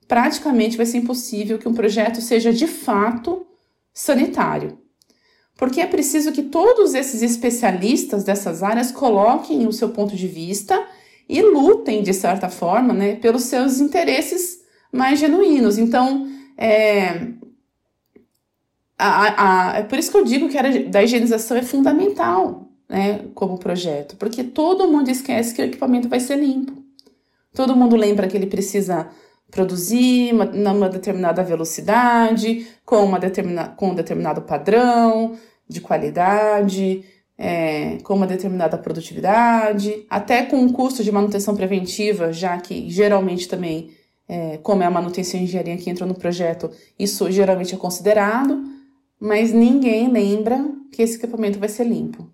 praticamente 0.07 0.77
vai 0.77 0.85
ser 0.85 0.97
impossível 0.97 1.57
que 1.57 1.67
um 1.67 1.73
projeto 1.73 2.21
seja 2.21 2.51
de 2.53 2.67
fato 2.67 3.45
sanitário. 3.93 4.77
Porque 5.55 5.81
é 5.81 5.87
preciso 5.87 6.31
que 6.31 6.43
todos 6.43 6.93
esses 6.93 7.21
especialistas 7.21 8.23
dessas 8.23 8.63
áreas 8.63 8.91
coloquem 8.91 9.67
o 9.67 9.71
seu 9.71 9.89
ponto 9.89 10.15
de 10.15 10.27
vista 10.27 10.85
e 11.29 11.41
lutem, 11.41 12.01
de 12.01 12.13
certa 12.13 12.49
forma, 12.49 12.93
né, 12.93 13.15
pelos 13.15 13.43
seus 13.43 13.79
interesses 13.79 14.61
mais 14.91 15.19
genuínos. 15.19 15.77
Então, 15.77 16.27
é, 16.57 17.27
a, 18.97 19.71
a, 19.71 19.77
é 19.79 19.83
por 19.83 19.97
isso 19.97 20.11
que 20.11 20.17
eu 20.17 20.25
digo 20.25 20.49
que 20.49 20.57
a 20.57 20.61
área 20.61 20.89
da 20.89 21.03
higienização 21.03 21.57
é 21.57 21.61
fundamental 21.61 22.69
né, 22.89 23.25
como 23.33 23.57
projeto, 23.57 24.15
porque 24.17 24.43
todo 24.43 24.87
mundo 24.87 25.09
esquece 25.09 25.53
que 25.53 25.61
o 25.61 25.65
equipamento 25.65 26.09
vai 26.09 26.19
ser 26.19 26.37
limpo. 26.37 26.83
Todo 27.53 27.75
mundo 27.75 27.95
lembra 27.95 28.27
que 28.27 28.35
ele 28.35 28.47
precisa 28.47 29.09
produzir 29.53 30.33
uma, 30.33 30.45
numa 30.45 30.89
determinada 30.89 31.43
velocidade, 31.43 32.67
com, 32.83 33.05
uma 33.05 33.19
determina, 33.19 33.69
com 33.69 33.89
um 33.89 33.95
determinado 33.95 34.41
padrão 34.41 35.37
de 35.69 35.79
qualidade, 35.79 37.05
é, 37.37 37.97
com 38.03 38.15
uma 38.15 38.25
determinada 38.25 38.77
produtividade, 38.79 40.05
até 40.09 40.43
com 40.43 40.57
um 40.57 40.73
custo 40.73 41.03
de 41.03 41.11
manutenção 41.11 41.55
preventiva, 41.55 42.33
já 42.33 42.57
que 42.57 42.89
geralmente 42.89 43.47
também, 43.47 43.91
é, 44.27 44.57
como 44.57 44.81
é 44.81 44.87
a 44.87 44.91
manutenção 44.91 45.39
e 45.39 45.43
engenharia 45.43 45.77
que 45.77 45.89
entra 45.89 46.05
no 46.05 46.15
projeto, 46.15 46.71
isso 46.97 47.31
geralmente 47.31 47.75
é 47.75 47.77
considerado, 47.77 48.63
mas 49.19 49.53
ninguém 49.53 50.09
lembra 50.09 50.65
que 50.91 51.03
esse 51.03 51.17
equipamento 51.17 51.59
vai 51.59 51.69
ser 51.69 51.85
limpo. 51.85 52.27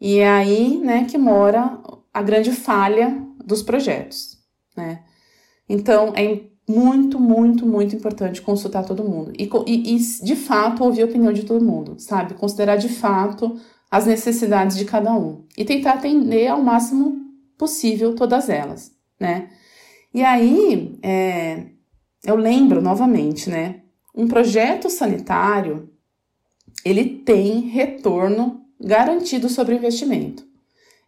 E 0.00 0.18
é 0.18 0.28
aí 0.28 0.78
né, 0.78 1.06
que 1.08 1.16
mora 1.16 1.78
a 2.12 2.20
grande 2.20 2.50
falha 2.50 3.16
dos 3.44 3.62
projetos. 3.62 4.38
Né? 4.76 5.00
Então, 5.68 6.12
é 6.14 6.40
muito, 6.68 7.20
muito, 7.20 7.64
muito 7.64 7.94
importante 7.94 8.42
consultar 8.42 8.84
todo 8.84 9.04
mundo. 9.04 9.32
E, 9.38 9.48
e, 9.66 9.96
e, 9.96 10.24
de 10.24 10.36
fato, 10.36 10.82
ouvir 10.82 11.02
a 11.02 11.06
opinião 11.06 11.32
de 11.32 11.44
todo 11.44 11.64
mundo, 11.64 11.94
sabe? 11.98 12.34
Considerar 12.34 12.76
de 12.76 12.88
fato 12.88 13.56
as 13.90 14.06
necessidades 14.06 14.76
de 14.76 14.84
cada 14.84 15.12
um. 15.12 15.44
E 15.56 15.64
tentar 15.64 15.94
atender 15.94 16.48
ao 16.48 16.62
máximo 16.62 17.24
possível 17.56 18.14
todas 18.14 18.48
elas, 18.48 18.92
né? 19.18 19.48
E 20.12 20.22
aí, 20.22 20.98
é, 21.02 21.66
eu 22.24 22.36
lembro 22.36 22.82
novamente, 22.82 23.48
né? 23.48 23.82
Um 24.14 24.26
projeto 24.26 24.90
sanitário, 24.90 25.88
ele 26.84 27.04
tem 27.04 27.60
retorno 27.60 28.62
garantido 28.80 29.48
sobre 29.48 29.74
o 29.74 29.78
investimento. 29.78 30.44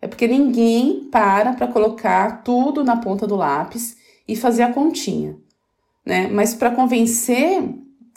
É 0.01 0.07
porque 0.07 0.29
ninguém 0.29 1.09
para 1.11 1.55
para 1.55 1.67
colocar 1.67 2.43
tudo 2.43 2.85
na 2.85 2.97
ponta 2.97 3.27
do 3.27 3.35
lápis 3.35 3.98
e 4.29 4.37
fazer 4.37 4.63
a 4.63 4.73
continha, 4.73 5.37
né? 6.05 6.29
Mas 6.29 6.55
para 6.55 6.71
convencer 6.71 7.65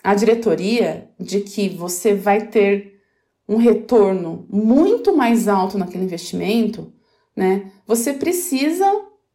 a 0.03 0.13
diretoria 0.13 1.09
de 1.17 1.39
que 1.39 1.69
você 1.69 2.13
vai 2.13 2.47
ter 2.47 2.99
um 3.47 3.57
retorno 3.57 4.45
muito 4.49 5.15
mais 5.15 5.47
alto 5.47 5.77
naquele 5.77 6.03
investimento, 6.03 6.91
né? 7.35 7.71
Você 7.87 8.13
precisa 8.13 8.85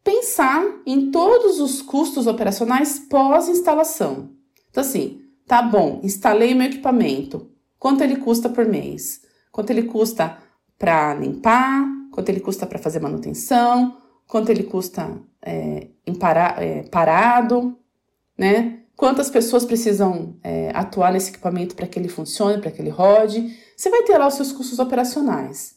pensar 0.03 0.63
em 0.85 1.11
todos 1.11 1.59
os 1.59 1.81
custos 1.81 2.27
operacionais 2.27 2.99
pós-instalação. 2.99 4.29
Então, 4.69 4.81
assim, 4.81 5.21
tá 5.45 5.61
bom, 5.61 5.99
instalei 6.03 6.53
meu 6.53 6.67
equipamento. 6.67 7.49
Quanto 7.79 8.03
ele 8.03 8.17
custa 8.17 8.49
por 8.49 8.65
mês? 8.65 9.21
Quanto 9.51 9.71
ele 9.71 9.83
custa 9.83 10.37
para 10.77 11.13
limpar? 11.15 11.85
Quanto 12.11 12.29
ele 12.29 12.39
custa 12.39 12.65
para 12.65 12.79
fazer 12.79 12.99
manutenção? 12.99 13.97
Quanto 14.27 14.49
ele 14.49 14.63
custa 14.63 15.17
é, 15.41 15.87
para, 16.19 16.55
é, 16.61 16.83
parado, 16.83 17.77
né? 18.37 18.79
Quantas 18.95 19.29
pessoas 19.29 19.63
precisam 19.63 20.35
é, 20.43 20.71
atuar 20.73 21.13
nesse 21.13 21.29
equipamento 21.29 21.75
para 21.75 21.87
que 21.87 21.99
ele 21.99 22.09
funcione, 22.09 22.59
para 22.59 22.71
que 22.71 22.81
ele 22.81 22.89
rode? 22.89 23.55
Você 23.75 23.89
vai 23.89 24.03
ter 24.03 24.17
lá 24.17 24.27
os 24.27 24.33
seus 24.33 24.51
custos 24.51 24.79
operacionais. 24.79 25.75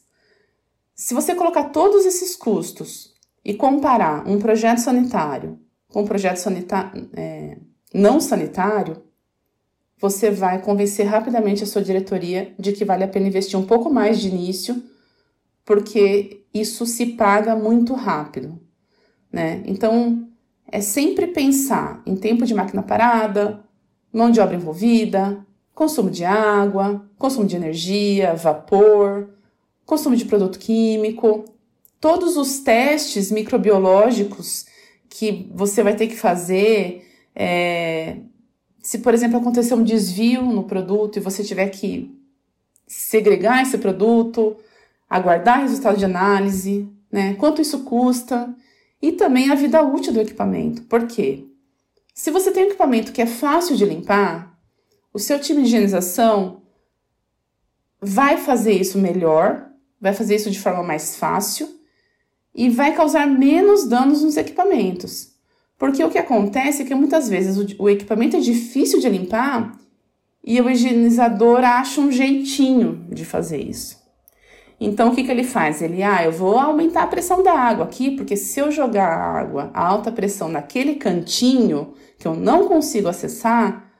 Se 0.95 1.13
você 1.13 1.35
colocar 1.35 1.65
todos 1.65 2.05
esses 2.05 2.35
custos 2.35 3.13
e 3.45 3.53
comparar 3.53 4.27
um 4.27 4.39
projeto 4.39 4.79
sanitário 4.79 5.59
com 5.87 6.01
um 6.01 6.07
projeto 6.07 6.37
sanitário, 6.37 7.09
é, 7.13 7.57
não 7.93 8.19
sanitário, 8.19 9.03
você 9.99 10.31
vai 10.31 10.61
convencer 10.61 11.05
rapidamente 11.05 11.63
a 11.63 11.67
sua 11.67 11.83
diretoria 11.83 12.55
de 12.57 12.71
que 12.71 12.83
vale 12.83 13.03
a 13.03 13.07
pena 13.07 13.27
investir 13.27 13.59
um 13.59 13.65
pouco 13.65 13.93
mais 13.93 14.19
de 14.19 14.29
início, 14.29 14.81
porque 15.63 16.40
isso 16.53 16.85
se 16.85 17.07
paga 17.07 17.55
muito 17.55 17.93
rápido 17.93 18.59
né? 19.31 19.63
Então, 19.65 20.27
é 20.67 20.81
sempre 20.81 21.27
pensar 21.27 22.01
em 22.05 22.15
tempo 22.15 22.45
de 22.45 22.53
máquina 22.53 22.83
parada, 22.83 23.63
mão 24.11 24.29
de 24.29 24.39
obra 24.39 24.55
envolvida, 24.55 25.45
consumo 25.73 26.09
de 26.09 26.25
água, 26.25 27.05
consumo 27.17 27.45
de 27.45 27.55
energia, 27.55 28.35
vapor, 28.35 29.29
consumo 29.85 30.15
de 30.15 30.25
produto 30.25 30.59
químico, 30.59 31.45
todos 31.99 32.35
os 32.35 32.59
testes 32.59 33.31
microbiológicos 33.31 34.65
que 35.09 35.49
você 35.53 35.81
vai 35.81 35.95
ter 35.95 36.07
que 36.07 36.15
fazer. 36.15 37.07
É, 37.33 38.17
se, 38.81 38.99
por 38.99 39.13
exemplo, 39.13 39.37
acontecer 39.37 39.73
um 39.73 39.83
desvio 39.83 40.41
no 40.41 40.63
produto 40.63 41.17
e 41.17 41.21
você 41.21 41.43
tiver 41.43 41.69
que 41.69 42.17
segregar 42.87 43.61
esse 43.61 43.77
produto, 43.77 44.57
aguardar 45.11 45.61
resultado 45.61 45.97
de 45.97 46.05
análise, 46.05 46.89
né? 47.11 47.35
Quanto 47.35 47.61
isso 47.61 47.83
custa? 47.83 48.55
e 49.01 49.11
também 49.11 49.49
a 49.49 49.55
vida 49.55 49.81
útil 49.81 50.13
do 50.13 50.21
equipamento. 50.21 50.83
Por 50.83 51.07
quê? 51.07 51.45
Se 52.13 52.29
você 52.29 52.51
tem 52.51 52.63
um 52.63 52.67
equipamento 52.67 53.11
que 53.11 53.21
é 53.21 53.25
fácil 53.25 53.75
de 53.75 53.85
limpar, 53.85 54.55
o 55.13 55.19
seu 55.19 55.39
time 55.39 55.61
de 55.61 55.67
higienização 55.67 56.61
vai 57.99 58.37
fazer 58.37 58.73
isso 58.73 58.97
melhor, 58.97 59.69
vai 59.99 60.13
fazer 60.13 60.35
isso 60.35 60.51
de 60.51 60.59
forma 60.59 60.83
mais 60.83 61.15
fácil 61.15 61.67
e 62.53 62.69
vai 62.69 62.95
causar 62.95 63.25
menos 63.25 63.85
danos 63.85 64.21
nos 64.21 64.37
equipamentos. 64.37 65.31
Porque 65.77 66.03
o 66.03 66.09
que 66.09 66.17
acontece 66.17 66.83
é 66.83 66.85
que 66.85 66.93
muitas 66.93 67.27
vezes 67.27 67.57
o, 67.57 67.83
o 67.83 67.89
equipamento 67.89 68.37
é 68.37 68.39
difícil 68.39 68.99
de 68.99 69.09
limpar 69.09 69.79
e 70.43 70.61
o 70.61 70.69
higienizador 70.69 71.63
acha 71.63 72.01
um 72.01 72.11
jeitinho 72.11 73.07
de 73.09 73.25
fazer 73.25 73.57
isso. 73.57 74.00
Então, 74.83 75.09
o 75.09 75.15
que, 75.15 75.23
que 75.23 75.29
ele 75.29 75.43
faz? 75.43 75.79
Ele, 75.79 76.01
ah, 76.01 76.25
eu 76.25 76.31
vou 76.31 76.57
aumentar 76.57 77.03
a 77.03 77.07
pressão 77.07 77.43
da 77.43 77.53
água 77.53 77.85
aqui, 77.85 78.15
porque 78.15 78.35
se 78.35 78.59
eu 78.59 78.71
jogar 78.71 79.07
água 79.07 79.69
a 79.75 79.87
alta 79.87 80.11
pressão 80.11 80.49
naquele 80.49 80.95
cantinho 80.95 81.93
que 82.17 82.27
eu 82.27 82.33
não 82.33 82.67
consigo 82.67 83.07
acessar, 83.07 83.91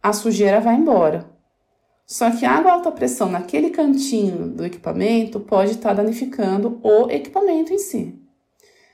a 0.00 0.12
sujeira 0.12 0.60
vai 0.60 0.76
embora. 0.76 1.28
Só 2.06 2.30
que 2.30 2.46
a 2.46 2.52
água 2.52 2.70
a 2.70 2.74
alta 2.74 2.92
pressão 2.92 3.28
naquele 3.28 3.70
cantinho 3.70 4.46
do 4.46 4.64
equipamento 4.64 5.40
pode 5.40 5.72
estar 5.72 5.94
danificando 5.94 6.78
o 6.80 7.10
equipamento 7.10 7.72
em 7.72 7.78
si. 7.78 8.14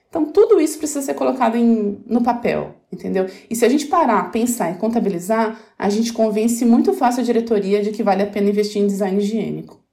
Então, 0.09 0.25
tudo 0.25 0.59
isso 0.59 0.79
precisa 0.79 1.03
ser 1.03 1.13
colocado 1.13 1.57
em, 1.57 2.03
no 2.07 2.23
papel, 2.23 2.77
entendeu? 2.91 3.27
E 3.51 3.55
se 3.55 3.63
a 3.67 3.69
gente 3.69 3.87
parar, 3.89 4.31
pensar 4.31 4.71
e 4.71 4.79
contabilizar, 4.79 5.61
a 5.79 5.91
gente 5.91 6.15
convence 6.15 6.65
muito 6.65 6.95
fácil 6.95 7.21
a 7.21 7.25
diretoria 7.25 7.83
de 7.83 7.91
que 7.91 8.03
vale 8.03 8.23
a 8.23 8.27
pena 8.27 8.49
investir 8.49 8.81
em 8.81 8.87
design 8.87 9.23
higiênico. 9.23 9.86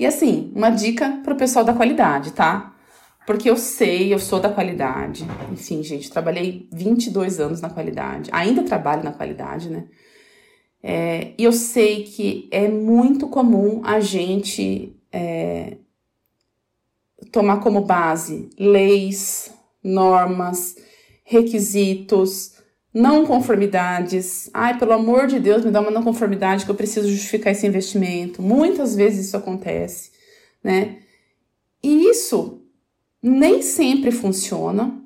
E 0.00 0.06
assim, 0.06 0.50
uma 0.56 0.70
dica 0.70 1.20
para 1.22 1.34
o 1.34 1.36
pessoal 1.36 1.62
da 1.62 1.74
qualidade, 1.74 2.32
tá? 2.32 2.74
Porque 3.26 3.50
eu 3.50 3.56
sei, 3.58 4.14
eu 4.14 4.18
sou 4.18 4.40
da 4.40 4.48
qualidade. 4.48 5.26
Enfim, 5.52 5.82
gente, 5.82 6.10
trabalhei 6.10 6.66
22 6.72 7.38
anos 7.38 7.60
na 7.60 7.68
qualidade. 7.68 8.30
Ainda 8.32 8.62
trabalho 8.62 9.04
na 9.04 9.12
qualidade, 9.12 9.68
né? 9.68 9.88
É, 10.82 11.34
e 11.36 11.44
eu 11.44 11.52
sei 11.52 12.04
que 12.04 12.48
é 12.50 12.66
muito 12.66 13.28
comum 13.28 13.82
a 13.84 14.00
gente 14.00 14.96
é, 15.12 15.76
tomar 17.30 17.58
como 17.60 17.82
base 17.82 18.48
leis, 18.58 19.52
normas, 19.84 20.76
requisitos, 21.24 22.54
não 22.92 23.24
conformidades. 23.24 24.50
Ai, 24.52 24.78
pelo 24.78 24.92
amor 24.92 25.26
de 25.26 25.38
Deus, 25.38 25.64
me 25.64 25.70
dá 25.70 25.80
uma 25.80 25.90
não 25.90 26.02
conformidade 26.02 26.64
que 26.64 26.70
eu 26.70 26.74
preciso 26.74 27.08
justificar 27.08 27.52
esse 27.52 27.66
investimento. 27.66 28.42
Muitas 28.42 28.94
vezes 28.96 29.26
isso 29.26 29.36
acontece, 29.36 30.10
né? 30.62 30.98
E 31.82 32.08
isso 32.08 32.62
nem 33.22 33.62
sempre 33.62 34.10
funciona 34.10 35.00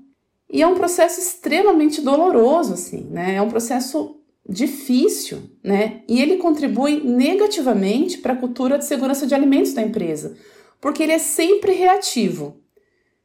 e 0.54 0.62
é 0.62 0.66
um 0.66 0.76
processo 0.76 1.20
extremamente 1.20 2.00
doloroso, 2.00 2.74
assim, 2.74 3.08
né? 3.10 3.34
É 3.34 3.42
um 3.42 3.48
processo 3.48 4.20
difícil, 4.48 5.42
né? 5.62 6.02
E 6.08 6.20
ele 6.22 6.36
contribui 6.36 7.00
negativamente 7.00 8.18
para 8.18 8.34
a 8.34 8.36
cultura 8.36 8.78
de 8.78 8.84
segurança 8.84 9.26
de 9.26 9.34
alimentos 9.34 9.72
da 9.72 9.82
empresa, 9.82 10.36
porque 10.80 11.02
ele 11.02 11.12
é 11.12 11.18
sempre 11.18 11.72
reativo. 11.72 12.60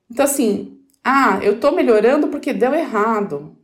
Então, 0.09 0.25
assim, 0.25 0.79
ah, 1.03 1.39
eu 1.43 1.53
estou 1.53 1.71
melhorando 1.71 2.29
porque 2.29 2.53
deu 2.53 2.73
errado. 2.73 3.55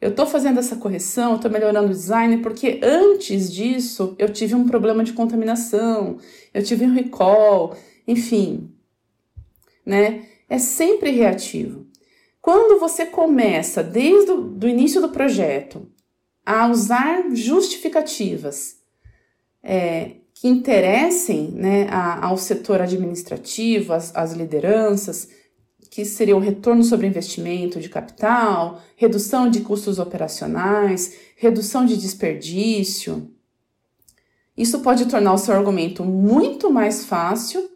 Eu 0.00 0.10
estou 0.10 0.26
fazendo 0.26 0.60
essa 0.60 0.76
correção, 0.76 1.34
estou 1.34 1.50
melhorando 1.50 1.88
o 1.88 1.94
design, 1.94 2.38
porque 2.38 2.78
antes 2.82 3.52
disso 3.52 4.14
eu 4.18 4.32
tive 4.32 4.54
um 4.54 4.66
problema 4.66 5.02
de 5.02 5.12
contaminação, 5.12 6.18
eu 6.54 6.62
tive 6.62 6.84
um 6.84 6.94
recall, 6.94 7.76
enfim, 8.06 8.70
né? 9.84 10.24
É 10.48 10.58
sempre 10.58 11.10
reativo. 11.10 11.86
Quando 12.40 12.78
você 12.78 13.04
começa, 13.04 13.82
desde 13.82 14.30
o 14.30 14.68
início 14.68 15.00
do 15.00 15.08
projeto, 15.08 15.86
a 16.46 16.68
usar 16.68 17.34
justificativas 17.34 18.78
é, 19.62 20.12
que 20.32 20.48
interessem 20.48 21.50
né, 21.50 21.88
ao 21.90 22.38
setor 22.38 22.80
administrativo, 22.80 23.92
às 23.92 24.32
lideranças, 24.32 25.28
que 25.90 26.04
seria 26.04 26.36
o 26.36 26.40
retorno 26.40 26.82
sobre 26.84 27.06
investimento 27.06 27.80
de 27.80 27.88
capital, 27.88 28.80
redução 28.96 29.50
de 29.50 29.60
custos 29.60 29.98
operacionais, 29.98 31.16
redução 31.36 31.86
de 31.86 31.96
desperdício. 31.96 33.30
Isso 34.56 34.80
pode 34.80 35.06
tornar 35.06 35.32
o 35.32 35.38
seu 35.38 35.54
argumento 35.54 36.04
muito 36.04 36.70
mais 36.70 37.04
fácil 37.04 37.68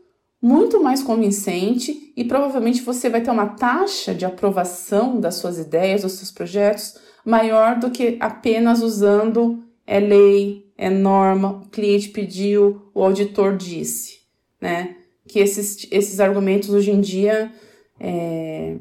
muito 0.42 0.82
mais 0.82 1.04
convincente 1.04 2.12
e 2.16 2.24
provavelmente 2.24 2.82
você 2.82 3.08
vai 3.08 3.20
ter 3.20 3.30
uma 3.30 3.46
taxa 3.46 4.12
de 4.12 4.24
aprovação 4.24 5.20
das 5.20 5.36
suas 5.36 5.56
ideias, 5.56 6.02
dos 6.02 6.14
seus 6.14 6.32
projetos 6.32 6.96
maior 7.24 7.78
do 7.78 7.90
que 7.90 8.16
apenas 8.18 8.82
usando 8.82 9.62
é 9.86 10.00
lei, 10.00 10.66
é 10.76 10.90
norma, 10.90 11.62
o 11.64 11.68
cliente 11.68 12.08
pediu, 12.08 12.90
o 12.92 13.04
auditor 13.04 13.56
disse, 13.56 14.20
né? 14.60 14.96
Que 15.28 15.38
esses, 15.38 15.86
esses 15.92 16.18
argumentos 16.18 16.70
hoje 16.70 16.90
em 16.90 17.00
dia 17.00 17.52
é, 18.02 18.78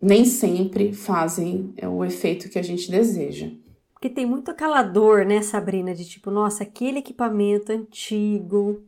nem 0.00 0.24
sempre 0.24 0.92
fazem 0.92 1.74
é, 1.76 1.88
o 1.88 2.04
efeito 2.04 2.48
que 2.48 2.58
a 2.58 2.62
gente 2.62 2.88
deseja. 2.88 3.50
Porque 3.92 4.08
tem 4.08 4.24
muito 4.24 4.50
aquela 4.50 4.82
dor, 4.82 5.26
né, 5.26 5.42
Sabrina, 5.42 5.92
de 5.92 6.08
tipo, 6.08 6.30
nossa, 6.30 6.62
aquele 6.62 7.00
equipamento 7.00 7.72
antigo, 7.72 8.82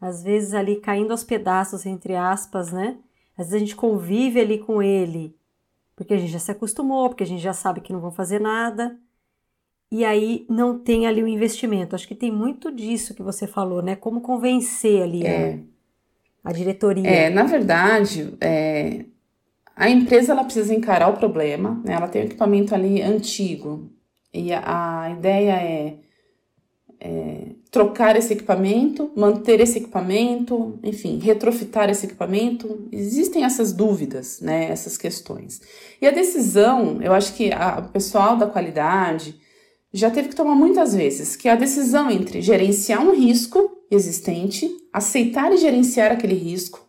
às 0.00 0.22
vezes 0.22 0.54
ali 0.54 0.76
caindo 0.76 1.10
aos 1.10 1.24
pedaços, 1.24 1.84
entre 1.84 2.14
aspas, 2.14 2.72
né? 2.72 2.96
Às 3.36 3.46
vezes 3.46 3.54
a 3.54 3.58
gente 3.58 3.76
convive 3.76 4.40
ali 4.40 4.58
com 4.58 4.80
ele, 4.80 5.36
porque 5.96 6.14
a 6.14 6.16
gente 6.16 6.32
já 6.32 6.38
se 6.38 6.52
acostumou, 6.52 7.08
porque 7.08 7.24
a 7.24 7.26
gente 7.26 7.42
já 7.42 7.52
sabe 7.52 7.80
que 7.80 7.92
não 7.92 8.00
vão 8.00 8.12
fazer 8.12 8.40
nada. 8.40 8.96
E 9.92 10.04
aí 10.04 10.46
não 10.48 10.78
tem 10.78 11.06
ali 11.06 11.20
o 11.20 11.26
investimento. 11.26 11.96
Acho 11.96 12.06
que 12.06 12.14
tem 12.14 12.30
muito 12.30 12.70
disso 12.70 13.12
que 13.12 13.22
você 13.22 13.46
falou, 13.46 13.82
né? 13.82 13.96
Como 13.96 14.20
convencer 14.20 15.02
ali 15.02 15.26
é. 15.26 15.54
a, 15.54 15.58
a 16.42 16.52
diretoria. 16.52 17.08
É, 17.08 17.30
na 17.30 17.44
verdade, 17.44 18.34
é, 18.40 19.04
a 19.76 19.88
empresa 19.88 20.32
ela 20.32 20.44
precisa 20.44 20.74
encarar 20.74 21.08
o 21.08 21.16
problema, 21.16 21.80
né? 21.84 21.94
Ela 21.94 22.08
tem 22.08 22.22
um 22.22 22.26
equipamento 22.26 22.74
ali 22.74 23.02
antigo, 23.02 23.90
e 24.32 24.52
a, 24.52 25.02
a 25.02 25.10
ideia 25.10 25.52
é, 25.52 25.94
é, 27.00 27.46
trocar 27.70 28.14
esse 28.16 28.32
equipamento, 28.32 29.10
manter 29.16 29.60
esse 29.60 29.78
equipamento, 29.78 30.78
enfim, 30.82 31.18
retrofitar 31.18 31.88
esse 31.88 32.06
equipamento. 32.06 32.88
Existem 32.92 33.44
essas 33.44 33.72
dúvidas, 33.72 34.40
né, 34.40 34.70
essas 34.70 34.96
questões. 34.96 35.60
E 36.00 36.06
a 36.06 36.10
decisão, 36.10 37.00
eu 37.02 37.12
acho 37.12 37.34
que 37.34 37.52
a, 37.52 37.78
o 37.80 37.92
pessoal 37.92 38.36
da 38.36 38.46
qualidade 38.46 39.34
já 39.92 40.10
teve 40.10 40.28
que 40.28 40.36
tomar 40.36 40.54
muitas 40.54 40.94
vezes, 40.94 41.34
que 41.34 41.48
é 41.48 41.52
a 41.52 41.56
decisão 41.56 42.10
entre 42.10 42.40
gerenciar 42.40 43.02
um 43.02 43.14
risco 43.14 43.79
existente, 43.90 44.70
aceitar 44.92 45.52
e 45.52 45.58
gerenciar 45.58 46.12
aquele 46.12 46.34
risco, 46.34 46.88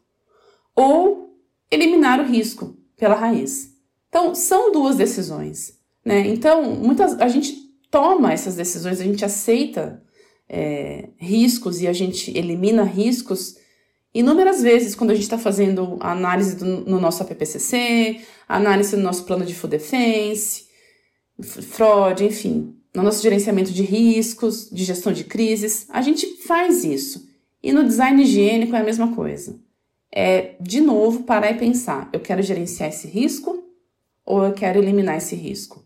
ou 0.76 1.36
eliminar 1.70 2.20
o 2.20 2.26
risco 2.26 2.78
pela 2.98 3.16
raiz. 3.16 3.72
Então, 4.10 4.36
são 4.36 4.72
duas 4.72 4.98
decisões. 4.98 5.80
Né? 6.06 6.28
Então, 6.28 6.76
muitas, 6.76 7.20
a 7.20 7.28
gente 7.28 7.56
toma 7.90 8.32
essas 8.32 8.56
decisões, 8.56 9.00
a 9.00 9.04
gente 9.04 9.26
aceita 9.26 10.04
é, 10.48 11.10
riscos 11.18 11.82
e 11.82 11.88
a 11.88 11.94
gente 11.94 12.36
elimina 12.38 12.84
riscos 12.84 13.56
inúmeras 14.14 14.62
vezes 14.62 14.96
quando 14.96 15.12
a 15.12 15.14
gente 15.14 15.24
está 15.24 15.38
fazendo 15.38 15.98
análise 16.02 16.56
do, 16.58 16.66
no 16.66 17.00
nosso 17.00 17.24
APPCC, 17.24 18.22
análise 18.48 18.96
do 18.96 19.02
nosso 19.02 19.24
plano 19.24 19.46
de 19.46 19.56
food 19.56 19.72
defense, 19.72 20.66
fraude, 21.42 22.26
enfim, 22.26 22.76
no 22.94 23.04
nosso 23.04 23.22
gerenciamento 23.22 23.72
de 23.72 23.84
riscos, 23.84 24.70
de 24.70 24.84
gestão 24.84 25.14
de 25.14 25.24
crises, 25.24 25.88
a 25.90 26.02
gente 26.02 26.26
faz 26.44 26.84
isso. 26.84 27.30
E 27.64 27.72
no 27.72 27.84
design 27.84 28.22
higiênico 28.22 28.76
é 28.76 28.80
a 28.80 28.84
mesma 28.84 29.16
coisa. 29.16 29.60
É, 30.12 30.56
de 30.60 30.82
novo, 30.82 31.24
parar 31.24 31.52
e 31.52 31.58
pensar: 31.58 32.10
eu 32.12 32.20
quero 32.20 32.42
gerenciar 32.42 32.90
esse 32.90 33.08
risco 33.08 33.64
ou 34.26 34.44
eu 34.44 34.54
quero 34.54 34.80
eliminar 34.80 35.18
esse 35.18 35.36
risco? 35.36 35.86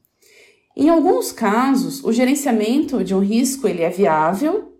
Em 0.75 0.89
alguns 0.89 1.31
casos, 1.31 2.03
o 2.03 2.11
gerenciamento 2.11 3.03
de 3.03 3.15
um 3.15 3.19
risco 3.19 3.67
ele 3.67 3.81
é 3.81 3.89
viável, 3.89 4.73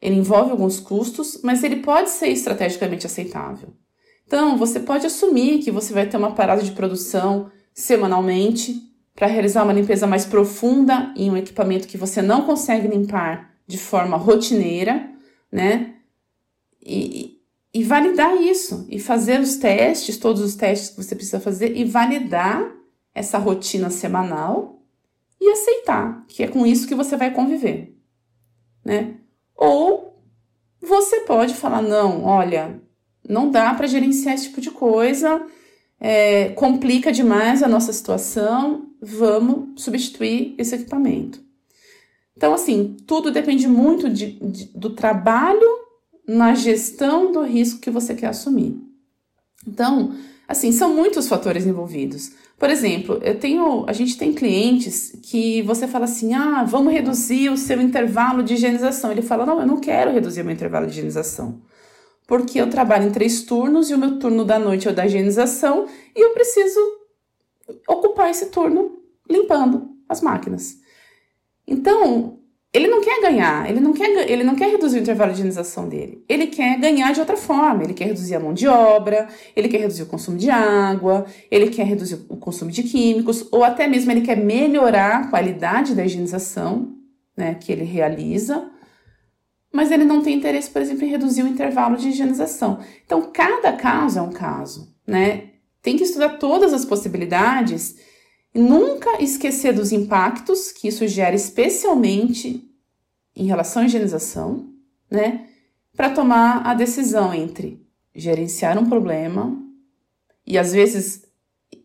ele 0.00 0.14
envolve 0.14 0.52
alguns 0.52 0.80
custos, 0.80 1.40
mas 1.42 1.62
ele 1.62 1.76
pode 1.76 2.08
ser 2.08 2.28
estrategicamente 2.28 3.04
aceitável. 3.04 3.70
Então, 4.26 4.56
você 4.56 4.78
pode 4.80 5.06
assumir 5.06 5.58
que 5.58 5.70
você 5.70 5.92
vai 5.92 6.06
ter 6.06 6.16
uma 6.16 6.34
parada 6.34 6.62
de 6.62 6.72
produção 6.72 7.50
semanalmente 7.74 8.87
para 9.18 9.26
realizar 9.26 9.64
uma 9.64 9.72
limpeza 9.72 10.06
mais 10.06 10.24
profunda 10.24 11.12
em 11.16 11.28
um 11.28 11.36
equipamento 11.36 11.88
que 11.88 11.98
você 11.98 12.22
não 12.22 12.42
consegue 12.42 12.86
limpar 12.86 13.52
de 13.66 13.76
forma 13.76 14.16
rotineira, 14.16 15.10
né? 15.50 15.96
E, 16.80 17.40
e 17.74 17.82
validar 17.82 18.40
isso, 18.40 18.86
e 18.88 19.00
fazer 19.00 19.40
os 19.40 19.56
testes, 19.56 20.18
todos 20.18 20.40
os 20.40 20.54
testes 20.54 20.90
que 20.90 21.02
você 21.02 21.16
precisa 21.16 21.40
fazer, 21.40 21.76
e 21.76 21.84
validar 21.84 22.72
essa 23.12 23.38
rotina 23.38 23.90
semanal 23.90 24.84
e 25.40 25.50
aceitar 25.50 26.24
que 26.28 26.44
é 26.44 26.46
com 26.46 26.64
isso 26.64 26.86
que 26.86 26.94
você 26.94 27.16
vai 27.16 27.32
conviver, 27.32 27.98
né? 28.84 29.16
Ou 29.56 30.22
você 30.80 31.22
pode 31.22 31.54
falar 31.54 31.82
não, 31.82 32.22
olha, 32.22 32.80
não 33.28 33.50
dá 33.50 33.74
para 33.74 33.88
gerenciar 33.88 34.36
esse 34.36 34.44
tipo 34.44 34.60
de 34.60 34.70
coisa, 34.70 35.44
é, 35.98 36.50
complica 36.50 37.10
demais 37.10 37.64
a 37.64 37.68
nossa 37.68 37.92
situação, 37.92 38.87
vamos 39.00 39.82
substituir 39.82 40.54
esse 40.58 40.74
equipamento. 40.74 41.40
Então, 42.36 42.54
assim, 42.54 42.96
tudo 43.06 43.30
depende 43.30 43.66
muito 43.66 44.08
de, 44.08 44.38
de, 44.40 44.64
do 44.66 44.90
trabalho 44.90 45.66
na 46.26 46.54
gestão 46.54 47.32
do 47.32 47.42
risco 47.42 47.80
que 47.80 47.90
você 47.90 48.14
quer 48.14 48.28
assumir. 48.28 48.76
Então, 49.66 50.14
assim, 50.46 50.70
são 50.70 50.94
muitos 50.94 51.26
fatores 51.26 51.66
envolvidos. 51.66 52.30
Por 52.56 52.70
exemplo, 52.70 53.20
eu 53.22 53.38
tenho, 53.38 53.84
a 53.88 53.92
gente 53.92 54.16
tem 54.16 54.32
clientes 54.32 55.18
que 55.22 55.62
você 55.62 55.88
fala 55.88 56.04
assim: 56.04 56.34
"Ah, 56.34 56.64
vamos 56.64 56.92
reduzir 56.92 57.50
o 57.50 57.56
seu 57.56 57.80
intervalo 57.80 58.42
de 58.42 58.54
higienização". 58.54 59.10
Ele 59.10 59.22
fala: 59.22 59.46
"Não, 59.46 59.60
eu 59.60 59.66
não 59.66 59.80
quero 59.80 60.12
reduzir 60.12 60.42
o 60.42 60.44
meu 60.44 60.54
intervalo 60.54 60.86
de 60.86 60.92
higienização. 60.92 61.60
Porque 62.26 62.60
eu 62.60 62.68
trabalho 62.68 63.08
em 63.08 63.12
três 63.12 63.42
turnos 63.42 63.90
e 63.90 63.94
o 63.94 63.98
meu 63.98 64.18
turno 64.18 64.44
da 64.44 64.58
noite 64.58 64.86
é 64.86 64.90
o 64.90 64.94
da 64.94 65.06
higienização 65.06 65.86
e 66.14 66.20
eu 66.20 66.30
preciso 66.34 66.78
ocupar 67.88 68.30
esse 68.30 68.46
turno 68.46 68.98
limpando 69.28 69.90
as 70.08 70.20
máquinas". 70.20 70.76
Então, 71.66 72.38
ele 72.72 72.86
não 72.86 73.00
quer 73.00 73.20
ganhar, 73.20 73.68
ele 73.68 73.80
não 73.80 73.92
quer, 73.92 74.30
ele 74.30 74.44
não 74.44 74.54
quer 74.54 74.70
reduzir 74.70 74.98
o 74.98 75.00
intervalo 75.00 75.30
de 75.30 75.36
higienização 75.38 75.88
dele. 75.88 76.24
Ele 76.28 76.46
quer 76.46 76.78
ganhar 76.78 77.12
de 77.12 77.20
outra 77.20 77.36
forma. 77.36 77.82
Ele 77.82 77.94
quer 77.94 78.06
reduzir 78.06 78.34
a 78.34 78.40
mão 78.40 78.52
de 78.52 78.68
obra, 78.68 79.28
ele 79.56 79.68
quer 79.68 79.78
reduzir 79.80 80.02
o 80.02 80.06
consumo 80.06 80.36
de 80.36 80.50
água, 80.50 81.24
ele 81.50 81.70
quer 81.70 81.86
reduzir 81.86 82.26
o 82.28 82.36
consumo 82.36 82.70
de 82.70 82.82
químicos, 82.82 83.46
ou 83.50 83.64
até 83.64 83.86
mesmo 83.86 84.10
ele 84.10 84.20
quer 84.20 84.36
melhorar 84.36 85.16
a 85.16 85.26
qualidade 85.28 85.94
da 85.94 86.04
higienização 86.04 86.94
né, 87.38 87.54
que 87.54 87.70
ele 87.70 87.84
realiza, 87.84 88.68
mas 89.72 89.92
ele 89.92 90.04
não 90.04 90.20
tem 90.20 90.36
interesse, 90.36 90.68
por 90.68 90.82
exemplo, 90.82 91.04
em 91.04 91.08
reduzir 91.08 91.44
o 91.44 91.48
intervalo 91.48 91.96
de 91.96 92.08
higienização. 92.08 92.80
Então, 93.06 93.30
cada 93.32 93.72
caso 93.72 94.18
é 94.18 94.22
um 94.22 94.32
caso, 94.32 94.92
né? 95.06 95.47
Tem 95.82 95.96
que 95.96 96.04
estudar 96.04 96.38
todas 96.38 96.72
as 96.72 96.84
possibilidades 96.84 97.96
e 98.54 98.58
nunca 98.58 99.22
esquecer 99.22 99.72
dos 99.72 99.92
impactos 99.92 100.72
que 100.72 100.88
isso 100.88 101.06
gera, 101.06 101.36
especialmente 101.36 102.68
em 103.34 103.46
relação 103.46 103.82
à 103.82 103.86
higienização, 103.86 104.72
né? 105.10 105.46
Para 105.96 106.10
tomar 106.10 106.66
a 106.66 106.74
decisão 106.74 107.32
entre 107.32 107.86
gerenciar 108.14 108.78
um 108.78 108.88
problema 108.88 109.56
e 110.46 110.58
às 110.58 110.72
vezes 110.72 111.24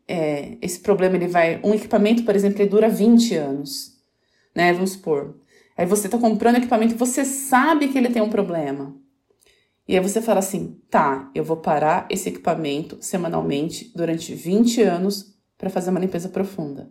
é, 0.07 0.57
esse 0.61 0.79
problema 0.79 1.15
ele 1.15 1.27
vai. 1.27 1.59
Um 1.63 1.73
equipamento, 1.73 2.23
por 2.23 2.35
exemplo, 2.35 2.61
ele 2.61 2.69
dura 2.69 2.89
20 2.89 3.35
anos, 3.35 3.97
né? 4.55 4.73
Vamos 4.73 4.91
supor. 4.91 5.35
Aí 5.77 5.85
você 5.85 6.07
está 6.07 6.17
comprando 6.17 6.57
equipamento 6.57 6.95
você 6.95 7.25
sabe 7.25 7.87
que 7.87 7.97
ele 7.97 8.09
tem 8.09 8.21
um 8.21 8.29
problema. 8.29 8.95
E 9.87 9.95
aí 9.95 10.01
você 10.01 10.21
fala 10.21 10.39
assim: 10.39 10.79
tá, 10.89 11.29
eu 11.35 11.43
vou 11.43 11.57
parar 11.57 12.07
esse 12.09 12.29
equipamento 12.29 12.97
semanalmente 13.01 13.91
durante 13.95 14.33
20 14.33 14.81
anos 14.81 15.33
para 15.57 15.69
fazer 15.69 15.89
uma 15.89 15.99
limpeza 15.99 16.29
profunda. 16.29 16.89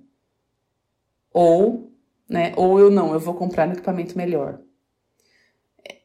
Ou, 1.32 1.92
né, 2.28 2.52
ou 2.56 2.78
eu 2.78 2.90
não, 2.90 3.12
eu 3.12 3.20
vou 3.20 3.34
comprar 3.34 3.68
um 3.68 3.72
equipamento 3.72 4.16
melhor. 4.16 4.60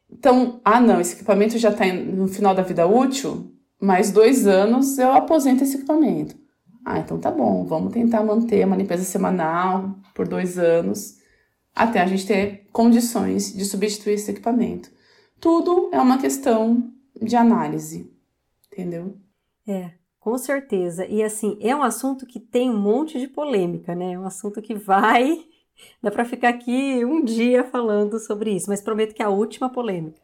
Então, 0.10 0.62
ah 0.64 0.80
não, 0.80 1.02
esse 1.02 1.16
equipamento 1.16 1.58
já 1.58 1.70
está 1.70 1.86
no 1.94 2.28
final 2.28 2.56
da 2.56 2.62
vida 2.62 2.88
útil, 2.88 3.54
mais 3.80 4.10
dois 4.10 4.48
anos 4.48 4.98
eu 4.98 5.12
aposento 5.12 5.64
esse 5.64 5.78
equipamento. 5.78 6.36
Ah, 6.86 7.00
então 7.00 7.20
tá 7.20 7.30
bom, 7.30 7.66
vamos 7.66 7.92
tentar 7.92 8.24
manter 8.24 8.66
uma 8.66 8.78
limpeza 8.78 9.04
semanal 9.04 9.98
por 10.16 10.26
dois 10.26 10.58
anos, 10.58 11.18
até 11.76 12.00
a 12.00 12.08
gente 12.08 12.26
ter 12.26 12.66
condições 12.72 13.54
de 13.54 13.66
substituir 13.66 14.14
esse 14.14 14.32
equipamento. 14.32 14.90
Tudo 15.40 15.90
é 15.92 16.02
uma 16.02 16.18
questão 16.18 16.92
de 17.22 17.36
análise, 17.36 18.12
entendeu? 18.72 19.18
É, 19.68 19.92
com 20.20 20.38
certeza. 20.38 21.06
E 21.06 21.24
assim, 21.24 21.58
é 21.62 21.76
um 21.76 21.84
assunto 21.84 22.26
que 22.26 22.40
tem 22.40 22.70
um 22.70 22.80
monte 22.80 23.20
de 23.20 23.28
polêmica, 23.28 23.94
né? 23.96 24.14
É 24.14 24.20
um 24.20 24.26
assunto 24.26 24.62
que 24.62 24.74
vai. 24.74 25.46
Dá 26.02 26.10
para 26.10 26.26
ficar 26.26 26.50
aqui 26.50 27.06
um 27.06 27.24
dia 27.24 27.64
falando 27.64 28.20
sobre 28.20 28.52
isso, 28.52 28.70
mas 28.70 28.82
prometo 28.82 29.14
que 29.14 29.22
é 29.22 29.26
a 29.26 29.30
última 29.30 29.70
polêmica. 29.70 30.20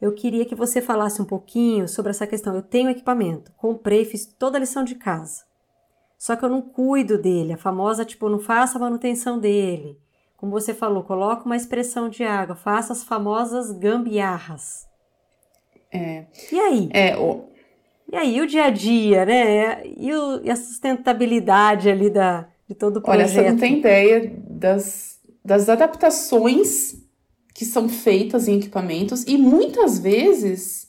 Eu 0.00 0.12
queria 0.12 0.44
que 0.44 0.54
você 0.54 0.80
falasse 0.80 1.20
um 1.20 1.24
pouquinho 1.24 1.86
sobre 1.86 2.10
essa 2.10 2.26
questão. 2.26 2.54
Eu 2.54 2.62
tenho 2.62 2.90
equipamento, 2.90 3.52
comprei, 3.56 4.04
fiz 4.04 4.26
toda 4.26 4.56
a 4.56 4.60
lição 4.60 4.84
de 4.84 4.94
casa. 4.94 5.44
Só 6.18 6.34
que 6.36 6.44
eu 6.44 6.48
não 6.48 6.62
cuido 6.62 7.18
dele, 7.18 7.52
a 7.52 7.58
famosa, 7.58 8.04
tipo, 8.04 8.28
não 8.28 8.38
faço 8.38 8.76
a 8.76 8.80
manutenção 8.80 9.38
dele. 9.38 9.98
Como 10.36 10.52
você 10.52 10.74
falou, 10.74 11.02
coloca 11.04 11.44
uma 11.44 11.56
expressão 11.56 12.08
de 12.08 12.24
água, 12.24 12.54
faça 12.54 12.92
as 12.92 13.04
famosas 13.04 13.70
gambiarras. 13.72 14.86
É. 15.92 16.26
E 16.52 16.58
aí? 16.58 16.88
É, 16.92 17.16
o... 17.16 17.48
E 18.12 18.16
aí, 18.16 18.40
o 18.40 18.46
dia 18.46 18.64
a 18.64 18.70
dia, 18.70 19.24
né? 19.24 19.86
E, 19.86 20.12
o, 20.12 20.44
e 20.44 20.50
a 20.50 20.56
sustentabilidade 20.56 21.88
ali 21.88 22.10
da, 22.10 22.46
de 22.68 22.74
todo 22.74 22.98
o 22.98 23.00
projeto? 23.00 23.30
Olha, 23.30 23.42
você 23.42 23.50
não 23.50 23.56
tem 23.56 23.78
ideia 23.78 24.32
das, 24.48 25.18
das 25.44 25.68
adaptações 25.68 26.96
que 27.54 27.64
são 27.64 27.88
feitas 27.88 28.48
em 28.48 28.58
equipamentos 28.58 29.24
e 29.26 29.38
muitas 29.38 29.98
vezes 29.98 30.88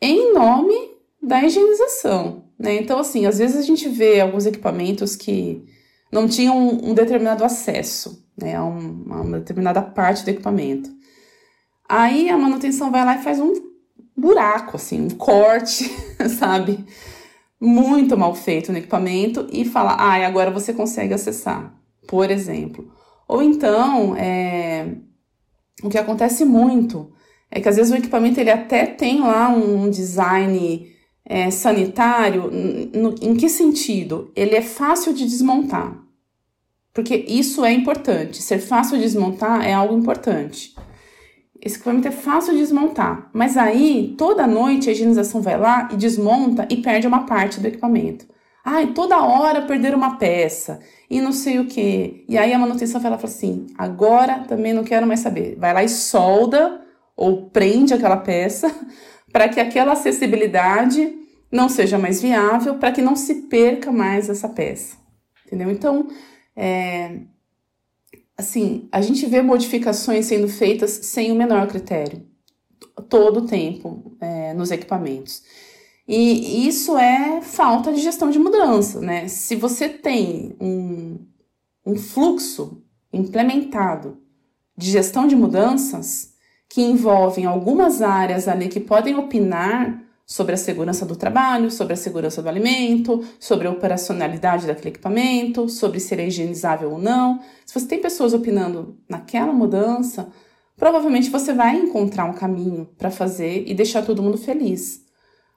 em 0.00 0.32
nome 0.32 0.96
da 1.22 1.44
higienização, 1.44 2.44
né? 2.58 2.76
Então, 2.76 2.98
assim, 2.98 3.26
às 3.26 3.38
vezes 3.38 3.56
a 3.56 3.62
gente 3.62 3.88
vê 3.88 4.20
alguns 4.20 4.46
equipamentos 4.46 5.14
que 5.14 5.64
não 6.10 6.26
tinham 6.26 6.56
um, 6.56 6.90
um 6.90 6.94
determinado 6.94 7.44
acesso, 7.44 8.26
né, 8.40 8.56
a, 8.56 8.64
um, 8.64 9.02
uma 9.06 9.38
determinada 9.38 9.82
parte 9.82 10.24
do 10.24 10.30
equipamento. 10.30 10.90
Aí 11.88 12.28
a 12.28 12.36
manutenção 12.36 12.90
vai 12.90 13.04
lá 13.04 13.16
e 13.16 13.22
faz 13.22 13.40
um 13.40 13.52
buraco, 14.16 14.76
assim, 14.76 15.00
um 15.00 15.10
corte, 15.10 15.90
sabe? 16.38 16.84
Muito 17.60 18.16
mal 18.16 18.34
feito 18.34 18.70
no 18.72 18.78
equipamento 18.78 19.46
e 19.52 19.64
fala, 19.64 19.92
ah, 19.92 20.26
agora 20.26 20.50
você 20.50 20.72
consegue 20.72 21.14
acessar, 21.14 21.74
por 22.06 22.30
exemplo. 22.30 22.92
Ou 23.26 23.42
então, 23.42 24.14
é, 24.16 24.94
o 25.82 25.88
que 25.88 25.98
acontece 25.98 26.44
muito 26.44 27.12
é 27.50 27.60
que 27.60 27.68
às 27.68 27.76
vezes 27.76 27.92
o 27.92 27.96
equipamento 27.96 28.38
ele 28.40 28.50
até 28.50 28.86
tem 28.86 29.20
lá 29.20 29.48
um 29.48 29.88
design 29.88 30.86
é, 31.24 31.50
sanitário, 31.50 32.50
no, 32.94 33.14
em 33.20 33.36
que 33.36 33.48
sentido? 33.48 34.32
Ele 34.34 34.54
é 34.54 34.62
fácil 34.62 35.12
de 35.12 35.26
desmontar. 35.26 36.07
Porque 36.92 37.14
isso 37.14 37.64
é 37.64 37.72
importante. 37.72 38.42
Ser 38.42 38.58
fácil 38.58 38.96
de 38.96 39.04
desmontar 39.04 39.66
é 39.66 39.72
algo 39.72 39.96
importante. 39.96 40.74
Esse 41.60 41.76
equipamento 41.76 42.08
é 42.08 42.12
fácil 42.12 42.52
de 42.52 42.60
desmontar, 42.60 43.30
mas 43.32 43.56
aí 43.56 44.14
toda 44.16 44.46
noite 44.46 44.88
a 44.88 44.92
higienização 44.92 45.40
vai 45.42 45.58
lá 45.58 45.88
e 45.92 45.96
desmonta 45.96 46.66
e 46.70 46.76
perde 46.76 47.06
uma 47.06 47.26
parte 47.26 47.58
do 47.58 47.66
equipamento. 47.66 48.26
Ai, 48.64 48.88
toda 48.88 49.24
hora 49.24 49.62
perder 49.62 49.94
uma 49.94 50.16
peça 50.18 50.78
e 51.10 51.20
não 51.20 51.32
sei 51.32 51.58
o 51.58 51.66
que. 51.66 52.24
E 52.28 52.36
aí 52.36 52.52
a 52.52 52.58
manutenção 52.58 53.00
vai 53.00 53.10
lá 53.10 53.16
e 53.16 53.20
fala 53.20 53.32
assim: 53.32 53.66
agora 53.76 54.44
também 54.46 54.72
não 54.72 54.84
quero 54.84 55.06
mais 55.06 55.20
saber. 55.20 55.56
Vai 55.58 55.72
lá 55.72 55.82
e 55.82 55.88
solda 55.88 56.80
ou 57.16 57.50
prende 57.50 57.94
aquela 57.94 58.18
peça 58.18 58.72
para 59.32 59.48
que 59.48 59.58
aquela 59.58 59.92
acessibilidade 59.92 61.16
não 61.50 61.68
seja 61.68 61.98
mais 61.98 62.20
viável, 62.20 62.74
para 62.74 62.92
que 62.92 63.02
não 63.02 63.16
se 63.16 63.46
perca 63.48 63.90
mais 63.90 64.28
essa 64.28 64.48
peça. 64.48 64.96
Entendeu? 65.46 65.70
Então, 65.70 66.06
é, 66.60 67.20
assim, 68.36 68.88
a 68.90 69.00
gente 69.00 69.24
vê 69.26 69.40
modificações 69.40 70.26
sendo 70.26 70.48
feitas 70.48 70.90
sem 70.90 71.30
o 71.30 71.36
menor 71.36 71.68
critério, 71.68 72.26
todo 73.08 73.40
o 73.40 73.46
tempo, 73.46 74.16
é, 74.20 74.52
nos 74.54 74.72
equipamentos. 74.72 75.44
E 76.06 76.66
isso 76.66 76.98
é 76.98 77.40
falta 77.42 77.92
de 77.92 78.00
gestão 78.00 78.30
de 78.30 78.40
mudança, 78.40 79.00
né? 79.00 79.28
Se 79.28 79.54
você 79.54 79.88
tem 79.88 80.56
um, 80.60 81.18
um 81.86 81.94
fluxo 81.94 82.82
implementado 83.12 84.18
de 84.76 84.90
gestão 84.90 85.28
de 85.28 85.36
mudanças, 85.36 86.34
que 86.68 86.82
envolvem 86.82 87.44
algumas 87.44 88.02
áreas 88.02 88.48
ali 88.48 88.68
que 88.68 88.80
podem 88.80 89.16
opinar 89.16 90.02
sobre 90.28 90.52
a 90.52 90.58
segurança 90.58 91.06
do 91.06 91.16
trabalho, 91.16 91.70
sobre 91.70 91.94
a 91.94 91.96
segurança 91.96 92.42
do 92.42 92.50
alimento, 92.50 93.24
sobre 93.40 93.66
a 93.66 93.70
operacionalidade 93.70 94.66
daquele 94.66 94.90
equipamento, 94.90 95.70
sobre 95.70 95.98
se 95.98 96.14
ele 96.14 96.22
é 96.22 96.26
higienizável 96.28 96.92
ou 96.92 96.98
não. 96.98 97.40
Se 97.64 97.72
você 97.72 97.86
tem 97.86 97.98
pessoas 97.98 98.34
opinando 98.34 98.98
naquela 99.08 99.54
mudança, 99.54 100.28
provavelmente 100.76 101.30
você 101.30 101.54
vai 101.54 101.76
encontrar 101.76 102.26
um 102.26 102.34
caminho 102.34 102.90
para 102.98 103.10
fazer 103.10 103.64
e 103.66 103.72
deixar 103.72 104.04
todo 104.04 104.22
mundo 104.22 104.36
feliz. 104.36 105.02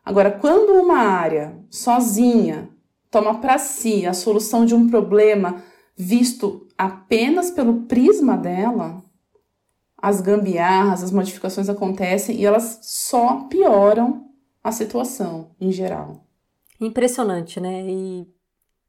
Agora, 0.05 0.31
quando 0.31 0.71
uma 0.81 0.99
área 0.99 1.53
sozinha 1.69 2.69
toma 3.11 3.39
para 3.39 3.57
si 3.57 4.05
a 4.05 4.13
solução 4.13 4.65
de 4.65 4.73
um 4.73 4.89
problema 4.89 5.61
visto 5.97 6.65
apenas 6.77 7.51
pelo 7.51 7.81
prisma 7.81 8.37
dela, 8.37 9.03
as 9.97 10.21
gambiarras, 10.21 11.03
as 11.03 11.11
modificações 11.11 11.67
acontecem 11.67 12.37
e 12.37 12.45
elas 12.45 12.79
só 12.81 13.47
pioram 13.49 14.30
a 14.63 14.71
situação 14.71 15.51
em 15.59 15.71
geral. 15.71 16.25
Impressionante, 16.79 17.59
né? 17.59 17.83
E, 17.87 18.27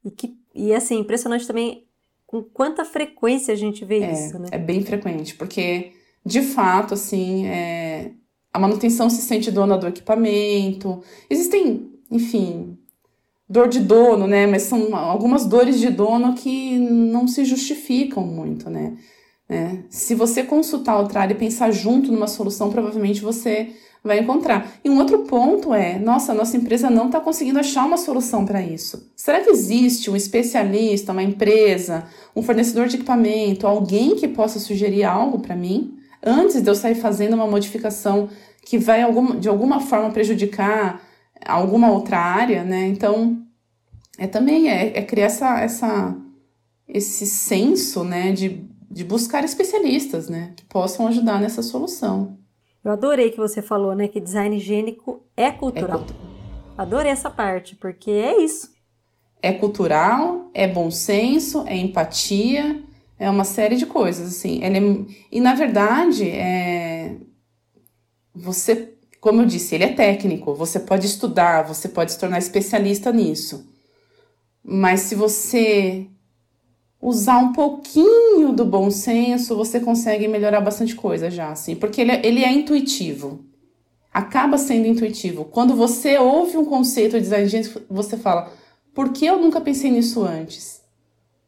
e, 0.05 0.11
que, 0.11 0.35
e 0.53 0.73
assim, 0.73 0.99
impressionante 0.99 1.47
também 1.47 1.85
com 2.25 2.41
quanta 2.43 2.83
frequência 2.83 3.53
a 3.53 3.57
gente 3.57 3.85
vê 3.85 3.99
é, 3.99 4.11
isso, 4.11 4.39
né? 4.39 4.47
É 4.51 4.57
bem 4.57 4.83
frequente, 4.83 5.35
porque 5.35 5.91
de 6.25 6.41
fato, 6.41 6.93
assim, 6.93 7.45
é, 7.47 8.11
a 8.51 8.59
manutenção 8.59 9.09
se 9.09 9.21
sente 9.21 9.51
dona 9.51 9.77
do 9.77 9.87
equipamento. 9.87 11.03
Existem, 11.29 11.91
enfim, 12.09 12.77
dor 13.49 13.67
de 13.67 13.79
dono, 13.79 14.25
né? 14.25 14.47
Mas 14.47 14.63
são 14.63 14.95
algumas 14.95 15.45
dores 15.45 15.79
de 15.79 15.89
dono 15.89 16.33
que 16.33 16.77
não 16.79 17.27
se 17.27 17.43
justificam 17.45 18.25
muito, 18.25 18.69
né? 18.69 18.97
É, 19.49 19.79
se 19.89 20.15
você 20.15 20.41
consultar 20.43 20.99
o 20.99 21.07
TRAR 21.07 21.29
e 21.29 21.35
pensar 21.35 21.69
junto 21.71 22.11
numa 22.11 22.27
solução, 22.27 22.71
provavelmente 22.71 23.21
você 23.21 23.75
vai 24.03 24.19
encontrar. 24.19 24.71
E 24.83 24.89
um 24.89 24.97
outro 24.97 25.19
ponto 25.19 25.73
é: 25.73 25.97
nossa, 25.97 26.33
nossa 26.33 26.57
empresa 26.57 26.89
não 26.89 27.07
está 27.07 27.19
conseguindo 27.19 27.59
achar 27.59 27.85
uma 27.85 27.97
solução 27.97 28.45
para 28.45 28.61
isso. 28.61 29.11
Será 29.15 29.41
que 29.41 29.49
existe 29.49 30.09
um 30.09 30.15
especialista, 30.15 31.11
uma 31.11 31.23
empresa, 31.23 32.05
um 32.35 32.41
fornecedor 32.41 32.87
de 32.87 32.97
equipamento, 32.97 33.67
alguém 33.67 34.15
que 34.15 34.27
possa 34.27 34.59
sugerir 34.59 35.03
algo 35.03 35.39
para 35.39 35.55
mim 35.55 35.97
antes 36.21 36.61
de 36.61 36.69
eu 36.69 36.75
sair 36.75 36.95
fazendo 36.95 37.33
uma 37.33 37.47
modificação 37.47 38.29
que 38.65 38.77
vai 38.77 39.03
de 39.39 39.49
alguma 39.49 39.79
forma 39.79 40.09
prejudicar 40.11 41.01
alguma 41.45 41.91
outra 41.91 42.17
área, 42.17 42.63
né? 42.63 42.87
Então, 42.87 43.41
é 44.17 44.27
também 44.27 44.69
é, 44.69 44.97
é 44.97 45.01
criar 45.01 45.25
essa, 45.25 45.59
essa, 45.59 46.15
esse 46.87 47.25
senso, 47.25 48.05
né, 48.05 48.31
de 48.31 48.71
de 48.93 49.03
buscar 49.03 49.43
especialistas, 49.43 50.29
né, 50.29 50.53
que 50.55 50.63
possam 50.65 51.07
ajudar 51.07 51.41
nessa 51.41 51.63
solução. 51.63 52.37
Eu 52.83 52.91
adorei 52.91 53.31
que 53.31 53.37
você 53.37 53.61
falou, 53.61 53.95
né, 53.95 54.07
que 54.07 54.19
design 54.19 54.57
higiênico 54.57 55.23
é 55.37 55.51
cultural. 55.51 56.01
É 56.01 56.03
cultu... 56.03 56.15
Adorei 56.77 57.11
essa 57.11 57.29
parte, 57.29 57.75
porque 57.75 58.11
é 58.11 58.41
isso. 58.41 58.73
É 59.41 59.53
cultural, 59.53 60.49
é 60.53 60.67
bom 60.67 60.91
senso, 60.91 61.65
é 61.67 61.75
empatia, 61.77 62.83
é 63.17 63.29
uma 63.29 63.43
série 63.45 63.75
de 63.75 63.85
coisas, 63.85 64.27
assim. 64.27 64.63
Ele 64.63 64.77
é... 64.77 65.15
E, 65.31 65.39
na 65.39 65.53
verdade, 65.53 66.29
é... 66.29 67.15
você, 68.33 68.93
como 69.21 69.41
eu 69.41 69.45
disse, 69.45 69.75
ele 69.75 69.85
é 69.85 69.93
técnico, 69.93 70.53
você 70.53 70.79
pode 70.79 71.05
estudar, 71.05 71.63
você 71.63 71.87
pode 71.87 72.11
se 72.11 72.19
tornar 72.19 72.39
especialista 72.39 73.11
nisso. 73.11 73.69
Mas 74.63 75.01
se 75.01 75.15
você 75.15 76.07
usar 77.03 77.37
um 77.37 77.51
pouquinho 77.51 78.53
do 78.53 78.63
bom 78.63 78.89
senso, 78.89 79.57
você 79.57 79.77
consegue 79.77 80.25
melhorar 80.25 80.61
bastante 80.61 80.95
coisa 80.95 81.29
já, 81.29 81.51
assim, 81.51 81.75
porque 81.75 81.99
ele 81.99 82.11
é, 82.11 82.25
ele 82.25 82.43
é 82.43 82.51
intuitivo. 82.51 83.43
Acaba 84.13 84.57
sendo 84.57 84.87
intuitivo. 84.87 85.43
Quando 85.43 85.75
você 85.75 86.17
ouve 86.17 86.55
um 86.55 86.63
conceito 86.63 87.17
de 87.17 87.21
design 87.21 87.47
de 87.47 87.69
você 87.89 88.15
fala, 88.15 88.51
por 88.93 89.11
que 89.11 89.25
eu 89.25 89.37
nunca 89.37 89.59
pensei 89.59 89.91
nisso 89.91 90.23
antes? 90.23 90.81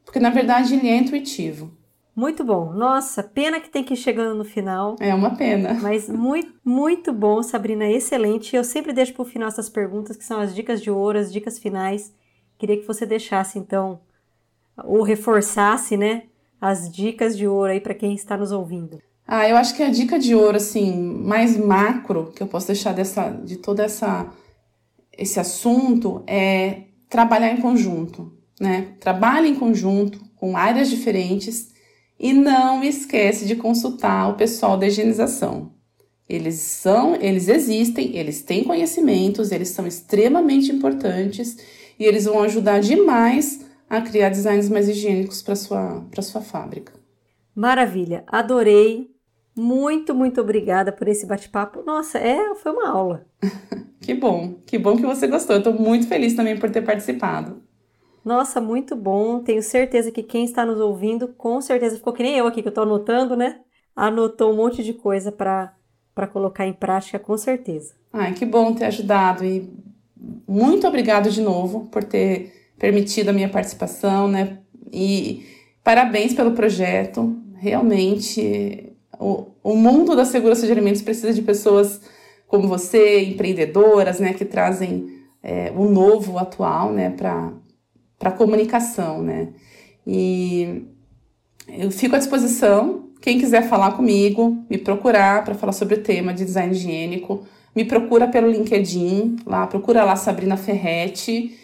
Porque 0.04 0.20
na 0.20 0.30
verdade 0.30 0.76
ele 0.76 0.90
é 0.90 0.98
intuitivo. 0.98 1.72
Muito 2.14 2.44
bom. 2.44 2.74
Nossa, 2.74 3.24
pena 3.24 3.60
que 3.60 3.70
tem 3.70 3.84
que 3.84 3.94
ir 3.94 3.98
chegando 3.98 4.36
no 4.36 4.44
final. 4.44 4.96
É 5.00 5.14
uma 5.14 5.36
pena. 5.36 5.76
Mas 5.82 6.10
muito, 6.10 6.54
muito 6.64 7.14
bom, 7.14 7.42
Sabrina, 7.44 7.90
excelente. 7.90 8.56
Eu 8.56 8.64
sempre 8.64 8.94
deixo 8.94 9.14
para 9.14 9.22
o 9.22 9.26
final 9.26 9.48
essas 9.48 9.70
perguntas 9.70 10.18
que 10.18 10.24
são 10.24 10.40
as 10.40 10.56
dicas 10.56 10.82
de 10.82 10.90
ouro, 10.90 11.20
as 11.20 11.32
dicas 11.32 11.60
finais. 11.60 12.14
Queria 12.58 12.78
que 12.78 12.88
você 12.88 13.06
deixasse 13.06 13.60
então 13.60 14.00
ou 14.84 15.02
reforçasse, 15.04 15.96
né, 15.96 16.24
as 16.60 16.92
dicas 16.92 17.38
de 17.38 17.48
ouro 17.48 17.72
aí 17.72 17.80
para 17.80 17.94
quem 17.94 18.14
está 18.14 18.36
nos 18.38 18.52
ouvindo? 18.52 19.00
Ah, 19.28 19.50
eu 19.50 19.56
acho 19.56 19.76
que 19.76 19.82
a 19.82 19.90
dica 19.90 20.20
de 20.20 20.36
ouro 20.36 20.58
assim, 20.58 20.96
mais 20.96 21.58
macro 21.58 22.32
que 22.36 22.44
eu 22.44 22.48
posso 22.48 22.68
deixar 22.68 22.94
dessa 22.94 23.30
de 23.30 23.58
toda 23.58 23.84
essa 23.84 24.32
esse 25.18 25.40
assunto 25.40 26.24
é 26.28 26.84
trabalhar 27.10 27.52
em 27.52 27.62
conjunto, 27.62 28.34
né? 28.60 28.94
Trabalhe 29.00 29.50
em 29.50 29.56
conjunto 29.56 30.20
com 30.36 30.58
áreas 30.58 30.90
diferentes 30.90 31.70
e 32.20 32.34
não 32.34 32.84
esquece 32.84 33.46
de 33.46 33.56
consultar 33.56 34.30
o 34.30 34.36
pessoal 34.36 34.78
da 34.78 34.88
higienização. 34.88 35.72
Eles 36.28 36.56
são, 36.56 37.16
eles 37.16 37.48
existem, 37.48 38.16
eles 38.16 38.42
têm 38.42 38.64
conhecimentos, 38.64 39.52
eles 39.52 39.70
são 39.70 39.86
extremamente 39.86 40.72
importantes 40.72 41.58
e 42.00 42.04
eles 42.04 42.26
vão 42.26 42.42
ajudar 42.44 42.80
demais 42.80 43.65
a 43.90 44.02
criar 44.02 44.30
designs 44.30 44.70
mais 44.70 44.90
higiênicos 44.90 45.42
para 45.42 45.56
sua 45.56 46.06
para 46.12 46.22
sua 46.22 46.42
fábrica. 46.42 46.94
Maravilha, 47.56 48.24
adorei. 48.28 49.14
Muito, 49.58 50.14
muito 50.14 50.42
obrigada 50.42 50.92
por 50.92 51.08
esse 51.08 51.26
bate-papo. 51.26 51.82
Nossa, 51.86 52.18
é, 52.20 52.54
foi 52.56 52.74
uma 52.74 52.90
aula. 52.90 53.26
que 54.02 54.14
bom, 54.14 54.56
que 54.66 54.78
bom 54.78 54.98
que 54.98 55.06
você 55.06 55.28
gostou. 55.28 55.56
Estou 55.56 55.74
muito 55.74 56.08
feliz 56.08 56.34
também 56.34 56.60
por 56.60 56.70
ter 56.70 56.82
participado. 56.82 57.64
Nossa, 58.24 58.60
muito 58.60 58.96
bom. 58.96 59.40
Tenho 59.40 59.64
certeza 59.64 60.12
que 60.12 60.24
quem 60.24 60.44
está 60.44 60.66
nos 60.66 60.80
ouvindo, 60.80 61.30
com 61.30 61.62
certeza 61.62 61.96
ficou 61.96 62.12
que 62.12 62.24
nem 62.24 62.36
eu 62.38 62.48
aqui 62.48 62.62
que 62.62 62.68
eu 62.68 62.70
estou 62.70 62.84
anotando, 62.84 63.38
né? 63.38 63.62
Anotou 63.96 64.52
um 64.52 64.58
monte 64.58 64.84
de 64.84 64.94
coisa 64.94 65.32
para 65.32 65.74
para 66.14 66.28
colocar 66.28 66.66
em 66.66 66.72
prática 66.72 67.20
com 67.20 67.38
certeza. 67.38 67.94
Ai, 68.12 68.34
que 68.34 68.46
bom 68.46 68.74
ter 68.74 68.86
ajudado 68.86 69.44
e 69.44 69.70
muito 70.48 70.88
obrigado 70.88 71.30
de 71.30 71.42
novo 71.42 71.90
por 71.92 72.06
ter 72.06 72.65
permitido 72.78 73.30
a 73.30 73.34
minha 73.34 73.50
participação, 73.50 74.28
né? 74.28 74.60
E 74.92 75.46
parabéns 75.84 76.34
pelo 76.34 76.52
projeto. 76.52 77.36
Realmente, 77.56 78.94
o, 79.20 79.48
o 79.64 79.76
mundo 79.76 80.16
da 80.16 80.26
segurança 80.26 80.66
de 80.66 80.72
alimentos 80.72 81.02
precisa 81.02 81.34
de 81.34 81.42
pessoas 81.42 82.02
como 82.48 82.68
você, 82.68 83.24
empreendedoras, 83.24 84.20
né, 84.20 84.34
que 84.34 84.46
trazem 84.46 85.08
é, 85.42 85.74
o 85.76 85.86
novo, 85.90 86.34
o 86.34 86.40
atual, 86.40 86.92
né, 86.94 87.10
para 87.10 87.52
a 88.22 88.32
comunicação, 88.32 89.22
né. 89.24 89.50
E 90.06 90.84
eu 91.68 91.90
fico 91.90 92.16
à 92.16 92.20
disposição. 92.20 93.10
Quem 93.20 93.40
quiser 93.40 93.68
falar 93.68 93.94
comigo, 93.94 94.64
me 94.70 94.78
procurar 94.78 95.44
para 95.44 95.56
falar 95.56 95.72
sobre 95.72 95.96
o 95.96 96.04
tema 96.04 96.32
de 96.32 96.46
design 96.46 96.72
higiênico, 96.72 97.44
me 97.76 97.84
procura 97.84 98.28
pelo 98.28 98.50
LinkedIn, 98.50 99.38
lá 99.46 99.66
procura 99.66 100.04
lá 100.04 100.16
Sabrina 100.16 100.56
Ferretti 100.56 101.58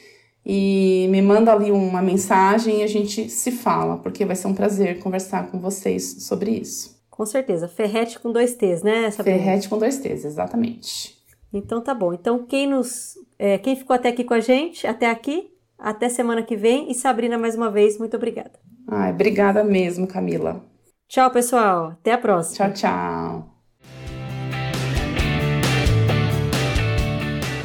e 0.46 1.08
me 1.10 1.22
manda 1.22 1.52
ali 1.54 1.72
uma 1.72 2.02
mensagem 2.02 2.80
e 2.80 2.84
a 2.84 2.88
gente 2.88 3.30
se 3.30 3.52
fala, 3.52 3.98
porque 3.98 4.26
vai 4.26 4.36
ser 4.36 4.48
um 4.48 4.54
prazer 4.54 5.00
conversar 5.00 5.50
com 5.52 5.60
vocês 5.60 6.24
sobre 6.24 6.52
isso. 6.52 7.00
Com 7.10 7.26
certeza. 7.26 7.68
Ferrete 7.68 8.20
com 8.20 8.32
dois 8.32 8.56
T's, 8.56 8.82
né, 8.82 9.12
Sabrina? 9.12 9.38
Ferrete 9.38 9.70
com 9.70 9.78
dois 9.78 10.00
T's, 10.00 10.26
exatamente. 10.26 11.16
Então 11.54 11.82
tá 11.82 11.94
bom. 11.94 12.14
Então 12.14 12.46
quem 12.46 12.68
nos, 12.68 13.14
é, 13.38 13.58
quem 13.58 13.76
ficou 13.76 13.96
até 13.96 14.10
aqui 14.10 14.24
com 14.24 14.34
a 14.34 14.40
gente, 14.40 14.88
até 14.88 15.10
aqui, 15.10 15.52
até 15.78 16.10
semana 16.10 16.42
que 16.42 16.56
vem 16.56 16.90
e 16.90 16.96
Sabrina 16.96 17.38
mais 17.38 17.56
uma 17.56 17.70
vez, 17.70 17.98
muito 17.98 18.16
obrigada. 18.16 18.54
Ai, 18.88 19.12
obrigada 19.12 19.64
mesmo, 19.64 20.08
Camila. 20.08 20.64
Tchau, 21.08 21.30
pessoal. 21.30 21.90
Até 21.90 22.14
a 22.14 22.18
próxima. 22.18 22.70
Tchau, 22.70 22.74
tchau. 22.74 23.51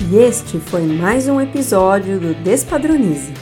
E 0.08 0.18
este 0.18 0.60
foi 0.60 0.82
mais 0.82 1.26
um 1.26 1.40
episódio 1.40 2.20
do 2.20 2.32
Despadronize. 2.32 3.32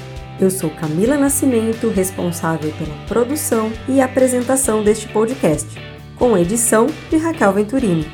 Eu 0.40 0.50
sou 0.50 0.70
Camila 0.70 1.14
Nascimento, 1.14 1.90
responsável 1.90 2.72
pela 2.72 2.96
produção 3.06 3.70
e 3.86 4.00
apresentação 4.00 4.82
deste 4.82 5.06
podcast, 5.08 5.68
com 6.16 6.38
edição 6.38 6.86
de 7.10 7.18
Raquel 7.18 7.52
Venturini. 7.52 8.06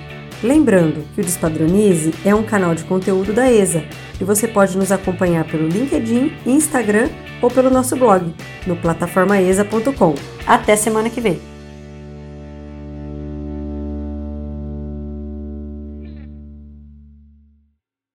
Lembrando 0.42 1.04
que 1.14 1.20
o 1.20 1.24
Despadronize 1.24 2.12
é 2.24 2.34
um 2.34 2.42
canal 2.42 2.74
de 2.74 2.82
conteúdo 2.84 3.32
da 3.32 3.48
ESA 3.48 3.84
e 4.20 4.24
você 4.24 4.48
pode 4.48 4.76
nos 4.76 4.90
acompanhar 4.90 5.44
pelo 5.44 5.68
LinkedIn, 5.68 6.32
Instagram 6.44 7.08
ou 7.40 7.50
pelo 7.50 7.70
nosso 7.70 7.94
blog 7.94 8.34
no 8.66 8.74
plataformaesa.com. 8.74 10.14
Até 10.44 10.74
semana 10.74 11.08
que 11.08 11.20
vem! 11.20 11.49